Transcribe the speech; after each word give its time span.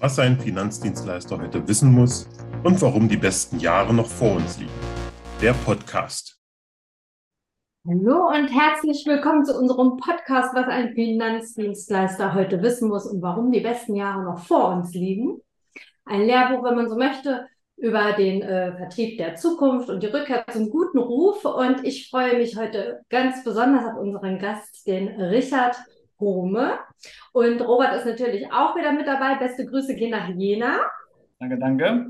was 0.00 0.18
ein 0.18 0.38
Finanzdienstleister 0.38 1.40
heute 1.40 1.66
wissen 1.66 1.92
muss 1.92 2.28
und 2.62 2.80
warum 2.80 3.08
die 3.08 3.16
besten 3.16 3.58
Jahre 3.58 3.92
noch 3.92 4.06
vor 4.06 4.36
uns 4.36 4.58
liegen. 4.58 4.70
Der 5.42 5.52
Podcast. 5.52 6.38
Hallo 7.86 8.28
und 8.28 8.48
herzlich 8.48 9.04
willkommen 9.06 9.44
zu 9.44 9.58
unserem 9.58 9.96
Podcast, 9.96 10.54
was 10.54 10.68
ein 10.68 10.94
Finanzdienstleister 10.94 12.34
heute 12.34 12.62
wissen 12.62 12.88
muss 12.88 13.06
und 13.06 13.22
warum 13.22 13.50
die 13.50 13.60
besten 13.60 13.96
Jahre 13.96 14.22
noch 14.22 14.38
vor 14.38 14.70
uns 14.70 14.94
liegen. 14.94 15.40
Ein 16.04 16.22
Lehrbuch, 16.22 16.62
wenn 16.62 16.76
man 16.76 16.88
so 16.88 16.96
möchte, 16.96 17.46
über 17.76 18.12
den 18.12 18.42
äh, 18.42 18.76
Vertrieb 18.76 19.18
der 19.18 19.34
Zukunft 19.36 19.88
und 19.88 20.02
die 20.02 20.08
Rückkehr 20.08 20.44
zum 20.52 20.70
guten 20.70 20.98
Ruf. 20.98 21.44
Und 21.44 21.84
ich 21.84 22.08
freue 22.08 22.36
mich 22.36 22.56
heute 22.56 23.00
ganz 23.08 23.42
besonders 23.42 23.84
auf 23.84 23.98
unseren 23.98 24.38
Gast, 24.38 24.86
den 24.86 25.08
Richard 25.20 25.76
Home. 26.20 26.78
Und 27.32 27.60
Robert 27.60 27.94
ist 27.96 28.06
natürlich 28.06 28.50
auch 28.52 28.76
wieder 28.76 28.92
mit 28.92 29.06
dabei. 29.06 29.36
Beste 29.36 29.66
Grüße 29.66 29.94
gehen 29.94 30.10
nach 30.10 30.28
Jena. 30.28 30.80
Danke, 31.38 31.58
danke. 31.58 32.06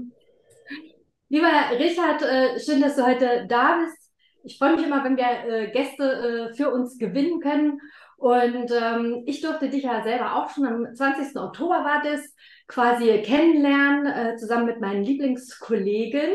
Lieber 1.31 1.51
Richard, 1.79 2.23
äh, 2.23 2.59
schön, 2.59 2.81
dass 2.81 2.97
du 2.97 3.07
heute 3.07 3.47
da 3.49 3.81
bist. 3.85 4.11
Ich 4.45 4.57
freue 4.57 4.77
mich 4.77 4.87
immer, 4.87 5.05
wenn 5.05 5.19
wir 5.19 5.27
äh, 5.27 5.71
Gäste 5.71 6.51
äh, 6.51 6.55
für 6.55 6.71
uns 6.71 6.97
gewinnen 6.97 7.41
können. 7.41 7.81
Und 8.17 8.73
ähm, 8.73 9.25
ich 9.27 9.43
durfte 9.43 9.69
dich 9.69 9.85
ja 9.85 10.03
selber 10.03 10.37
auch 10.37 10.49
schon 10.49 10.67
am 10.67 10.95
20. 10.95 11.37
Oktober 11.37 11.85
war 11.85 12.03
das 12.03 12.35
quasi 12.67 13.23
kennenlernen, 13.23 14.39
zusammen 14.39 14.67
mit 14.67 14.81
meinen 14.81 15.05
Lieblingskollegen. 15.05 16.35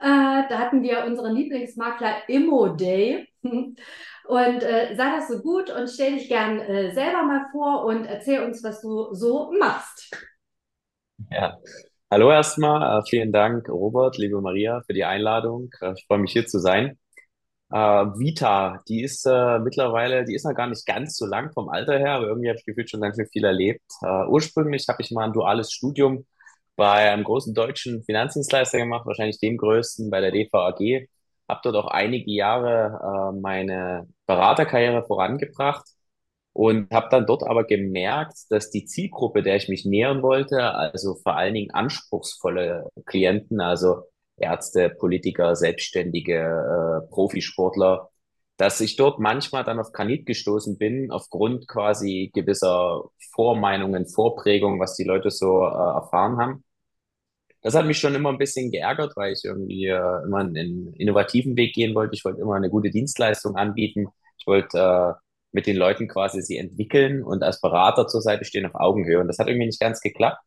da 0.00 0.48
hatten 0.48 0.82
wir 0.82 1.04
unseren 1.04 1.36
Lieblingsmakler 1.36 2.28
Immo 2.28 2.68
Day. 2.68 3.28
Und 4.30 4.62
äh, 4.62 4.94
sei 4.94 5.10
das 5.16 5.26
so 5.26 5.40
gut 5.42 5.70
und 5.70 5.88
stell 5.90 6.14
dich 6.14 6.28
gern 6.28 6.60
äh, 6.60 6.94
selber 6.94 7.24
mal 7.24 7.46
vor 7.50 7.84
und 7.84 8.04
erzähl 8.04 8.44
uns, 8.44 8.62
was 8.62 8.80
du 8.80 9.12
so 9.12 9.50
machst. 9.58 10.08
Ja, 11.32 11.58
hallo 12.12 12.30
erstmal. 12.30 13.00
Äh, 13.00 13.02
vielen 13.10 13.32
Dank, 13.32 13.68
Robert, 13.68 14.18
liebe 14.18 14.40
Maria, 14.40 14.82
für 14.86 14.92
die 14.92 15.02
Einladung. 15.02 15.70
Äh, 15.80 15.94
ich 15.94 16.06
freue 16.06 16.20
mich 16.20 16.30
hier 16.30 16.46
zu 16.46 16.60
sein. 16.60 16.96
Äh, 17.72 17.76
Vita, 17.76 18.80
die 18.86 19.02
ist 19.02 19.26
äh, 19.26 19.58
mittlerweile, 19.58 20.24
die 20.24 20.36
ist 20.36 20.44
noch 20.44 20.54
gar 20.54 20.68
nicht 20.68 20.86
ganz 20.86 21.16
so 21.16 21.26
lang 21.26 21.52
vom 21.52 21.68
Alter 21.68 21.98
her, 21.98 22.12
aber 22.12 22.28
irgendwie 22.28 22.50
habe 22.50 22.58
ich 22.60 22.64
gefühlt 22.64 22.88
schon 22.88 23.00
ganz 23.00 23.16
schön 23.16 23.26
viel 23.32 23.44
erlebt. 23.44 23.82
Ursprünglich 24.28 24.86
habe 24.88 25.02
ich 25.02 25.10
mal 25.10 25.24
ein 25.24 25.32
duales 25.32 25.72
Studium 25.72 26.24
bei 26.76 27.10
einem 27.10 27.24
großen 27.24 27.52
deutschen 27.52 28.04
Finanzdienstleister 28.04 28.78
gemacht, 28.78 29.06
wahrscheinlich 29.06 29.40
dem 29.40 29.56
größten 29.56 30.08
bei 30.08 30.20
der 30.20 30.30
DVAG 30.30 31.08
habe 31.50 31.60
dort 31.64 31.76
auch 31.76 31.88
einige 31.88 32.30
Jahre 32.30 33.32
äh, 33.34 33.40
meine 33.40 34.08
Beraterkarriere 34.30 35.04
vorangebracht 35.06 35.86
und 36.52 36.90
habe 36.92 37.08
dann 37.10 37.26
dort 37.26 37.42
aber 37.42 37.64
gemerkt, 37.64 38.34
dass 38.50 38.70
die 38.70 38.84
Zielgruppe, 38.84 39.42
der 39.42 39.56
ich 39.56 39.68
mich 39.68 39.84
nähern 39.84 40.22
wollte, 40.22 40.62
also 40.62 41.16
vor 41.16 41.36
allen 41.36 41.54
Dingen 41.54 41.70
anspruchsvolle 41.72 42.88
Klienten, 43.06 43.60
also 43.60 44.02
Ärzte, 44.36 44.90
Politiker, 44.90 45.56
Selbstständige, 45.56 46.36
äh, 47.06 47.08
Profisportler, 47.10 48.10
dass 48.56 48.80
ich 48.80 48.96
dort 48.96 49.18
manchmal 49.18 49.64
dann 49.64 49.80
auf 49.80 49.92
Kanit 49.92 50.26
gestoßen 50.26 50.78
bin, 50.78 51.10
aufgrund 51.10 51.66
quasi 51.66 52.30
gewisser 52.32 53.04
Vormeinungen, 53.34 54.06
Vorprägungen, 54.06 54.78
was 54.80 54.94
die 54.96 55.04
Leute 55.04 55.30
so 55.32 55.62
äh, 55.64 55.68
erfahren 55.68 56.38
haben 56.38 56.64
das 57.62 57.74
hat 57.74 57.86
mich 57.86 57.98
schon 57.98 58.14
immer 58.14 58.30
ein 58.30 58.38
bisschen 58.38 58.70
geärgert, 58.70 59.12
weil 59.16 59.32
ich 59.32 59.44
irgendwie 59.44 59.86
äh, 59.86 60.24
immer 60.24 60.38
einen 60.38 60.94
innovativen 60.94 61.56
Weg 61.56 61.74
gehen 61.74 61.94
wollte. 61.94 62.14
Ich 62.14 62.24
wollte 62.24 62.40
immer 62.40 62.54
eine 62.54 62.70
gute 62.70 62.90
Dienstleistung 62.90 63.56
anbieten. 63.56 64.06
Wollte 64.50 64.78
äh, 64.78 65.12
mit 65.52 65.66
den 65.66 65.76
Leuten 65.76 66.08
quasi 66.08 66.42
sie 66.42 66.58
entwickeln 66.58 67.22
und 67.22 67.42
als 67.42 67.60
Berater 67.60 68.06
zur 68.08 68.22
Seite 68.22 68.44
stehen 68.44 68.66
auf 68.66 68.74
Augenhöhe. 68.74 69.20
Und 69.20 69.28
das 69.28 69.38
hat 69.38 69.48
irgendwie 69.48 69.66
nicht 69.66 69.80
ganz 69.80 70.00
geklappt. 70.00 70.42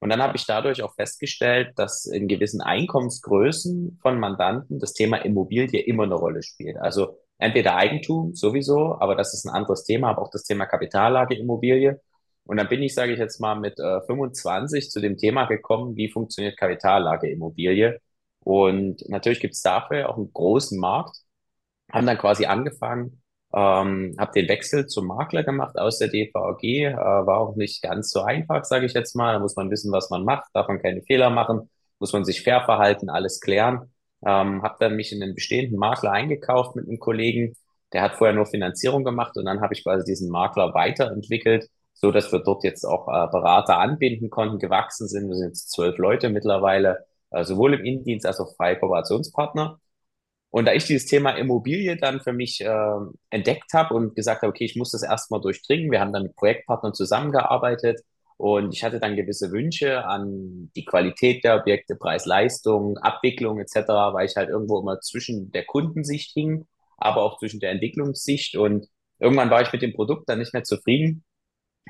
Und 0.00 0.10
dann 0.10 0.22
habe 0.22 0.36
ich 0.36 0.46
dadurch 0.46 0.82
auch 0.82 0.94
festgestellt, 0.94 1.72
dass 1.76 2.06
in 2.06 2.28
gewissen 2.28 2.60
Einkommensgrößen 2.60 3.98
von 4.00 4.20
Mandanten 4.20 4.78
das 4.78 4.92
Thema 4.94 5.18
Immobilie 5.18 5.80
immer 5.80 6.04
eine 6.04 6.14
Rolle 6.14 6.42
spielt. 6.42 6.76
Also 6.76 7.18
entweder 7.38 7.76
Eigentum 7.76 8.34
sowieso, 8.34 8.96
aber 9.00 9.16
das 9.16 9.34
ist 9.34 9.44
ein 9.44 9.54
anderes 9.54 9.84
Thema, 9.84 10.10
aber 10.10 10.22
auch 10.22 10.30
das 10.30 10.44
Thema 10.44 10.66
Kapitallage 10.66 11.36
Immobilie. 11.36 12.00
Und 12.44 12.56
dann 12.58 12.68
bin 12.68 12.82
ich, 12.82 12.94
sage 12.94 13.12
ich 13.12 13.18
jetzt 13.18 13.40
mal, 13.40 13.56
mit 13.56 13.78
äh, 13.80 14.00
25 14.02 14.90
zu 14.90 15.00
dem 15.00 15.16
Thema 15.18 15.46
gekommen, 15.46 15.96
wie 15.96 16.10
funktioniert 16.10 16.56
Kapitallage 16.58 17.28
Immobilie. 17.30 18.00
Und 18.44 19.06
natürlich 19.08 19.40
gibt 19.40 19.54
es 19.54 19.62
dafür 19.62 20.08
auch 20.08 20.16
einen 20.16 20.32
großen 20.32 20.78
Markt. 20.78 21.16
Haben 21.92 22.06
dann 22.06 22.18
quasi 22.18 22.46
angefangen, 22.46 23.22
ähm, 23.54 24.14
habe 24.18 24.32
den 24.34 24.48
Wechsel 24.48 24.86
zum 24.86 25.06
Makler 25.06 25.42
gemacht 25.44 25.78
aus 25.78 25.98
der 25.98 26.08
DVG. 26.08 26.86
Äh, 26.86 26.94
war 26.96 27.38
auch 27.38 27.56
nicht 27.56 27.82
ganz 27.82 28.10
so 28.10 28.22
einfach, 28.22 28.64
sage 28.64 28.86
ich 28.86 28.92
jetzt 28.94 29.16
mal. 29.16 29.34
Da 29.34 29.38
muss 29.38 29.56
man 29.56 29.70
wissen, 29.70 29.92
was 29.92 30.10
man 30.10 30.24
macht, 30.24 30.44
darf 30.54 30.68
man 30.68 30.80
keine 30.80 31.02
Fehler 31.02 31.30
machen, 31.30 31.70
muss 31.98 32.12
man 32.12 32.24
sich 32.24 32.42
fair 32.42 32.62
verhalten, 32.64 33.10
alles 33.10 33.40
klären. 33.40 33.92
Ähm, 34.26 34.62
habe 34.62 34.76
dann 34.80 34.96
mich 34.96 35.12
in 35.12 35.20
den 35.20 35.34
bestehenden 35.34 35.78
Makler 35.78 36.12
eingekauft 36.12 36.76
mit 36.76 36.86
einem 36.86 36.98
Kollegen. 36.98 37.54
Der 37.92 38.02
hat 38.02 38.16
vorher 38.16 38.34
nur 38.34 38.46
Finanzierung 38.46 39.04
gemacht 39.04 39.36
und 39.36 39.46
dann 39.46 39.60
habe 39.60 39.74
ich 39.74 39.82
quasi 39.84 40.04
diesen 40.04 40.30
Makler 40.30 40.74
weiterentwickelt 40.74 41.68
so 42.00 42.12
dass 42.12 42.32
wir 42.32 42.38
dort 42.40 42.64
jetzt 42.64 42.84
auch 42.84 43.08
äh, 43.08 43.26
Berater 43.30 43.78
anbinden 43.78 44.30
konnten, 44.30 44.58
gewachsen 44.58 45.08
sind. 45.08 45.28
Wir 45.28 45.34
sind 45.34 45.48
jetzt 45.48 45.70
zwölf 45.72 45.98
Leute 45.98 46.28
mittlerweile, 46.28 47.04
äh, 47.30 47.44
sowohl 47.44 47.74
im 47.74 47.84
Innendienst 47.84 48.24
als 48.26 48.40
auch 48.40 48.54
freie 48.56 48.78
Kooperationspartner. 48.78 49.80
Und 50.50 50.66
da 50.66 50.72
ich 50.72 50.84
dieses 50.84 51.06
Thema 51.06 51.32
Immobilie 51.32 51.96
dann 51.96 52.20
für 52.20 52.32
mich 52.32 52.60
äh, 52.62 52.96
entdeckt 53.30 53.72
habe 53.74 53.94
und 53.94 54.14
gesagt 54.14 54.42
habe, 54.42 54.50
okay, 54.50 54.64
ich 54.64 54.76
muss 54.76 54.92
das 54.92 55.02
erstmal 55.02 55.40
durchdringen. 55.40 55.90
Wir 55.90 56.00
haben 56.00 56.12
dann 56.12 56.22
mit 56.24 56.36
Projektpartnern 56.36 56.94
zusammengearbeitet 56.94 58.00
und 58.38 58.72
ich 58.72 58.82
hatte 58.82 58.98
dann 59.00 59.16
gewisse 59.16 59.50
Wünsche 59.52 60.04
an 60.06 60.70
die 60.74 60.84
Qualität 60.84 61.44
der 61.44 61.56
Objekte, 61.56 61.96
Preis-Leistung, 61.96 62.96
Abwicklung 62.98 63.58
etc., 63.58 63.88
weil 64.12 64.26
ich 64.26 64.36
halt 64.36 64.48
irgendwo 64.48 64.80
immer 64.80 65.00
zwischen 65.00 65.50
der 65.52 65.64
Kundensicht 65.64 66.32
hing, 66.32 66.66
aber 66.96 67.22
auch 67.22 67.38
zwischen 67.38 67.60
der 67.60 67.72
Entwicklungssicht. 67.72 68.56
Und 68.56 68.86
irgendwann 69.18 69.50
war 69.50 69.60
ich 69.62 69.72
mit 69.72 69.82
dem 69.82 69.92
Produkt 69.92 70.28
dann 70.28 70.38
nicht 70.38 70.54
mehr 70.54 70.64
zufrieden 70.64 71.24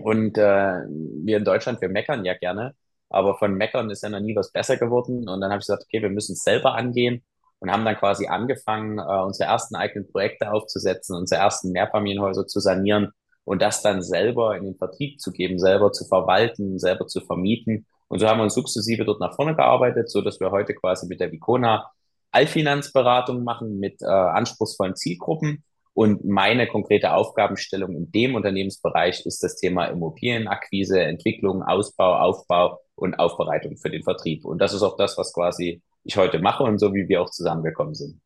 und 0.00 0.38
äh, 0.38 0.42
wir 0.42 1.36
in 1.36 1.44
Deutschland, 1.44 1.80
wir 1.80 1.88
meckern 1.88 2.24
ja 2.24 2.34
gerne, 2.34 2.74
aber 3.08 3.36
von 3.38 3.54
meckern 3.54 3.90
ist 3.90 4.02
ja 4.02 4.08
noch 4.08 4.20
nie 4.20 4.36
was 4.36 4.52
besser 4.52 4.76
geworden. 4.76 5.28
Und 5.28 5.40
dann 5.40 5.50
habe 5.50 5.60
ich 5.60 5.66
gesagt, 5.66 5.84
okay, 5.84 6.02
wir 6.02 6.10
müssen 6.10 6.32
es 6.32 6.42
selber 6.42 6.74
angehen 6.74 7.22
und 7.60 7.70
haben 7.72 7.84
dann 7.84 7.96
quasi 7.96 8.26
angefangen, 8.26 8.98
äh, 8.98 9.22
unsere 9.22 9.50
ersten 9.50 9.76
eigenen 9.76 10.10
Projekte 10.10 10.52
aufzusetzen, 10.52 11.16
unsere 11.16 11.40
ersten 11.40 11.72
Mehrfamilienhäuser 11.72 12.46
zu 12.46 12.60
sanieren 12.60 13.10
und 13.44 13.62
das 13.62 13.82
dann 13.82 14.02
selber 14.02 14.56
in 14.56 14.64
den 14.64 14.76
Vertrieb 14.76 15.20
zu 15.20 15.32
geben, 15.32 15.58
selber 15.58 15.92
zu 15.92 16.04
verwalten, 16.06 16.78
selber 16.78 17.06
zu 17.06 17.20
vermieten. 17.20 17.86
Und 18.08 18.20
so 18.20 18.28
haben 18.28 18.38
wir 18.38 18.44
uns 18.44 18.54
sukzessive 18.54 19.04
dort 19.04 19.20
nach 19.20 19.34
vorne 19.34 19.54
gearbeitet, 19.54 20.10
so 20.10 20.22
dass 20.22 20.40
wir 20.40 20.50
heute 20.50 20.74
quasi 20.74 21.06
mit 21.06 21.20
der 21.20 21.32
Vicona 21.32 21.90
Allfinanzberatung 22.30 23.42
machen 23.42 23.78
mit 23.78 24.02
äh, 24.02 24.06
anspruchsvollen 24.06 24.96
Zielgruppen 24.96 25.64
und 25.98 26.24
meine 26.24 26.68
konkrete 26.68 27.12
Aufgabenstellung 27.12 27.96
in 27.96 28.12
dem 28.12 28.36
Unternehmensbereich 28.36 29.26
ist 29.26 29.42
das 29.42 29.56
Thema 29.56 29.86
Immobilienakquise, 29.86 31.00
Entwicklung, 31.00 31.64
Ausbau, 31.64 32.14
Aufbau 32.20 32.78
und 32.94 33.18
Aufbereitung 33.18 33.76
für 33.78 33.90
den 33.90 34.04
Vertrieb. 34.04 34.44
Und 34.44 34.60
das 34.60 34.72
ist 34.72 34.82
auch 34.82 34.96
das, 34.96 35.18
was 35.18 35.32
quasi 35.32 35.82
ich 36.08 36.16
heute 36.16 36.38
mache 36.38 36.64
und 36.64 36.78
so 36.78 36.94
wie 36.94 37.06
wir 37.06 37.20
auch 37.22 37.30
zusammengekommen 37.30 37.94
sind. 37.94 38.20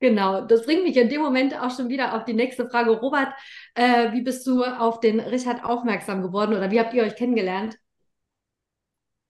Genau, 0.00 0.42
das 0.42 0.64
bringt 0.64 0.84
mich 0.84 0.96
in 0.96 1.08
dem 1.08 1.20
Moment 1.20 1.58
auch 1.60 1.74
schon 1.74 1.88
wieder 1.88 2.14
auf 2.14 2.24
die 2.24 2.34
nächste 2.34 2.68
Frage. 2.68 2.90
Robert, 2.90 3.32
äh, 3.74 4.12
wie 4.12 4.22
bist 4.22 4.46
du 4.46 4.64
auf 4.64 5.00
den 5.00 5.18
Richard 5.18 5.64
aufmerksam 5.64 6.22
geworden 6.22 6.54
oder 6.54 6.70
wie 6.70 6.78
habt 6.78 6.94
ihr 6.94 7.02
euch 7.02 7.16
kennengelernt? 7.16 7.76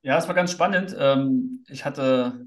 Ja, 0.03 0.19
es 0.19 0.27
war 0.27 0.35
ganz 0.35 0.51
spannend. 0.51 0.95
Ähm, 0.99 1.65
ich 1.69 1.85
hatte 1.85 2.47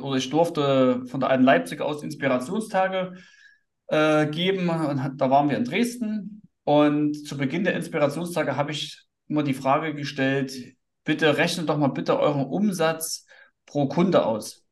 oder 0.00 0.16
ich 0.16 0.30
durfte 0.30 1.04
von 1.06 1.20
der 1.20 1.30
alten 1.30 1.44
Leipzig 1.44 1.80
aus 1.80 2.02
Inspirationstage 2.02 3.14
äh, 3.88 4.26
geben. 4.26 4.68
Und 4.68 5.20
da 5.20 5.30
waren 5.30 5.48
wir 5.48 5.56
in 5.56 5.64
Dresden. 5.64 6.42
Und 6.64 7.14
zu 7.26 7.36
Beginn 7.36 7.64
der 7.64 7.74
Inspirationstage 7.74 8.56
habe 8.56 8.70
ich 8.70 9.06
immer 9.26 9.42
die 9.42 9.54
Frage 9.54 9.94
gestellt, 9.94 10.52
bitte 11.04 11.36
rechnet 11.36 11.68
doch 11.68 11.78
mal 11.78 11.88
bitte 11.88 12.18
euren 12.18 12.46
Umsatz 12.46 13.26
pro 13.70 13.86
Kunde 13.86 14.26
aus. 14.26 14.64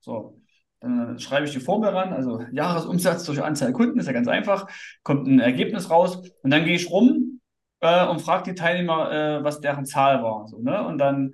So, 0.00 0.40
dann 0.80 1.18
schreibe 1.18 1.46
ich 1.46 1.52
die 1.52 1.60
Formel 1.60 1.90
ran, 1.90 2.12
also 2.12 2.40
Jahresumsatz 2.52 3.24
durch 3.24 3.42
Anzahl 3.42 3.72
Kunden, 3.72 3.98
ist 3.98 4.06
ja 4.06 4.12
ganz 4.12 4.28
einfach, 4.28 4.68
kommt 5.02 5.26
ein 5.26 5.40
Ergebnis 5.40 5.90
raus 5.90 6.16
und 6.42 6.50
dann 6.50 6.64
gehe 6.64 6.76
ich 6.76 6.90
rum 6.90 7.40
äh, 7.80 8.06
und 8.06 8.20
frage 8.20 8.50
die 8.50 8.54
Teilnehmer, 8.54 9.12
äh, 9.12 9.44
was 9.44 9.60
deren 9.60 9.86
Zahl 9.86 10.22
war. 10.22 10.46
So, 10.48 10.58
ne? 10.60 10.86
Und 10.86 10.98
dann, 10.98 11.32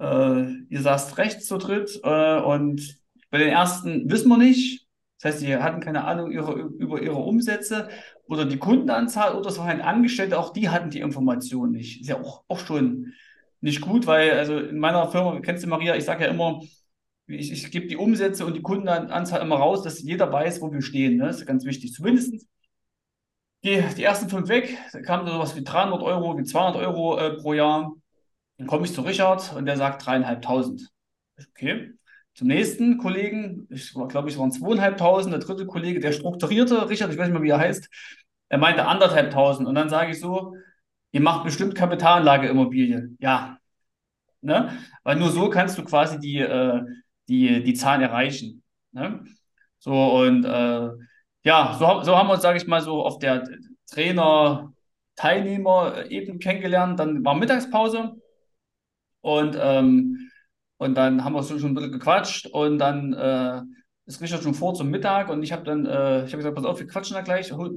äh, 0.00 0.52
ihr 0.68 0.80
saßt 0.80 1.18
rechts 1.18 1.46
zu 1.46 1.58
dritt 1.58 2.00
äh, 2.04 2.40
und 2.40 2.98
bei 3.30 3.38
den 3.38 3.48
ersten 3.48 4.10
wissen 4.10 4.28
wir 4.28 4.38
nicht, 4.38 4.86
das 5.20 5.32
heißt, 5.32 5.40
sie 5.40 5.56
hatten 5.56 5.80
keine 5.80 6.04
Ahnung 6.04 6.30
ihre, 6.30 6.52
über 6.52 7.02
ihre 7.02 7.16
Umsätze 7.16 7.88
oder 8.26 8.44
die 8.44 8.58
Kundenanzahl 8.58 9.34
oder 9.34 9.48
es 9.48 9.58
waren 9.58 9.80
Angestellte, 9.80 10.38
auch 10.38 10.52
die 10.52 10.68
hatten 10.68 10.90
die 10.90 11.00
Information 11.00 11.72
nicht. 11.72 12.00
Ist 12.00 12.08
ja 12.08 12.20
auch, 12.20 12.44
auch 12.46 12.60
schon 12.60 13.12
nicht 13.60 13.80
gut, 13.80 14.06
weil 14.06 14.32
also 14.32 14.58
in 14.58 14.78
meiner 14.78 15.10
Firma, 15.10 15.40
kennst 15.40 15.64
du 15.64 15.68
Maria, 15.68 15.96
ich 15.96 16.04
sage 16.04 16.24
ja 16.24 16.30
immer, 16.30 16.62
ich, 17.26 17.52
ich 17.52 17.70
gebe 17.70 17.86
die 17.86 17.96
Umsätze 17.96 18.46
und 18.46 18.54
die 18.54 18.62
Kundenanzahl 18.62 19.42
immer 19.42 19.56
raus, 19.56 19.82
dass 19.82 20.02
jeder 20.02 20.32
weiß, 20.32 20.60
wo 20.60 20.72
wir 20.72 20.82
stehen. 20.82 21.16
Ne? 21.16 21.26
Das 21.26 21.40
ist 21.40 21.46
ganz 21.46 21.64
wichtig. 21.64 21.92
Zumindest 21.92 22.46
die, 23.64 23.82
die 23.96 24.02
ersten 24.02 24.28
fünf 24.28 24.48
weg, 24.48 24.78
da 24.92 25.00
kam 25.02 25.26
so 25.26 25.38
was 25.38 25.56
wie 25.56 25.64
300 25.64 26.00
Euro, 26.02 26.38
wie 26.38 26.44
200 26.44 26.76
Euro 26.82 27.18
äh, 27.18 27.36
pro 27.36 27.52
Jahr. 27.54 27.92
Dann 28.56 28.66
komme 28.66 28.86
ich 28.86 28.94
zu 28.94 29.02
Richard 29.02 29.54
und 29.54 29.66
der 29.66 29.76
sagt 29.76 30.04
dreieinhalbtausend. 30.06 30.88
Okay. 31.50 31.92
Zum 32.34 32.48
nächsten 32.48 32.98
Kollegen, 32.98 33.66
ich 33.70 33.92
glaube, 33.92 34.28
es 34.28 34.38
waren 34.38 34.52
zweieinhalbtausend, 34.52 35.32
der 35.32 35.40
dritte 35.40 35.66
Kollege, 35.66 35.98
der 36.00 36.12
strukturierte, 36.12 36.88
Richard, 36.88 37.12
ich 37.12 37.18
weiß 37.18 37.26
nicht 37.26 37.34
mehr, 37.34 37.42
wie 37.42 37.50
er 37.50 37.58
heißt, 37.58 37.88
er 38.48 38.58
meinte 38.58 38.86
anderthalbtausend. 38.86 39.68
Und 39.68 39.74
dann 39.74 39.88
sage 39.88 40.12
ich 40.12 40.20
so, 40.20 40.54
ihr 41.12 41.20
macht 41.20 41.44
bestimmt 41.44 41.74
Kapitalanlageimmobilie. 41.74 43.10
Ja. 43.18 43.58
Ne? 44.40 44.78
Weil 45.02 45.16
nur 45.16 45.30
so 45.30 45.50
kannst 45.50 45.76
du 45.78 45.84
quasi 45.84 46.18
die, 46.20 46.38
äh, 46.38 46.80
die, 47.28 47.62
die 47.62 47.74
Zahlen 47.74 48.02
erreichen. 48.02 48.62
Ne? 48.92 49.24
So, 49.78 49.92
und 49.92 50.44
äh, 50.44 50.88
ja, 51.44 51.76
so, 51.78 52.02
so 52.02 52.16
haben 52.16 52.28
wir 52.28 52.34
uns, 52.34 52.42
sage 52.42 52.58
ich 52.58 52.66
mal, 52.66 52.80
so 52.80 53.04
auf 53.04 53.18
der 53.18 53.48
Trainer-Teilnehmer-Ebene 53.90 56.38
kennengelernt. 56.38 56.98
Dann 57.00 57.24
war 57.24 57.34
Mittagspause 57.34 58.14
und, 59.20 59.56
ähm, 59.60 60.30
und 60.78 60.94
dann 60.94 61.24
haben 61.24 61.34
wir 61.34 61.42
schon 61.42 61.62
ein 61.62 61.74
bisschen 61.74 61.92
gequatscht 61.92 62.46
und 62.46 62.78
dann 62.78 63.12
äh, 63.12 63.60
ist 64.06 64.20
Richard 64.20 64.42
schon 64.42 64.54
vor 64.54 64.74
zum 64.74 64.90
Mittag 64.90 65.28
und 65.28 65.42
ich 65.42 65.52
habe 65.52 65.64
dann, 65.64 65.86
äh, 65.86 66.24
ich 66.24 66.32
habe 66.32 66.38
gesagt, 66.38 66.54
pass 66.54 66.64
auf, 66.64 66.80
wir 66.80 66.86
quatschen 66.86 67.14
da 67.14 67.22
gleich, 67.22 67.52
holt 67.52 67.72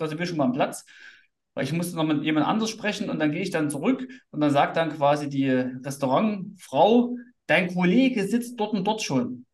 reservier 0.00 0.26
schon 0.26 0.36
mal 0.36 0.44
einen 0.44 0.52
Platz. 0.52 0.84
Weil 1.54 1.64
ich 1.64 1.72
musste 1.72 1.96
noch 1.96 2.04
mit 2.04 2.22
jemand 2.22 2.46
anders 2.46 2.70
sprechen 2.70 3.10
und 3.10 3.18
dann 3.18 3.32
gehe 3.32 3.42
ich 3.42 3.50
dann 3.50 3.70
zurück 3.70 4.06
und 4.30 4.40
dann 4.40 4.50
sagt 4.50 4.76
dann 4.76 4.90
quasi 4.90 5.28
die 5.28 5.50
Restaurantfrau, 5.50 7.16
dein 7.46 7.74
Kollege 7.74 8.26
sitzt 8.26 8.58
dort 8.58 8.72
und 8.72 8.86
dort 8.86 9.02
schon. 9.02 9.46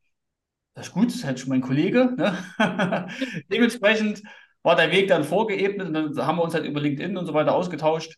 Das 0.75 0.89
ist 0.89 0.93
gut, 0.93 1.07
das 1.07 1.17
ist 1.17 1.25
halt 1.25 1.41
schon 1.41 1.49
mein 1.49 1.63
Kollege. 1.63 2.15
Ne? 2.17 2.37
Dementsprechend 3.51 4.23
war 4.63 4.77
der 4.77 4.93
Weg 4.93 5.09
dann 5.09 5.25
vorgeebnet 5.25 5.89
und 5.89 5.95
dann 5.95 6.27
haben 6.27 6.37
wir 6.37 6.43
uns 6.45 6.53
halt 6.53 6.67
über 6.67 6.81
LinkedIn 6.81 7.17
und 7.17 7.25
so 7.25 7.33
weiter 7.33 7.55
ausgetauscht. 7.55 8.17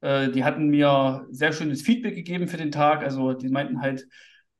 Äh, 0.00 0.30
die 0.30 0.42
hatten 0.42 0.68
mir 0.68 1.26
sehr 1.30 1.52
schönes 1.52 1.82
Feedback 1.82 2.16
gegeben 2.16 2.48
für 2.48 2.56
den 2.56 2.72
Tag. 2.72 3.04
Also 3.04 3.34
die 3.34 3.48
meinten 3.48 3.80
halt, 3.80 4.06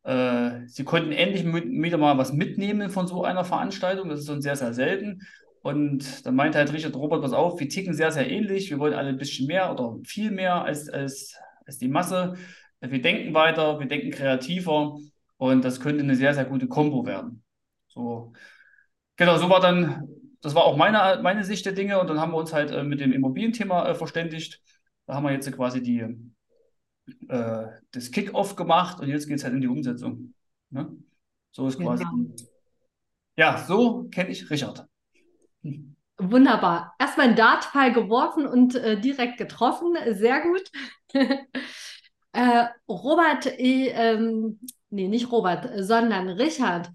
äh, 0.05 0.67
sie 0.67 0.85
konnten 0.85 1.11
endlich 1.11 1.45
wieder 1.45 1.99
mal 1.99 2.17
was 2.17 2.33
mitnehmen 2.33 2.91
von 2.91 3.09
so 3.09 3.25
einer 3.25 3.45
Veranstaltung. 3.45 4.09
Das 4.09 4.21
ist 4.21 4.29
dann 4.29 4.43
sehr, 4.43 4.57
sehr 4.57 4.73
selten. 4.73 5.23
Und 5.63 6.27
dann 6.27 6.35
meinte 6.35 6.59
halt 6.59 6.73
Richard 6.73 6.97
Robert, 6.97 7.23
pass 7.23 7.33
auf, 7.33 7.61
wir 7.61 7.69
ticken 7.69 7.95
sehr, 7.95 8.11
sehr 8.11 8.29
ähnlich. 8.29 8.71
Wir 8.71 8.79
wollen 8.81 8.95
alle 8.95 9.11
ein 9.11 9.19
bisschen 9.19 9.47
mehr 9.47 9.73
oder 9.73 9.97
viel 10.05 10.31
mehr 10.33 10.65
als, 10.65 10.89
als, 10.89 11.37
als 11.65 11.79
die 11.79 11.89
Masse. 11.89 12.35
Wir 12.81 13.01
denken 13.01 13.33
weiter, 13.33 13.79
wir 13.79 13.87
denken 13.87 14.11
kreativer. 14.11 14.99
Und 15.37 15.65
das 15.65 15.81
könnte 15.81 16.03
eine 16.03 16.17
sehr, 16.17 16.35
sehr 16.35 16.45
gute 16.45 16.67
Kombo 16.67 17.07
werden. 17.07 17.45
So, 17.87 18.33
genau, 19.17 19.39
so 19.39 19.49
war 19.51 19.61
dann, 19.61 20.09
das 20.41 20.55
war 20.55 20.65
auch 20.65 20.77
meine, 20.77 21.23
meine 21.23 21.45
Sicht 21.45 21.65
der 21.65 21.73
Dinge. 21.73 22.01
Und 22.01 22.11
dann 22.11 22.21
haben 22.21 22.33
wir 22.33 22.39
uns 22.39 22.53
halt 22.53 22.73
äh, 22.73 22.83
mit 22.83 22.99
dem 22.99 23.13
Immobilienthema 23.13 23.89
äh, 23.89 23.95
verständigt. 23.95 24.61
Da 25.07 25.15
haben 25.15 25.25
wir 25.25 25.33
jetzt 25.33 25.51
quasi 25.53 25.81
die, 25.81 26.01
äh, 27.29 27.67
das 27.93 28.11
Kick-Off 28.11 28.57
gemacht 28.57 29.01
und 29.01 29.09
jetzt 29.09 29.29
geht 29.29 29.39
es 29.39 29.45
halt 29.45 29.55
in 29.55 29.61
die 29.61 29.69
Umsetzung. 29.69 30.35
Ne? 30.71 30.91
So 31.53 31.69
ist 31.69 31.79
quasi. 31.79 32.05
Genau. 32.05 32.35
Ja, 33.37 33.65
so 33.65 34.05
kenne 34.11 34.31
ich 34.31 34.51
Richard. 34.51 34.87
Wunderbar. 36.19 36.95
Erstmal 36.99 37.29
einen 37.29 37.37
Dartpfeil 37.37 37.93
geworfen 37.93 38.47
und 38.47 38.75
äh, 38.75 39.01
direkt 39.01 39.39
getroffen. 39.39 39.97
Sehr 40.11 40.41
gut. 40.43 40.71
äh, 42.33 42.67
Robert, 42.89 43.47
äh, 43.47 43.89
ähm, 43.89 44.61
nee, 44.91 45.09
nicht 45.09 45.33
Robert, 45.33 45.69
sondern 45.77 46.29
Richard. 46.29 46.91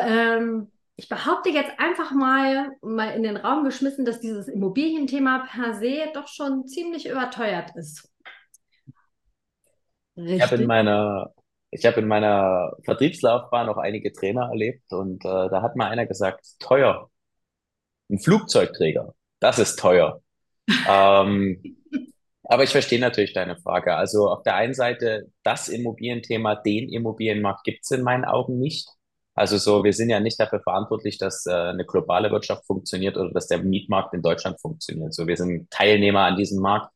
Ähm, 0.00 0.72
ich 0.96 1.08
behaupte 1.08 1.50
jetzt 1.50 1.72
einfach 1.78 2.10
mal, 2.12 2.70
mal 2.80 3.10
in 3.10 3.22
den 3.22 3.36
Raum 3.36 3.64
geschmissen, 3.64 4.04
dass 4.06 4.20
dieses 4.20 4.48
Immobilienthema 4.48 5.46
per 5.50 5.74
se 5.74 6.08
doch 6.14 6.26
schon 6.26 6.66
ziemlich 6.66 7.06
überteuert 7.06 7.76
ist. 7.76 8.10
Ich 10.14 10.40
habe 10.40 10.56
in 10.56 10.66
meiner, 10.66 11.34
ich 11.70 11.84
habe 11.84 12.00
in 12.00 12.08
meiner 12.08 12.72
Vertriebslaufbahn 12.84 13.68
auch 13.68 13.76
einige 13.76 14.10
Trainer 14.12 14.48
erlebt 14.50 14.90
und 14.90 15.22
äh, 15.26 15.50
da 15.50 15.60
hat 15.60 15.76
mal 15.76 15.88
einer 15.88 16.06
gesagt, 16.06 16.58
teuer. 16.58 17.10
Ein 18.10 18.18
Flugzeugträger, 18.18 19.14
das 19.40 19.58
ist 19.58 19.78
teuer. 19.78 20.22
ähm, 20.88 21.76
aber 22.44 22.62
ich 22.62 22.70
verstehe 22.70 23.00
natürlich 23.00 23.32
deine 23.32 23.56
Frage. 23.56 23.94
Also 23.96 24.28
auf 24.28 24.42
der 24.42 24.54
einen 24.54 24.74
Seite, 24.74 25.32
das 25.42 25.68
Immobilienthema, 25.68 26.54
den 26.54 26.88
Immobilienmarkt 26.88 27.64
gibt 27.64 27.80
es 27.82 27.90
in 27.90 28.02
meinen 28.02 28.24
Augen 28.24 28.58
nicht. 28.58 28.88
Also 29.34 29.58
so, 29.58 29.84
wir 29.84 29.92
sind 29.92 30.08
ja 30.10 30.20
nicht 30.20 30.40
dafür 30.40 30.60
verantwortlich, 30.60 31.18
dass 31.18 31.44
äh, 31.46 31.52
eine 31.52 31.84
globale 31.84 32.30
Wirtschaft 32.30 32.64
funktioniert 32.66 33.16
oder 33.16 33.30
dass 33.32 33.48
der 33.48 33.58
Mietmarkt 33.58 34.14
in 34.14 34.22
Deutschland 34.22 34.60
funktioniert. 34.60 35.12
So, 35.12 35.26
wir 35.26 35.36
sind 35.36 35.70
Teilnehmer 35.70 36.20
an 36.20 36.36
diesem 36.36 36.62
Markt. 36.62 36.90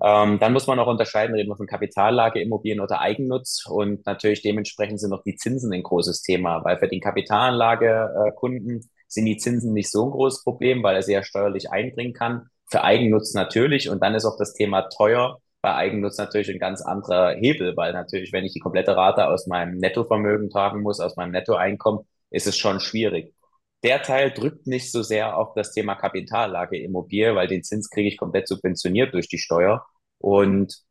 Ähm, 0.00 0.38
dann 0.38 0.52
muss 0.52 0.66
man 0.66 0.78
auch 0.78 0.86
unterscheiden, 0.86 1.34
reden 1.34 1.48
wir 1.48 1.56
von 1.56 1.66
Kapitallage, 1.66 2.40
Immobilien 2.40 2.80
oder 2.80 3.00
Eigennutz. 3.00 3.64
Und 3.66 4.04
natürlich 4.06 4.42
dementsprechend 4.42 5.00
sind 5.00 5.12
auch 5.12 5.22
die 5.22 5.36
Zinsen 5.36 5.72
ein 5.72 5.82
großes 5.82 6.22
Thema, 6.22 6.64
weil 6.64 6.78
für 6.78 6.88
den 6.88 7.00
Kapitalanlagekunden 7.00 8.80
äh, 8.80 8.86
sind 9.08 9.24
die 9.24 9.36
Zinsen 9.36 9.72
nicht 9.72 9.90
so 9.90 10.04
ein 10.04 10.10
großes 10.10 10.44
Problem, 10.44 10.82
weil 10.82 10.96
er 10.96 11.02
sie 11.02 11.12
ja 11.12 11.22
steuerlich 11.22 11.70
einbringen 11.70 12.12
kann. 12.12 12.48
Für 12.70 12.84
Eigennutz 12.84 13.34
natürlich. 13.34 13.88
Und 13.88 14.02
dann 14.02 14.14
ist 14.14 14.24
auch 14.24 14.36
das 14.38 14.52
Thema 14.54 14.82
teuer 14.82 15.38
bei 15.60 15.74
Eigennutz 15.74 16.18
natürlich 16.18 16.50
ein 16.50 16.58
ganz 16.58 16.82
anderer 16.82 17.34
Hebel, 17.34 17.76
weil 17.76 17.92
natürlich, 17.92 18.32
wenn 18.32 18.44
ich 18.44 18.52
die 18.52 18.60
komplette 18.60 18.96
Rate 18.96 19.26
aus 19.26 19.46
meinem 19.46 19.78
Nettovermögen 19.78 20.50
tragen 20.50 20.82
muss, 20.82 21.00
aus 21.00 21.16
meinem 21.16 21.32
Nettoeinkommen, 21.32 22.06
ist 22.30 22.46
es 22.46 22.56
schon 22.56 22.80
schwierig. 22.80 23.34
Der 23.82 24.02
Teil 24.02 24.30
drückt 24.32 24.66
nicht 24.66 24.90
so 24.90 25.02
sehr 25.02 25.36
auf 25.36 25.54
das 25.54 25.72
Thema 25.72 25.94
Kapitallage 25.94 26.78
Immobilie, 26.78 27.34
weil 27.34 27.46
den 27.48 27.62
Zins 27.62 27.90
kriege 27.90 28.08
ich 28.08 28.16
komplett 28.16 28.48
subventioniert 28.48 29.14
durch 29.14 29.28
die 29.28 29.38
Steuer. 29.38 29.84
Und 30.18 30.82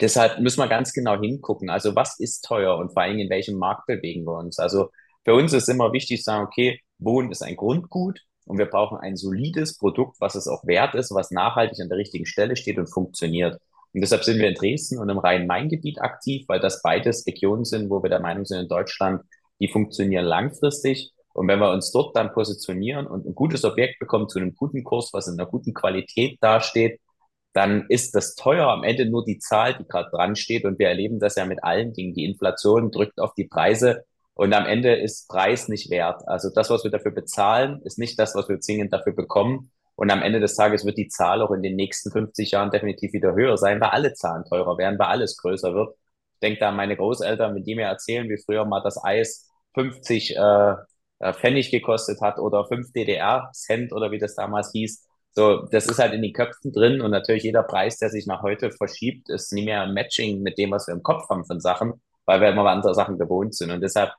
deshalb 0.00 0.40
müssen 0.40 0.60
wir 0.60 0.68
ganz 0.68 0.92
genau 0.92 1.20
hingucken. 1.20 1.70
Also 1.70 1.94
was 1.94 2.18
ist 2.18 2.44
teuer 2.44 2.76
und 2.78 2.92
vor 2.92 3.02
allem 3.02 3.18
in 3.18 3.30
welchem 3.30 3.58
Markt 3.58 3.86
bewegen 3.86 4.24
wir 4.24 4.38
uns? 4.38 4.58
Also 4.58 4.90
für 5.24 5.34
uns 5.34 5.52
ist 5.52 5.68
immer 5.68 5.92
wichtig 5.92 6.18
zu 6.18 6.24
sagen, 6.24 6.46
okay, 6.46 6.80
Wohnen 6.98 7.30
ist 7.30 7.42
ein 7.42 7.56
Grundgut 7.56 8.20
und 8.46 8.58
wir 8.58 8.66
brauchen 8.66 8.98
ein 8.98 9.16
solides 9.16 9.76
Produkt, 9.76 10.20
was 10.20 10.34
es 10.34 10.48
auch 10.48 10.66
wert 10.66 10.94
ist, 10.94 11.12
was 11.12 11.30
nachhaltig 11.30 11.80
an 11.80 11.88
der 11.88 11.98
richtigen 11.98 12.26
Stelle 12.26 12.56
steht 12.56 12.78
und 12.78 12.92
funktioniert. 12.92 13.60
Und 13.92 14.00
deshalb 14.00 14.24
sind 14.24 14.38
wir 14.38 14.48
in 14.48 14.54
Dresden 14.54 14.98
und 14.98 15.08
im 15.08 15.18
Rhein-Main-Gebiet 15.18 16.00
aktiv, 16.00 16.44
weil 16.48 16.60
das 16.60 16.82
beides 16.82 17.26
Regionen 17.26 17.64
sind, 17.64 17.90
wo 17.90 18.02
wir 18.02 18.10
der 18.10 18.20
Meinung 18.20 18.44
sind, 18.44 18.60
in 18.60 18.68
Deutschland, 18.68 19.22
die 19.58 19.68
funktionieren 19.68 20.24
langfristig. 20.24 21.12
Und 21.32 21.48
wenn 21.48 21.58
wir 21.58 21.70
uns 21.70 21.90
dort 21.92 22.16
dann 22.16 22.32
positionieren 22.32 23.06
und 23.06 23.26
ein 23.26 23.34
gutes 23.34 23.64
Objekt 23.64 23.98
bekommen 23.98 24.28
zu 24.28 24.38
einem 24.38 24.54
guten 24.54 24.84
Kurs, 24.84 25.10
was 25.12 25.28
in 25.28 25.38
einer 25.38 25.48
guten 25.48 25.74
Qualität 25.74 26.38
dasteht, 26.40 27.00
dann 27.52 27.86
ist 27.88 28.14
das 28.14 28.34
teuer 28.34 28.68
am 28.68 28.84
Ende 28.84 29.06
nur 29.06 29.24
die 29.24 29.38
Zahl, 29.38 29.74
die 29.74 29.84
gerade 29.84 30.10
dran 30.10 30.36
steht. 30.36 30.64
Und 30.64 30.78
wir 30.78 30.88
erleben 30.88 31.18
das 31.18 31.36
ja 31.36 31.46
mit 31.46 31.64
allen 31.64 31.94
Dingen. 31.94 32.14
Die 32.14 32.26
Inflation 32.26 32.90
drückt 32.90 33.18
auf 33.18 33.32
die 33.34 33.46
Preise 33.46 34.04
und 34.36 34.52
am 34.52 34.66
Ende 34.66 34.94
ist 34.94 35.28
Preis 35.28 35.68
nicht 35.68 35.90
wert. 35.90 36.22
Also 36.28 36.50
das, 36.54 36.68
was 36.68 36.84
wir 36.84 36.90
dafür 36.90 37.10
bezahlen, 37.10 37.80
ist 37.84 37.98
nicht 37.98 38.18
das, 38.18 38.34
was 38.34 38.48
wir 38.50 38.60
zwingend 38.60 38.92
dafür 38.92 39.14
bekommen. 39.14 39.72
Und 39.94 40.10
am 40.10 40.20
Ende 40.22 40.40
des 40.40 40.56
Tages 40.56 40.84
wird 40.84 40.98
die 40.98 41.08
Zahl 41.08 41.40
auch 41.40 41.50
in 41.52 41.62
den 41.62 41.74
nächsten 41.74 42.10
50 42.10 42.50
Jahren 42.50 42.70
definitiv 42.70 43.14
wieder 43.14 43.34
höher 43.34 43.56
sein, 43.56 43.80
weil 43.80 43.88
alle 43.88 44.12
Zahlen 44.12 44.44
teurer 44.44 44.76
werden, 44.76 44.98
weil 44.98 45.06
alles 45.06 45.38
größer 45.38 45.74
wird. 45.74 45.96
Ich 46.34 46.40
denke 46.40 46.60
da 46.60 46.68
an 46.68 46.76
meine 46.76 46.96
Großeltern, 46.98 47.54
wenn 47.54 47.64
die 47.64 47.74
mir 47.74 47.86
erzählen, 47.86 48.28
wie 48.28 48.36
früher 48.36 48.66
mal 48.66 48.82
das 48.82 49.02
Eis 49.02 49.48
50 49.74 50.36
äh, 50.36 50.74
äh, 51.18 51.32
Pfennig 51.32 51.70
gekostet 51.70 52.20
hat 52.20 52.38
oder 52.38 52.66
5 52.66 52.92
DDR-Cent 52.92 53.92
oder 53.94 54.10
wie 54.10 54.18
das 54.18 54.34
damals 54.34 54.70
hieß. 54.72 55.02
So, 55.32 55.62
das 55.70 55.86
ist 55.86 55.98
halt 55.98 56.12
in 56.12 56.20
den 56.20 56.34
Köpfen 56.34 56.72
drin 56.72 57.00
und 57.00 57.10
natürlich 57.10 57.44
jeder 57.44 57.62
Preis, 57.62 57.98
der 57.98 58.10
sich 58.10 58.26
nach 58.26 58.42
heute 58.42 58.70
verschiebt, 58.70 59.30
ist 59.30 59.52
nie 59.52 59.64
mehr 59.64 59.82
ein 59.82 59.94
Matching 59.94 60.42
mit 60.42 60.58
dem, 60.58 60.72
was 60.72 60.88
wir 60.88 60.94
im 60.94 61.02
Kopf 61.02 61.28
haben 61.30 61.46
von 61.46 61.60
Sachen, 61.60 61.94
weil 62.26 62.40
wir 62.42 62.50
immer 62.50 62.66
andere 62.66 62.94
Sachen 62.94 63.18
gewohnt 63.18 63.54
sind. 63.54 63.70
Und 63.70 63.80
deshalb 63.80 64.12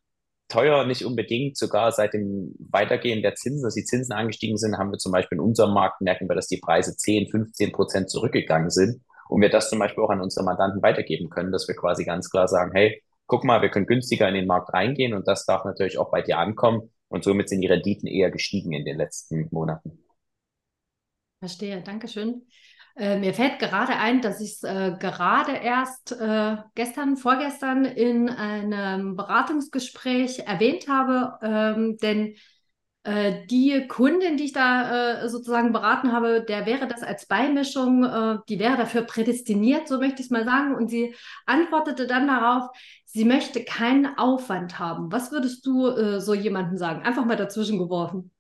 teuer 0.48 0.86
nicht 0.86 1.06
unbedingt, 1.06 1.58
sogar 1.58 1.92
seit 1.92 2.14
dem 2.14 2.56
Weitergehen 2.60 3.22
der 3.22 3.36
Zinsen, 3.36 3.64
dass 3.64 3.76
die 3.76 3.84
Zinsen 3.84 4.14
angestiegen 4.14 4.58
sind, 4.58 4.78
haben 4.78 4.92
wir 4.92 4.98
zum 4.98 5.12
Beispiel 5.12 5.38
in 5.38 5.44
unserem 5.44 5.74
Markt, 5.74 6.02
merken 6.02 6.30
wir, 6.30 6.36
dass 6.36 6.48
die 6.48 6.58
Preise 6.58 6.96
10, 6.96 7.30
15 7.30 7.72
Prozent 7.72 8.10
zurückgegangen 8.10 8.70
sind 8.70 9.02
und 9.30 9.42
wir 9.42 9.50
das 9.50 9.70
zum 9.70 9.80
Beispiel 9.80 10.04
auch 10.04 10.10
an 10.10 10.22
unsere 10.22 10.46
Mandanten 10.46 10.82
weitergeben 10.82 11.30
können, 11.30 11.52
dass 11.52 11.68
wir 11.68 11.76
quasi 11.76 12.06
ganz 12.06 12.30
klar 12.30 12.48
sagen, 12.48 12.72
hey, 12.74 13.04
guck 13.26 13.44
mal, 13.44 13.62
wir 13.62 13.70
können 13.70 13.86
günstiger 13.86 14.28
in 14.28 14.36
den 14.36 14.48
Markt 14.48 14.74
reingehen 14.74 15.14
und 15.14 15.28
das 15.28 15.46
darf 15.46 15.66
natürlich 15.66 15.98
auch 15.98 16.12
bei 16.12 16.22
dir 16.22 16.38
ankommen 16.38 16.90
und 17.10 17.24
somit 17.24 17.50
sind 17.50 17.62
die 17.62 17.68
Renditen 17.68 18.08
eher 18.08 18.32
gestiegen 18.32 18.74
in 18.74 18.86
den 18.86 18.98
letzten 18.98 19.48
Monaten. 19.52 20.04
Verstehe, 21.40 21.82
Dankeschön. 21.82 22.48
Äh, 22.98 23.20
mir 23.20 23.34
fällt 23.34 23.60
gerade 23.60 23.94
ein, 23.94 24.22
dass 24.22 24.42
ich 24.42 24.54
es 24.54 24.64
äh, 24.64 24.96
gerade 25.00 25.52
erst 25.52 26.14
äh, 26.14 26.58
gestern, 26.74 27.16
vorgestern 27.16 27.86
in 27.86 28.28
einem 28.30 29.16
Beratungsgespräch 29.16 30.40
erwähnt 30.40 30.88
habe, 30.88 31.38
ähm, 31.44 31.98
denn 31.98 32.34
äh, 33.08 33.46
die 33.46 33.88
Kundin, 33.88 34.36
die 34.36 34.46
ich 34.46 34.52
da 34.52 35.22
äh, 35.22 35.30
sozusagen 35.30 35.72
beraten 35.72 36.12
habe, 36.12 36.44
der 36.44 36.66
wäre 36.66 36.88
das 36.88 37.04
als 37.04 37.26
Beimischung, 37.26 38.04
äh, 38.04 38.40
die 38.50 38.60
wäre 38.60 38.76
dafür 38.76 39.04
prädestiniert, 39.04 39.88
so 39.88 40.00
möchte 40.00 40.20
ich 40.20 40.26
es 40.26 40.32
mal 40.32 40.44
sagen. 40.44 40.76
Und 40.76 40.90
sie 40.90 41.16
antwortete 41.46 42.06
dann 42.06 42.28
darauf, 42.28 42.70
sie 43.06 43.24
möchte 43.24 43.64
keinen 43.64 44.18
Aufwand 44.18 44.80
haben. 44.80 45.10
Was 45.12 45.32
würdest 45.32 45.66
du 45.66 46.20
so 46.20 46.34
jemandem 46.34 46.78
sagen? 46.78 47.04
Einfach 47.04 47.24
mal 47.26 47.38
dazwischen 47.38 47.80
geworfen. 47.80 48.32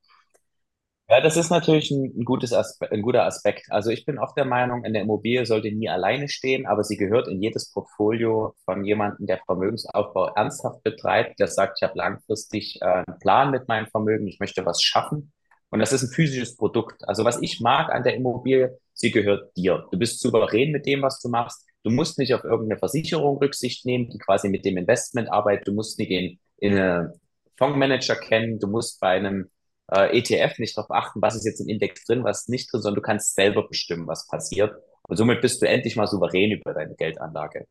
Ja, 1.09 1.21
das 1.21 1.37
ist 1.37 1.49
natürlich 1.49 1.89
ein, 1.89 2.25
gutes 2.25 2.51
Aspe 2.51 2.91
ein 2.91 3.01
guter 3.01 3.23
Aspekt. 3.23 3.71
Also 3.71 3.91
ich 3.91 4.05
bin 4.05 4.17
auch 4.17 4.33
der 4.35 4.43
Meinung, 4.43 4.83
eine 4.83 4.99
Immobilie 4.99 5.45
sollte 5.45 5.71
nie 5.71 5.87
alleine 5.87 6.27
stehen, 6.27 6.65
aber 6.65 6.83
sie 6.83 6.97
gehört 6.97 7.29
in 7.29 7.41
jedes 7.41 7.71
Portfolio 7.71 8.55
von 8.65 8.83
jemandem, 8.83 9.25
der 9.25 9.39
Vermögensaufbau 9.45 10.33
ernsthaft 10.35 10.83
betreibt, 10.83 11.39
der 11.39 11.47
sagt, 11.47 11.79
ich 11.79 11.87
habe 11.87 11.97
langfristig 11.97 12.79
äh, 12.81 12.85
einen 13.07 13.19
Plan 13.19 13.51
mit 13.51 13.69
meinem 13.69 13.87
Vermögen, 13.87 14.27
ich 14.27 14.39
möchte 14.41 14.65
was 14.65 14.81
schaffen. 14.81 15.31
Und 15.69 15.79
das 15.79 15.93
ist 15.93 16.03
ein 16.03 16.09
physisches 16.09 16.57
Produkt. 16.57 17.07
Also 17.07 17.23
was 17.23 17.41
ich 17.41 17.61
mag 17.61 17.89
an 17.89 18.03
der 18.03 18.15
Immobilie, 18.15 18.77
sie 18.93 19.11
gehört 19.11 19.55
dir. 19.55 19.87
Du 19.91 19.97
bist 19.97 20.19
souverän 20.19 20.71
mit 20.71 20.85
dem, 20.85 21.01
was 21.03 21.21
du 21.21 21.29
machst. 21.29 21.65
Du 21.83 21.89
musst 21.89 22.19
nicht 22.19 22.33
auf 22.33 22.43
irgendeine 22.43 22.79
Versicherung 22.79 23.37
Rücksicht 23.37 23.85
nehmen, 23.85 24.09
die 24.09 24.17
quasi 24.17 24.49
mit 24.49 24.65
dem 24.65 24.75
Investment 24.75 25.31
arbeitet. 25.31 25.69
Du 25.69 25.73
musst 25.73 25.99
nicht 25.99 26.11
in, 26.11 26.39
in 26.57 26.73
eine 26.73 27.13
Fondsmanager 27.57 28.17
kennen. 28.17 28.59
Du 28.59 28.67
musst 28.67 28.99
bei 28.99 29.11
einem 29.11 29.49
äh, 29.91 30.17
ETF 30.17 30.59
nicht 30.59 30.77
darauf 30.77 30.91
achten, 30.91 31.21
was 31.21 31.35
ist 31.35 31.45
jetzt 31.45 31.61
im 31.61 31.69
Index 31.69 32.05
drin, 32.05 32.23
was 32.23 32.47
nicht 32.47 32.71
drin, 32.71 32.81
sondern 32.81 33.01
du 33.01 33.01
kannst 33.01 33.35
selber 33.35 33.67
bestimmen, 33.67 34.07
was 34.07 34.27
passiert. 34.27 34.75
Und 35.07 35.17
somit 35.17 35.41
bist 35.41 35.61
du 35.61 35.67
endlich 35.67 35.95
mal 35.95 36.07
souverän 36.07 36.51
über 36.51 36.73
deine 36.73 36.95
Geldanlage. 36.95 37.65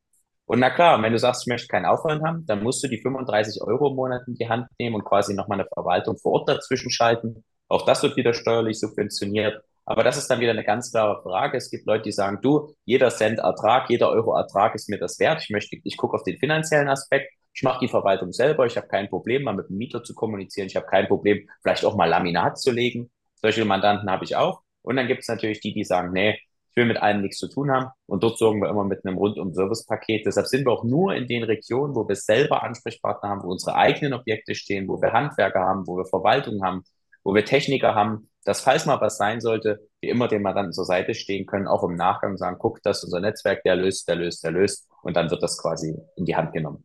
Und 0.47 0.61
na 0.61 0.71
klar, 0.71 1.03
wenn 1.03 1.13
du 1.13 1.19
sagst, 1.19 1.43
ich 1.43 1.49
möchte 1.49 1.67
keinen 1.67 1.87
Aufwand 1.87 2.23
haben, 2.23 2.47
dann 2.47 2.63
musst 2.63 2.83
du 2.83 2.89
die 2.89 3.01
35 3.01 3.63
Euro 3.63 3.89
im 3.89 3.97
Monat 3.97 4.23
in 4.29 4.35
die 4.35 4.49
Hand 4.49 4.69
nehmen 4.79 4.95
und 4.95 5.05
quasi 5.05 5.35
nochmal 5.35 5.61
eine 5.61 5.69
Verwaltung 5.69 6.17
vor 6.19 6.33
Ort 6.33 6.49
dazwischen 6.49 6.91
schalten. 6.91 7.45
Auch 7.69 7.85
das 7.85 8.03
wird 8.05 8.17
wieder 8.17 8.33
steuerlich 8.33 8.79
subventioniert. 8.79 9.61
Aber 9.87 10.03
das 10.03 10.17
ist 10.17 10.27
dann 10.29 10.41
wieder 10.41 10.51
eine 10.51 10.65
ganz 10.65 10.91
klare 10.91 11.23
Frage. 11.23 11.57
Es 11.57 11.71
gibt 11.71 11.87
Leute, 11.87 12.03
die 12.03 12.13
sagen, 12.13 12.41
du, 12.43 12.75
jeder 12.85 13.11
Cent 13.11 13.39
Ertrag, 13.39 13.89
jeder 13.89 14.11
Euro 14.11 14.37
Ertrag 14.37 14.75
ist 14.75 14.89
mir 14.89 14.99
das 14.99 15.19
wert. 15.21 15.43
Ich 15.43 15.51
möchte, 15.51 15.77
ich 15.83 15.97
gucke 15.97 16.17
auf 16.17 16.25
den 16.25 16.39
finanziellen 16.39 16.89
Aspekt. 16.89 17.33
Ich 17.55 17.63
mache 17.63 17.79
die 17.81 17.89
Verwaltung 17.89 18.33
selber. 18.33 18.67
Ich 18.67 18.77
habe 18.77 18.89
kein 18.89 19.09
Problem, 19.09 19.45
mal 19.45 19.55
mit 19.55 19.69
dem 19.69 19.77
Mieter 19.79 20.03
zu 20.03 20.13
kommunizieren. 20.15 20.67
Ich 20.67 20.75
habe 20.75 20.87
kein 20.87 21.07
Problem, 21.07 21.49
vielleicht 21.63 21.85
auch 21.85 21.97
mal 21.97 22.07
Laminat 22.07 22.59
zu 22.59 22.73
legen. 22.73 23.11
Solche 23.37 23.65
Mandanten 23.65 24.11
habe 24.11 24.25
ich 24.25 24.35
auch. 24.35 24.61
Und 24.83 24.97
dann 24.97 25.07
gibt 25.07 25.23
es 25.23 25.29
natürlich 25.29 25.61
die, 25.61 25.73
die 25.73 25.85
sagen, 25.85 26.13
nee, 26.13 26.37
ich 26.71 26.77
will 26.77 26.87
mit 26.87 27.01
allem 27.01 27.23
nichts 27.23 27.39
zu 27.39 27.49
tun 27.49 27.71
haben. 27.71 27.87
Und 28.07 28.25
dort 28.25 28.39
sorgen 28.39 28.61
wir 28.61 28.69
immer 28.69 28.85
mit 28.85 29.05
einem 29.05 29.17
Rundum-Service-Paket. 29.17 30.27
Deshalb 30.27 30.49
sind 30.49 30.67
wir 30.67 30.73
auch 30.73 30.85
nur 30.85 31.15
in 31.15 31.29
den 31.29 31.45
Regionen, 31.45 31.95
wo 31.95 32.07
wir 32.09 32.17
selber 32.17 32.65
Ansprechpartner 32.65 33.29
haben, 33.31 33.43
wo 33.45 33.53
unsere 33.53 33.77
eigenen 33.77 34.15
Objekte 34.15 34.57
stehen, 34.57 34.89
wo 34.89 35.01
wir 35.01 35.13
Handwerker 35.13 35.61
haben, 35.61 35.87
wo 35.87 35.97
wir 35.97 36.07
Verwaltung 36.07 36.63
haben, 36.63 36.83
wo 37.27 37.35
wir 37.35 37.45
Techniker 37.45 37.97
haben, 37.97 38.31
dass 38.45 38.61
falls 38.61 38.87
mal 38.87 39.01
was 39.01 39.19
sein 39.19 39.41
sollte, 39.41 39.81
wir 40.01 40.13
immer 40.13 40.29
dem 40.29 40.43
Mandanten 40.43 40.73
zur 40.73 40.85
Seite 40.85 41.13
stehen 41.13 41.45
können, 41.45 41.67
auch 41.67 41.83
im 41.83 41.97
Nachgang 41.97 42.37
sagen, 42.37 42.57
guck, 42.61 42.81
das 42.85 42.99
ist 42.99 43.05
unser 43.07 43.19
Netzwerk, 43.19 43.65
der 43.65 43.75
löst, 43.75 44.07
der 44.07 44.15
löst, 44.15 44.45
der 44.45 44.53
löst. 44.53 44.89
Und 45.03 45.17
dann 45.17 45.29
wird 45.29 45.43
das 45.43 45.61
quasi 45.61 45.97
in 46.15 46.25
die 46.25 46.37
Hand 46.37 46.53
genommen. 46.53 46.85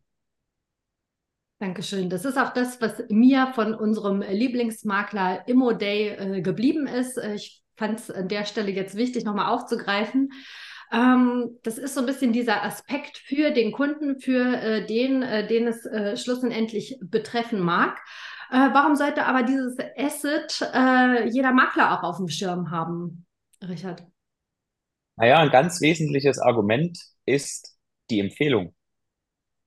Dankeschön. 1.60 2.10
Das 2.10 2.24
ist 2.24 2.36
auch 2.36 2.52
das, 2.52 2.80
was 2.80 3.04
mir 3.08 3.52
von 3.54 3.72
unserem 3.72 4.20
Lieblingsmakler 4.20 5.46
Immo 5.46 5.74
Day 5.74 6.08
äh, 6.08 6.40
geblieben 6.40 6.88
ist. 6.88 7.18
Äh, 7.18 7.36
ich 7.36 7.62
fand 7.76 8.00
es 8.00 8.10
an 8.10 8.26
der 8.26 8.44
Stelle 8.44 8.72
jetzt 8.72 8.96
wichtig, 8.96 9.24
nochmal 9.24 9.46
aufzugreifen. 9.46 10.32
Ähm, 10.92 11.56
das 11.62 11.78
ist 11.78 11.94
so 11.94 12.00
ein 12.00 12.06
bisschen 12.06 12.32
dieser 12.32 12.64
Aspekt 12.64 13.16
für 13.16 13.52
den 13.52 13.70
Kunden, 13.70 14.18
für 14.18 14.56
äh, 14.56 14.86
den, 14.86 15.22
äh, 15.22 15.46
den 15.46 15.68
es 15.68 15.86
schlussendlich 16.20 16.98
betreffen 17.00 17.60
mag. 17.60 18.00
Äh, 18.52 18.68
warum 18.72 18.96
sollte 18.96 19.24
aber 19.24 19.42
dieses 19.42 19.76
Asset 19.96 20.60
jeder 21.32 21.52
Makler 21.52 21.92
auch 21.92 22.02
auf 22.02 22.18
dem 22.18 22.28
Schirm 22.28 22.70
haben, 22.70 23.26
Richard? 23.62 24.04
Naja, 25.16 25.38
ein 25.38 25.50
ganz 25.50 25.80
wesentliches 25.80 26.38
Argument 26.38 26.98
ist 27.24 27.76
die 28.10 28.20
Empfehlung. 28.20 28.74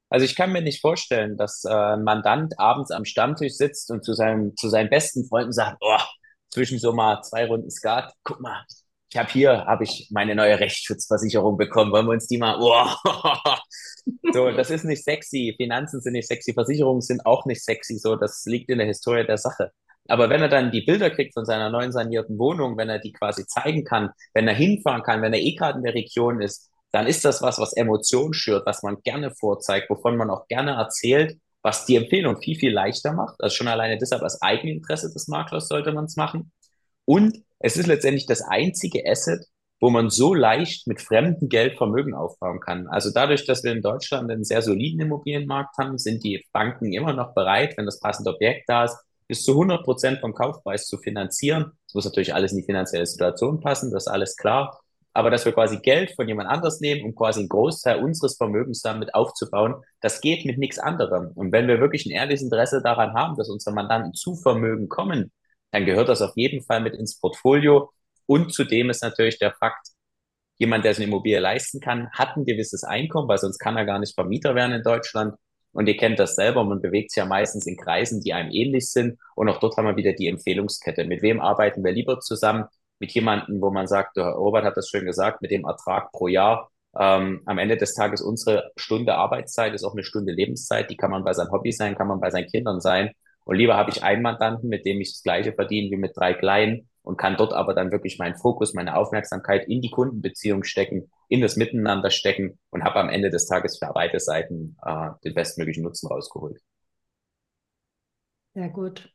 Also 0.09 0.25
ich 0.25 0.35
kann 0.35 0.51
mir 0.51 0.61
nicht 0.61 0.81
vorstellen, 0.81 1.35
dass 1.35 1.65
äh, 1.65 1.73
ein 1.73 2.03
Mandant 2.03 2.59
abends 2.59 2.91
am 2.91 3.05
Stammtisch 3.05 3.53
sitzt 3.53 3.89
und 3.91 4.05
zu 4.05 4.13
seinem, 4.13 4.55
zu 4.55 4.69
seinen 4.69 4.89
besten 4.89 5.27
Freunden 5.27 5.51
sagt, 5.51 5.77
oh, 5.81 5.99
zwischen 6.51 6.79
so 6.79 6.93
mal 6.93 7.21
zwei 7.23 7.45
Runden 7.47 7.71
Skat, 7.71 8.13
guck 8.23 8.39
mal, 8.39 8.65
ich 9.15 9.19
habe 9.19 9.31
hier, 9.31 9.65
habe 9.65 9.85
ich 9.85 10.09
meine 10.11 10.35
neue 10.35 10.59
Rechtsschutzversicherung 10.59 11.57
bekommen, 11.57 11.93
wollen 11.93 12.05
wir 12.05 12.11
uns 12.11 12.27
die 12.27 12.37
mal, 12.37 12.57
oh. 12.59 12.85
so, 14.33 14.51
das 14.51 14.69
ist 14.69 14.83
nicht 14.83 15.05
sexy, 15.05 15.53
Finanzen 15.55 16.01
sind 16.01 16.13
nicht 16.13 16.27
sexy, 16.27 16.53
Versicherungen 16.53 16.99
sind 16.99 17.25
auch 17.25 17.45
nicht 17.45 17.63
sexy, 17.63 17.97
so, 17.97 18.17
das 18.17 18.43
liegt 18.45 18.69
in 18.69 18.77
der 18.77 18.87
Historie 18.87 19.25
der 19.25 19.37
Sache. 19.37 19.71
Aber 20.09 20.29
wenn 20.29 20.41
er 20.41 20.49
dann 20.49 20.69
die 20.69 20.81
Bilder 20.81 21.09
kriegt 21.11 21.33
von 21.33 21.45
seiner 21.45 21.69
neuen 21.69 21.93
sanierten 21.93 22.37
Wohnung, 22.37 22.77
wenn 22.77 22.89
er 22.89 22.99
die 22.99 23.13
quasi 23.13 23.47
zeigen 23.47 23.85
kann, 23.85 24.09
wenn 24.33 24.49
er 24.49 24.53
hinfahren 24.53 25.01
kann, 25.01 25.21
wenn 25.21 25.33
er 25.33 25.39
eh 25.39 25.55
gerade 25.55 25.77
in 25.77 25.85
der 25.85 25.95
Region 25.95 26.41
ist, 26.41 26.69
dann 26.91 27.07
ist 27.07 27.23
das 27.23 27.41
was, 27.41 27.57
was 27.57 27.71
Emotionen 27.71 28.33
schürt, 28.33 28.65
was 28.65 28.83
man 28.83 28.97
gerne 29.01 29.31
vorzeigt, 29.31 29.89
wovon 29.89 30.17
man 30.17 30.29
auch 30.29 30.45
gerne 30.49 30.71
erzählt, 30.71 31.37
was 31.61 31.85
die 31.85 31.95
Empfehlung 31.95 32.41
viel, 32.41 32.59
viel 32.59 32.73
leichter 32.73 33.13
macht. 33.13 33.35
Also 33.39 33.55
schon 33.55 33.69
alleine 33.69 33.97
deshalb 33.97 34.23
als 34.23 34.41
Eigeninteresse 34.41 35.13
des 35.13 35.29
Maklers 35.29 35.69
sollte 35.69 35.93
man 35.93 36.03
es 36.03 36.17
machen. 36.17 36.51
Und 37.05 37.37
es 37.59 37.77
ist 37.77 37.87
letztendlich 37.87 38.25
das 38.25 38.41
einzige 38.41 39.03
Asset, 39.09 39.45
wo 39.79 39.89
man 39.89 40.09
so 40.09 40.33
leicht 40.33 40.87
mit 40.87 41.01
fremdem 41.01 41.49
Geld 41.49 41.77
Vermögen 41.77 42.13
aufbauen 42.13 42.59
kann. 42.59 42.87
Also 42.87 43.11
dadurch, 43.13 43.45
dass 43.45 43.63
wir 43.63 43.71
in 43.71 43.81
Deutschland 43.81 44.31
einen 44.31 44.43
sehr 44.43 44.61
soliden 44.61 45.01
Immobilienmarkt 45.01 45.77
haben, 45.77 45.97
sind 45.97 46.23
die 46.23 46.43
Banken 46.53 46.93
immer 46.93 47.13
noch 47.13 47.33
bereit, 47.33 47.77
wenn 47.77 47.85
das 47.85 47.99
passende 47.99 48.31
Objekt 48.33 48.67
da 48.67 48.85
ist, 48.85 48.97
bis 49.27 49.43
zu 49.43 49.51
100 49.51 49.83
Prozent 49.83 50.19
vom 50.19 50.33
Kaufpreis 50.33 50.85
zu 50.87 50.97
finanzieren. 50.97 51.71
Das 51.87 51.93
muss 51.93 52.05
natürlich 52.05 52.33
alles 52.33 52.51
in 52.51 52.59
die 52.59 52.65
finanzielle 52.65 53.05
Situation 53.05 53.59
passen, 53.59 53.91
das 53.91 54.05
ist 54.05 54.11
alles 54.11 54.35
klar 54.37 54.79
aber 55.15 55.29
dass 55.29 55.45
wir 55.45 55.53
quasi 55.53 55.77
Geld 55.77 56.11
von 56.11 56.27
jemand 56.27 56.49
anders 56.49 56.81
nehmen, 56.81 57.05
um 57.05 57.15
quasi 57.15 57.39
einen 57.39 57.49
Großteil 57.49 58.03
unseres 58.03 58.35
Vermögens 58.35 58.81
damit 58.81 59.15
aufzubauen, 59.15 59.75
das 60.01 60.19
geht 60.19 60.45
mit 60.45 60.57
nichts 60.57 60.77
anderem. 60.77 61.31
Und 61.35 61.53
wenn 61.53 61.69
wir 61.69 61.79
wirklich 61.79 62.05
ein 62.05 62.11
ehrliches 62.11 62.41
Interesse 62.41 62.81
daran 62.83 63.13
haben, 63.13 63.37
dass 63.37 63.49
unsere 63.49 63.73
Mandanten 63.73 64.13
zu 64.13 64.35
Vermögen 64.35 64.89
kommen, 64.89 65.31
dann 65.75 65.85
gehört 65.85 66.09
das 66.09 66.21
auf 66.21 66.33
jeden 66.35 66.63
Fall 66.63 66.81
mit 66.81 66.95
ins 66.95 67.19
Portfolio. 67.19 67.91
Und 68.25 68.53
zudem 68.53 68.89
ist 68.89 69.03
natürlich 69.03 69.39
der 69.39 69.53
Fakt, 69.53 69.89
jemand, 70.57 70.85
der 70.85 70.93
sich 70.93 71.03
eine 71.03 71.11
Immobilie 71.11 71.39
leisten 71.39 71.79
kann, 71.79 72.09
hat 72.11 72.37
ein 72.37 72.45
gewisses 72.45 72.83
Einkommen, 72.83 73.27
weil 73.27 73.37
sonst 73.37 73.59
kann 73.59 73.77
er 73.77 73.85
gar 73.85 73.99
nicht 73.99 74.15
Vermieter 74.15 74.55
werden 74.55 74.73
in 74.73 74.83
Deutschland. 74.83 75.35
Und 75.73 75.87
ihr 75.87 75.97
kennt 75.97 76.19
das 76.19 76.35
selber, 76.35 76.63
man 76.63 76.81
bewegt 76.81 77.11
sich 77.11 77.17
ja 77.17 77.25
meistens 77.25 77.67
in 77.67 77.75
Kreisen, 77.77 78.21
die 78.21 78.33
einem 78.33 78.51
ähnlich 78.51 78.89
sind. 78.89 79.19
Und 79.35 79.49
auch 79.49 79.59
dort 79.59 79.75
haben 79.77 79.85
wir 79.85 79.97
wieder 79.97 80.13
die 80.13 80.27
Empfehlungskette. 80.27 81.03
Mit 81.05 81.21
wem 81.21 81.41
arbeiten 81.41 81.83
wir 81.83 81.91
lieber 81.91 82.19
zusammen? 82.21 82.65
mit 82.99 83.11
jemandem, 83.11 83.61
wo 83.61 83.71
man 83.71 83.87
sagt, 83.87 84.17
Robert 84.17 84.65
hat 84.65 84.77
das 84.77 84.89
schön 84.89 85.05
gesagt, 85.05 85.41
mit 85.41 85.51
dem 85.51 85.65
Ertrag 85.65 86.11
pro 86.11 86.27
Jahr. 86.27 86.71
Ähm, 86.97 87.41
am 87.45 87.57
Ende 87.57 87.77
des 87.77 87.93
Tages 87.93 88.21
unsere 88.21 88.71
Stunde 88.77 89.15
Arbeitszeit 89.15 89.73
ist 89.73 89.83
auch 89.83 89.93
eine 89.93 90.03
Stunde 90.03 90.31
Lebenszeit. 90.31 90.89
Die 90.89 90.95
kann 90.97 91.11
man 91.11 91.23
bei 91.23 91.33
seinem 91.33 91.51
Hobby 91.51 91.71
sein, 91.71 91.95
kann 91.95 92.07
man 92.07 92.19
bei 92.21 92.29
seinen 92.31 92.47
Kindern 92.47 92.79
sein. 92.79 93.11
Und 93.45 93.55
lieber 93.57 93.77
habe 93.77 93.91
ich 93.91 94.03
einen 94.03 94.21
Mandanten, 94.21 94.69
mit 94.69 94.85
dem 94.85 94.99
ich 94.99 95.13
das 95.13 95.23
Gleiche 95.23 95.53
verdiene 95.53 95.91
wie 95.91 95.97
mit 95.97 96.17
drei 96.17 96.33
kleinen 96.33 96.89
und 97.03 97.17
kann 97.17 97.37
dort 97.37 97.53
aber 97.53 97.73
dann 97.73 97.91
wirklich 97.91 98.17
meinen 98.17 98.35
Fokus, 98.35 98.73
meine 98.73 98.97
Aufmerksamkeit 98.97 99.67
in 99.67 99.81
die 99.81 99.91
Kundenbeziehung 99.91 100.63
stecken, 100.63 101.11
in 101.29 101.41
das 101.41 101.55
Miteinander 101.55 102.09
stecken 102.09 102.59
und 102.71 102.83
habe 102.83 102.99
am 102.99 103.09
Ende 103.09 103.29
des 103.29 103.45
Tages 103.45 103.77
für 103.77 103.91
beide 103.93 104.19
Seiten 104.19 104.75
äh, 104.83 105.09
den 105.23 105.35
bestmöglichen 105.35 105.83
Nutzen 105.83 106.07
rausgeholt. 106.07 106.59
Sehr 108.55 108.69
gut. 108.69 109.11